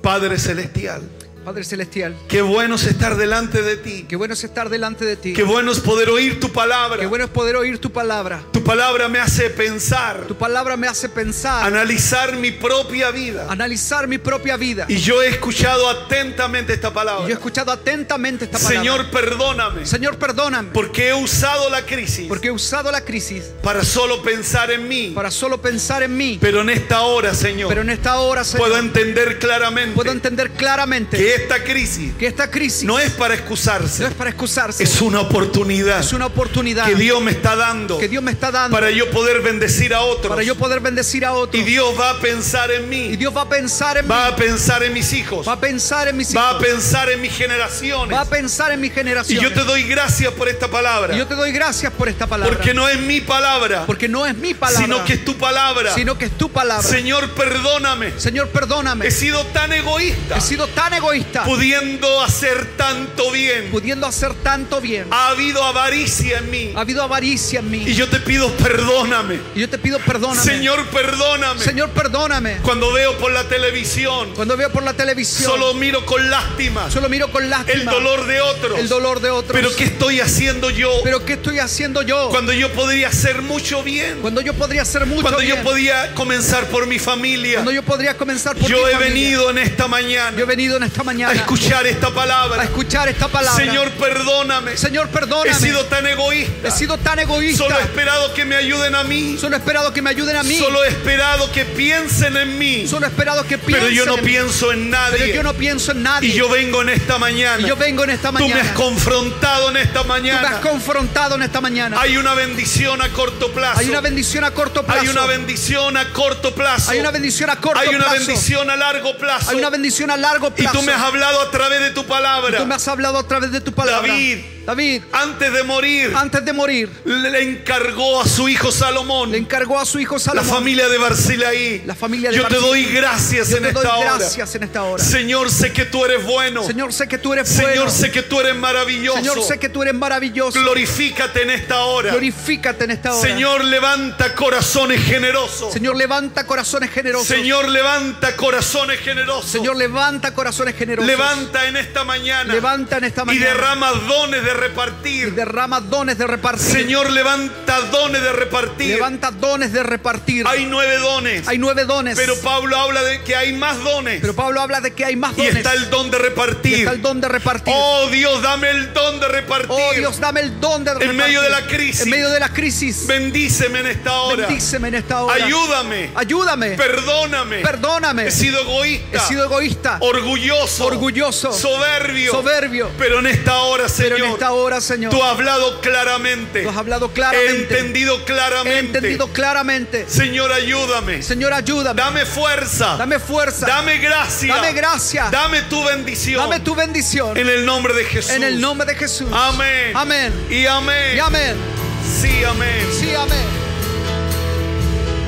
Padre 0.02 0.38
Celestial. 0.38 1.02
Padre 1.50 1.64
Celestial. 1.64 2.16
Qué 2.28 2.42
bueno 2.42 2.76
es 2.76 2.84
estar 2.84 3.16
delante 3.16 3.60
de 3.60 3.76
ti. 3.76 4.06
Qué 4.08 4.14
bueno 4.14 4.34
es 4.34 4.44
estar 4.44 4.68
delante 4.68 5.04
de 5.04 5.16
ti. 5.16 5.32
Qué 5.32 5.42
bueno 5.42 5.72
es 5.72 5.80
poder 5.80 6.08
oír 6.08 6.38
tu 6.38 6.52
palabra. 6.52 7.00
Qué 7.00 7.06
bueno 7.06 7.24
es 7.24 7.30
poder 7.32 7.56
oír 7.56 7.80
tu 7.80 7.90
palabra. 7.90 8.44
Tu 8.52 8.62
palabra 8.62 9.08
me 9.08 9.18
hace 9.18 9.50
pensar. 9.50 10.28
Tu 10.28 10.36
palabra 10.36 10.76
me 10.76 10.86
hace 10.86 11.08
pensar. 11.08 11.66
Analizar 11.66 12.36
mi 12.36 12.52
propia 12.52 13.10
vida. 13.10 13.46
Analizar 13.48 14.06
mi 14.06 14.18
propia 14.18 14.56
vida. 14.56 14.84
Y 14.86 14.98
yo 14.98 15.20
he 15.22 15.26
escuchado 15.26 15.90
atentamente 15.90 16.72
esta 16.72 16.92
palabra. 16.92 17.24
Y 17.24 17.30
yo 17.30 17.34
he 17.34 17.38
escuchado 17.38 17.72
atentamente 17.72 18.44
esta 18.44 18.58
palabra. 18.58 18.78
Señor, 18.78 19.10
perdóname. 19.10 19.86
Señor, 19.86 20.18
perdóname. 20.18 20.68
Porque 20.72 21.08
he 21.08 21.14
usado 21.14 21.68
la 21.68 21.84
crisis. 21.84 22.28
Porque 22.28 22.46
he 22.46 22.52
usado 22.52 22.92
la 22.92 23.00
crisis. 23.00 23.42
Para 23.60 23.82
solo 23.82 24.22
pensar 24.22 24.70
en 24.70 24.86
mí. 24.86 25.10
Para 25.16 25.32
solo 25.32 25.60
pensar 25.60 26.04
en 26.04 26.16
mí. 26.16 26.38
Pero 26.40 26.60
en 26.60 26.70
esta 26.70 27.00
hora, 27.00 27.34
Señor. 27.34 27.70
Pero 27.70 27.80
en 27.80 27.90
esta 27.90 28.20
hora, 28.20 28.44
Señor. 28.44 28.68
Puedo 28.68 28.78
entender 28.78 29.40
claramente. 29.40 29.96
Puedo 29.96 30.12
entender 30.12 30.52
claramente. 30.52 31.16
Que 31.16 31.39
esta 31.42 31.62
crisis 31.64 32.12
que 32.18 32.26
esta 32.26 32.50
crisis 32.50 32.84
no 32.84 32.98
es 32.98 33.10
para 33.12 33.34
excusarse. 33.34 34.02
No 34.02 34.08
es 34.08 34.14
para 34.14 34.30
excusarse. 34.30 34.82
Es 34.82 35.00
una 35.00 35.20
oportunidad. 35.20 36.00
Es 36.00 36.12
una 36.12 36.26
oportunidad 36.26 36.86
que 36.86 36.94
Dios 36.94 37.20
me 37.22 37.30
está 37.30 37.56
dando. 37.56 37.98
Que 37.98 38.08
Dios 38.08 38.22
me 38.22 38.30
está 38.32 38.50
dando 38.50 38.76
para 38.76 38.90
yo 38.90 39.10
poder 39.10 39.40
bendecir 39.40 39.94
a 39.94 40.02
otros. 40.02 40.28
Para 40.28 40.42
yo 40.42 40.54
poder 40.56 40.80
bendecir 40.80 41.24
a 41.24 41.32
otros. 41.32 41.62
Y 41.62 41.64
Dios 41.64 41.98
va 41.98 42.10
a 42.10 42.18
pensar 42.18 42.70
en 42.70 42.88
mí. 42.88 43.06
Y 43.06 43.16
Dios 43.16 43.36
va 43.36 43.42
a 43.42 43.48
pensar 43.48 43.98
en 43.98 44.04
va 44.04 44.14
mí. 44.14 44.20
Va 44.20 44.26
a 44.28 44.36
pensar 44.36 44.82
en 44.82 44.92
mis 44.92 45.12
hijos. 45.12 45.46
Va 45.46 45.52
a 45.52 45.60
pensar 45.60 46.08
en 46.08 46.16
mis 46.16 46.30
hijos. 46.30 46.42
Va 46.42 46.50
a 46.50 46.58
pensar 46.58 47.10
en 47.10 47.20
mis 47.20 47.32
generaciones. 47.32 48.16
Va 48.16 48.22
a 48.22 48.28
pensar 48.28 48.72
en 48.72 48.80
mis 48.80 48.92
generaciones. 48.92 49.42
Y 49.42 49.44
yo 49.44 49.52
te 49.52 49.64
doy 49.64 49.82
gracias 49.84 50.32
por 50.34 50.48
esta 50.48 50.68
palabra. 50.68 51.14
Y 51.14 51.18
yo 51.18 51.26
te 51.26 51.34
doy 51.34 51.52
gracias 51.52 51.92
por 51.92 52.08
esta 52.08 52.26
palabra. 52.26 52.54
Porque 52.54 52.74
no 52.74 52.88
es 52.88 53.00
mi 53.00 53.20
palabra. 53.20 53.84
Porque 53.86 54.08
no 54.08 54.26
es 54.26 54.36
mi 54.36 54.54
palabra. 54.54 54.84
Sino 54.84 55.04
que 55.04 55.14
es 55.14 55.24
tu 55.24 55.36
palabra. 55.36 55.94
Sino 55.94 56.18
que 56.18 56.26
es 56.26 56.38
tu 56.38 56.50
palabra. 56.50 56.86
Señor, 56.86 57.30
perdóname. 57.30 58.12
Señor, 58.18 58.48
perdóname. 58.48 59.06
He 59.06 59.10
sido 59.10 59.44
tan 59.46 59.72
egoísta. 59.72 60.36
He 60.36 60.40
sido 60.40 60.66
tan 60.68 60.92
egoísta. 60.94 61.19
Pudiendo 61.44 62.22
hacer 62.22 62.76
tanto 62.76 63.30
bien. 63.30 63.70
Pudiendo 63.70 64.06
hacer 64.06 64.34
tanto 64.42 64.80
bien. 64.80 65.06
Ha 65.10 65.28
habido 65.28 65.62
avaricia 65.64 66.38
en 66.38 66.50
mí. 66.50 66.72
Ha 66.76 66.80
habido 66.80 67.02
avaricia 67.02 67.60
en 67.60 67.70
mí. 67.70 67.84
Y 67.86 67.94
yo 67.94 68.08
te 68.08 68.20
pido 68.20 68.50
perdóname. 68.56 69.38
Y 69.54 69.60
yo 69.60 69.68
te 69.68 69.78
pido 69.78 69.98
perdóname. 70.00 70.42
Señor, 70.42 70.86
perdóname. 70.86 71.60
Señor, 71.62 71.90
perdóname. 71.90 72.58
Cuando 72.62 72.92
veo 72.92 73.16
por 73.18 73.32
la 73.32 73.44
televisión. 73.44 74.32
Cuando 74.34 74.56
veo 74.56 74.70
por 74.70 74.82
la 74.82 74.92
televisión. 74.94 75.50
Solo 75.50 75.74
miro 75.74 76.04
con 76.06 76.30
lástima. 76.30 76.90
Solo 76.90 77.08
miro 77.08 77.30
con 77.30 77.48
lástima. 77.48 77.78
El 77.78 77.84
dolor 77.84 78.26
de 78.26 78.40
otros. 78.40 78.78
El 78.78 78.88
dolor 78.88 79.20
de 79.20 79.30
otros. 79.30 79.52
Pero 79.52 79.74
¿qué 79.76 79.84
estoy 79.84 80.20
haciendo 80.20 80.70
yo? 80.70 80.90
Pero 81.04 81.24
¿qué 81.24 81.34
estoy 81.34 81.58
haciendo 81.58 82.02
yo? 82.02 82.28
Cuando 82.30 82.52
yo 82.52 82.72
podría 82.72 83.08
hacer 83.08 83.42
mucho 83.42 83.82
bien. 83.82 84.18
Cuando 84.20 84.40
yo 84.40 84.54
podría 84.54 84.82
hacer 84.82 85.06
mucho 85.06 85.22
Cuando 85.22 85.40
bien. 85.40 85.56
yo 85.56 85.62
podía 85.62 86.14
comenzar 86.14 86.66
por 86.68 86.86
mi 86.86 86.98
familia. 86.98 87.54
Cuando 87.54 87.72
yo 87.72 87.82
podría 87.82 88.16
comenzar 88.16 88.56
por 88.56 88.68
yo 88.68 88.78
mi 88.78 88.82
he 88.84 88.92
familia. 88.92 89.08
venido 89.14 89.50
en 89.50 89.58
esta 89.58 89.88
mañana. 89.88 90.36
Yo 90.36 90.42
he 90.44 90.46
venido 90.46 90.76
en 90.76 90.82
esta 90.84 91.02
mañana 91.02 91.09
a 91.10 91.32
escuchar 91.32 91.86
esta 91.86 92.10
palabra. 92.10 92.62
A 92.62 92.64
escuchar 92.64 93.08
esta 93.08 93.28
palabra. 93.28 93.64
Señor, 93.64 93.90
perdóname. 93.92 94.76
Señor, 94.76 95.08
perdóname. 95.08 95.50
He 95.50 95.54
sido 95.54 95.84
tan 95.86 96.06
egoísta. 96.06 96.68
He 96.68 96.70
sido 96.70 96.98
tan 96.98 97.18
egoísta. 97.18 97.64
Solo 97.64 97.78
he 97.78 97.82
esperado 97.82 98.32
que 98.34 98.44
me 98.44 98.56
ayuden 98.56 98.94
a 98.94 99.04
mí. 99.04 99.36
Solo 99.38 99.56
he 99.56 99.58
esperado 99.58 99.92
que 99.92 100.02
me 100.02 100.10
ayuden 100.10 100.36
a 100.36 100.42
mí. 100.42 100.58
Solo 100.58 100.84
he 100.84 100.88
esperado 100.88 101.50
que 101.50 101.64
piensen 101.64 102.36
en 102.36 102.58
mí. 102.58 102.86
Solo 102.86 103.06
he 103.06 103.08
esperado 103.08 103.44
que 103.44 103.58
piensen 103.58 103.88
Pero 103.88 103.90
yo 103.94 104.06
no 104.06 104.18
en 104.18 104.24
pienso 104.24 104.72
en 104.72 104.90
nadie. 104.90 105.18
Pero 105.18 105.34
yo 105.34 105.42
no 105.42 105.54
pienso 105.54 105.92
en 105.92 106.02
nadie. 106.02 106.28
Y 106.28 106.32
yo 106.32 106.48
vengo 106.48 106.82
en 106.82 106.90
esta 106.90 107.18
mañana. 107.18 107.62
Y 107.62 107.68
yo 107.68 107.76
vengo 107.76 108.04
en 108.04 108.10
esta 108.10 108.30
mañana. 108.30 108.52
Tú 108.52 108.54
me 108.54 108.60
has 108.60 108.76
confrontado 108.76 109.70
en 109.70 109.76
esta 109.78 110.04
mañana. 110.04 110.40
Tú 110.40 110.48
me 110.48 110.54
has 110.54 110.60
confrontado 110.60 111.34
en 111.34 111.42
esta 111.42 111.60
mañana. 111.60 112.00
Hay 112.00 112.16
una 112.16 112.34
bendición 112.34 113.02
a 113.02 113.08
corto 113.08 113.50
plazo. 113.52 113.80
Hay 113.80 113.88
una 113.88 114.00
bendición 114.00 114.44
a 114.44 114.52
corto 114.52 114.84
plazo. 114.84 115.00
Hay 115.00 115.08
una 115.08 115.26
bendición 115.26 115.96
a 115.96 116.12
corto 116.12 116.54
plazo. 116.54 116.90
Hay 116.90 116.98
una 116.98 117.10
bendición 117.10 117.50
a 117.50 117.56
corto 117.56 117.80
plazo. 117.80 117.90
Hay 117.90 117.96
una 117.96 118.10
bendición 118.10 118.70
a 118.70 118.76
largo 118.76 119.16
plazo. 119.16 119.50
Hay 119.50 119.56
una 119.56 119.70
bendición 119.70 120.10
a 120.10 120.16
largo 120.16 120.50
plazo. 120.50 120.76
Y 120.76 120.78
tú 120.78 120.82
me 120.84 120.92
has 120.92 120.99
hablado 121.00 121.40
a 121.40 121.50
través 121.50 121.80
de 121.80 121.90
tu 121.90 122.04
palabra. 122.06 122.58
Tú 122.58 122.66
me 122.66 122.74
has 122.74 122.88
hablado 122.88 123.18
a 123.18 123.26
través 123.26 123.52
de 123.52 123.60
tu 123.60 123.72
palabra. 123.72 124.12
David. 124.12 124.38
David, 124.70 125.02
antes 125.10 125.52
de 125.52 125.64
morir, 125.64 126.12
antes 126.14 126.44
de 126.44 126.52
morir, 126.52 126.88
le 127.04 127.42
encargó 127.42 128.20
a 128.20 128.24
su 128.28 128.48
hijo 128.48 128.70
Salomón, 128.70 129.32
le 129.32 129.38
encargó 129.38 129.80
a 129.80 129.84
su 129.84 129.98
hijo 129.98 130.16
Salomón, 130.20 130.46
la 130.46 130.54
familia 130.54 130.88
de 130.88 130.96
Barcilaí. 130.96 131.82
La 131.86 131.96
familia 131.96 132.30
de 132.30 132.36
Yo 132.36 132.46
te 132.46 132.54
doy 132.54 132.84
gracias 132.84 133.48
Yo 133.48 133.56
en 133.56 133.64
te 133.64 133.68
esta 133.70 133.80
doy 133.82 133.90
hora. 134.00 134.18
gracias 134.18 134.54
en 134.54 134.62
esta 134.62 134.84
hora. 134.84 135.02
Señor, 135.02 135.50
sé 135.50 135.72
que 135.72 135.86
tú 135.86 136.04
eres 136.04 136.24
bueno. 136.24 136.62
Señor, 136.64 136.92
sé 136.92 137.08
que 137.08 137.18
tú 137.18 137.32
eres 137.32 137.48
Señor, 137.48 137.74
bueno. 137.74 137.90
sé 137.90 138.12
que 138.12 138.22
tú 138.22 138.38
eres 138.38 138.54
maravilloso. 138.54 139.18
Señor, 139.18 139.42
sé 139.42 139.58
que 139.58 139.68
tú 139.70 139.82
eres 139.82 139.94
maravilloso. 139.94 140.60
Glorifícate 140.60 141.42
en 141.42 141.50
esta 141.50 141.80
hora. 141.80 142.10
Glorifícate 142.12 142.84
en 142.84 142.90
esta 142.92 143.12
hora. 143.12 143.28
Señor, 143.28 143.64
levanta 143.64 144.36
corazones 144.36 145.02
generosos. 145.04 145.72
Señor, 145.72 145.96
levanta 145.96 146.46
corazones 146.46 146.90
generosos. 146.92 147.26
Señor, 147.26 147.68
levanta 147.68 148.36
corazones 148.36 149.00
generosos. 149.00 149.50
Señor, 149.50 149.74
levanta 149.76 150.32
corazones 150.32 150.76
generosos. 150.76 151.08
Levanta 151.08 151.66
en 151.66 151.76
esta 151.76 152.04
mañana. 152.04 152.54
Levanta 152.54 152.98
en 152.98 153.04
esta 153.04 153.22
Y 153.22 153.26
mañana. 153.26 153.46
derrama 153.46 153.90
dones 154.06 154.44
de 154.44 154.59
repartir. 154.60 155.34
derrama 155.34 155.80
dones 155.80 156.18
de 156.18 156.26
repartir. 156.26 156.66
Señor, 156.66 157.10
levanta 157.10 157.80
dones 157.92 158.22
de 158.22 158.32
repartir. 158.32 158.94
levanta 158.94 159.30
dones 159.30 159.72
de 159.72 159.82
repartir. 159.82 160.46
Hay 160.46 160.66
nueve 160.66 160.98
dones. 160.98 161.48
Hay 161.48 161.58
nueve 161.58 161.84
dones. 161.84 162.16
Pero 162.16 162.36
Pablo 162.40 162.76
habla 162.76 163.02
de 163.02 163.22
que 163.22 163.34
hay 163.36 163.52
más 163.52 163.82
dones. 163.82 164.20
Pero 164.20 164.34
Pablo 164.34 164.60
habla 164.60 164.80
de 164.80 164.92
que 164.92 165.04
hay 165.04 165.16
más 165.16 165.32
y 165.34 165.36
dones. 165.38 165.56
está 165.56 165.72
el 165.74 165.90
don 165.90 166.10
de 166.10 166.18
Y 166.18 166.20
repartir. 166.20 166.78
está 166.80 166.92
el 166.92 167.02
don 167.02 167.20
de 167.20 167.28
repartir. 167.28 167.74
Oh 167.76 168.06
Dios, 168.08 168.42
dame 168.42 168.70
el 168.70 168.92
don 168.92 169.20
de 169.20 169.28
repartir. 169.28 169.70
Oh 169.70 169.92
Dios, 169.94 170.20
dame 170.20 170.40
el 170.40 170.60
don 170.60 170.84
de 170.84 170.94
repartir. 170.94 171.16
medio 171.16 171.42
de 171.42 171.50
la 171.50 171.66
crisis. 171.66 172.02
En 172.02 172.10
medio 172.10 172.30
de 172.30 172.40
la 172.40 172.48
crisis. 172.50 173.06
Bendíceme 173.06 173.80
en 173.80 173.86
esta 173.86 174.12
hora. 174.20 174.46
Bendíceme 174.46 174.88
en 174.88 174.94
esta 174.94 175.22
hora. 175.22 175.44
Ayúdame. 175.44 176.10
Ayúdame. 176.14 176.70
Perdóname. 176.70 177.58
Perdóname. 177.58 178.26
He 178.26 178.30
sido 178.30 178.60
egoísta. 178.60 179.16
He 179.16 179.20
sido 179.28 179.44
egoísta. 179.44 179.96
orgulloso. 180.00 180.86
Orgulloso. 180.86 181.52
Soberbio. 181.52 182.32
Soberbio. 182.32 182.90
Pero 182.98 183.20
en 183.20 183.26
esta 183.26 183.58
hora, 183.60 183.88
Señor. 183.88 184.38
Esta 184.40 184.52
hora, 184.52 184.80
Señor. 184.80 185.12
Tú 185.12 185.22
has 185.22 185.32
hablado 185.32 185.82
claramente. 185.82 186.62
Tú 186.62 186.70
has 186.70 186.76
hablado 186.78 187.08
He 187.08 187.12
claramente. 187.12 187.78
entendido 187.78 188.24
claramente. 188.24 188.74
He 188.74 188.78
entendido 188.78 189.28
claramente. 189.34 190.06
Señor, 190.08 190.50
ayúdame. 190.50 191.22
Señor, 191.22 191.52
ayúdame. 191.52 192.00
Dame 192.00 192.24
fuerza. 192.24 192.96
Dame 192.96 193.18
fuerza. 193.18 193.66
Dame 193.66 193.98
gracia. 193.98 194.54
Dame 194.56 194.72
gracia. 194.72 195.28
Dame 195.30 195.60
tu 195.68 195.84
bendición. 195.84 196.40
Dame 196.40 196.60
tu 196.60 196.74
bendición. 196.74 197.36
En 197.36 197.50
el 197.50 197.66
nombre 197.66 197.92
de 197.92 198.02
Jesús. 198.06 198.30
En 198.30 198.42
el 198.42 198.58
nombre 198.58 198.86
de 198.86 198.94
Jesús. 198.94 199.28
Amén. 199.30 199.94
Amén. 199.94 200.32
Y 200.48 200.64
amén. 200.64 201.16
Y 201.16 201.18
amén. 201.18 201.56
Sí, 202.02 202.42
amén. 202.42 202.86
Sí, 202.98 203.14
amén. 203.14 203.44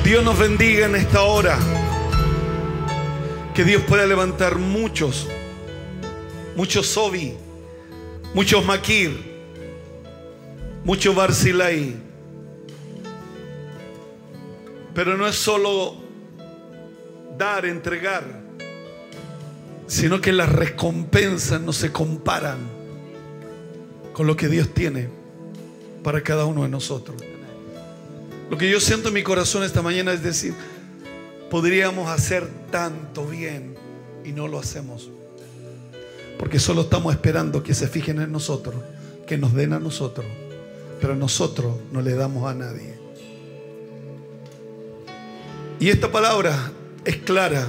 Dios 0.05 0.25
nos 0.25 0.39
bendiga 0.39 0.87
en 0.87 0.97
esta 0.97 1.21
hora. 1.21 1.59
Que 3.55 3.63
Dios 3.63 3.83
pueda 3.87 4.07
levantar 4.07 4.57
muchos, 4.57 5.29
muchos 6.57 6.87
Sobi, 6.87 7.37
muchos 8.35 8.65
Maquir, 8.65 9.11
muchos 10.85 11.15
Barcilai. 11.15 11.97
Pero 14.95 15.17
no 15.17 15.27
es 15.27 15.37
solo 15.37 15.97
dar, 17.39 17.65
entregar, 17.65 18.25
sino 19.87 20.21
que 20.21 20.33
las 20.33 20.51
recompensas 20.51 21.61
no 21.61 21.73
se 21.73 21.91
comparan 21.91 22.59
con 24.13 24.27
lo 24.27 24.37
que 24.37 24.49
Dios 24.49 24.69
tiene 24.75 25.09
para 26.03 26.23
cada 26.23 26.45
uno 26.45 26.63
de 26.63 26.69
nosotros. 26.69 27.17
Lo 28.51 28.59
que 28.59 28.71
yo 28.71 28.81
siento 28.81 29.09
en 29.09 29.15
mi 29.15 29.23
corazón 29.23 29.63
esta 29.63 29.81
mañana 29.81 30.13
es 30.13 30.23
decir, 30.23 30.53
podríamos 31.51 32.11
hacer 32.11 32.47
tanto 32.71 33.25
bien 33.27 33.75
y 34.25 34.33
no 34.33 34.47
lo 34.47 34.59
hacemos. 34.59 35.11
Porque 36.43 36.59
solo 36.59 36.81
estamos 36.81 37.15
esperando 37.15 37.63
que 37.63 37.73
se 37.73 37.87
fijen 37.87 38.21
en 38.21 38.33
nosotros, 38.33 38.75
que 39.29 39.39
nos 39.39 39.55
den 39.55 39.75
a 39.75 39.79
nosotros, 39.79 40.27
pero 41.01 41.15
nosotros 41.15 41.77
no 41.93 42.03
le 42.03 42.15
damos 42.15 42.51
a 42.51 42.53
nadie. 42.53 42.99
Y 45.79 45.89
esta 45.89 46.11
palabra 46.11 46.73
es 47.05 47.19
clara. 47.19 47.65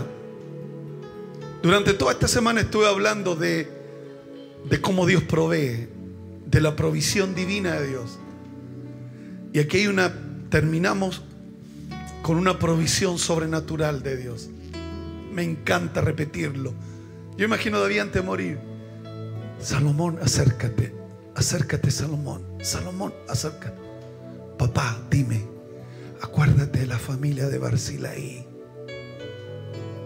Durante 1.62 1.94
toda 1.94 2.14
esta 2.14 2.28
semana 2.28 2.62
estuve 2.62 2.88
hablando 2.88 3.36
de, 3.36 3.68
de 4.68 4.82
cómo 4.82 5.06
Dios 5.06 5.22
provee, 5.22 5.88
de 6.48 6.60
la 6.60 6.76
provisión 6.76 7.36
divina 7.36 7.80
de 7.80 7.90
Dios. 7.90 8.18
Y 9.54 9.60
aquí 9.60 9.82
hay 9.82 9.88
una, 9.88 10.12
terminamos 10.50 11.22
con 12.24 12.38
una 12.38 12.58
provisión 12.58 13.20
sobrenatural 13.20 14.02
de 14.02 14.18
Dios. 14.18 14.50
Me 15.32 15.44
encanta 15.44 16.02
repetirlo. 16.02 16.74
Yo 17.38 17.46
imagino 17.46 17.78
a 17.78 17.82
David 17.82 18.00
antes 18.00 18.22
de 18.22 18.28
morir. 18.28 18.60
Salomón, 19.60 20.20
acércate. 20.22 20.94
Acércate, 21.36 21.90
Salomón. 21.90 22.44
Salomón, 22.62 23.14
acércate. 23.28 23.82
Papá, 24.58 25.02
dime, 25.10 25.42
acuérdate 26.22 26.80
de 26.80 26.86
la 26.86 27.00
familia 27.00 27.48
de 27.48 27.58
Barcilaí. 27.58 28.48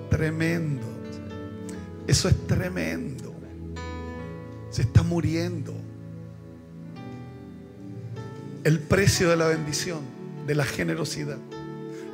Tremendo. 0.09 0.85
Eso 2.07 2.29
es 2.29 2.47
tremendo. 2.47 3.35
Se 4.69 4.83
está 4.83 5.03
muriendo. 5.03 5.73
El 8.63 8.79
precio 8.79 9.29
de 9.29 9.35
la 9.35 9.47
bendición, 9.47 9.99
de 10.45 10.55
la 10.55 10.65
generosidad, 10.65 11.37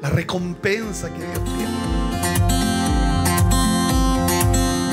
la 0.02 0.10
recompensa 0.10 1.10
que 1.14 1.20
Dios 1.20 1.44
tiene. 1.46 1.93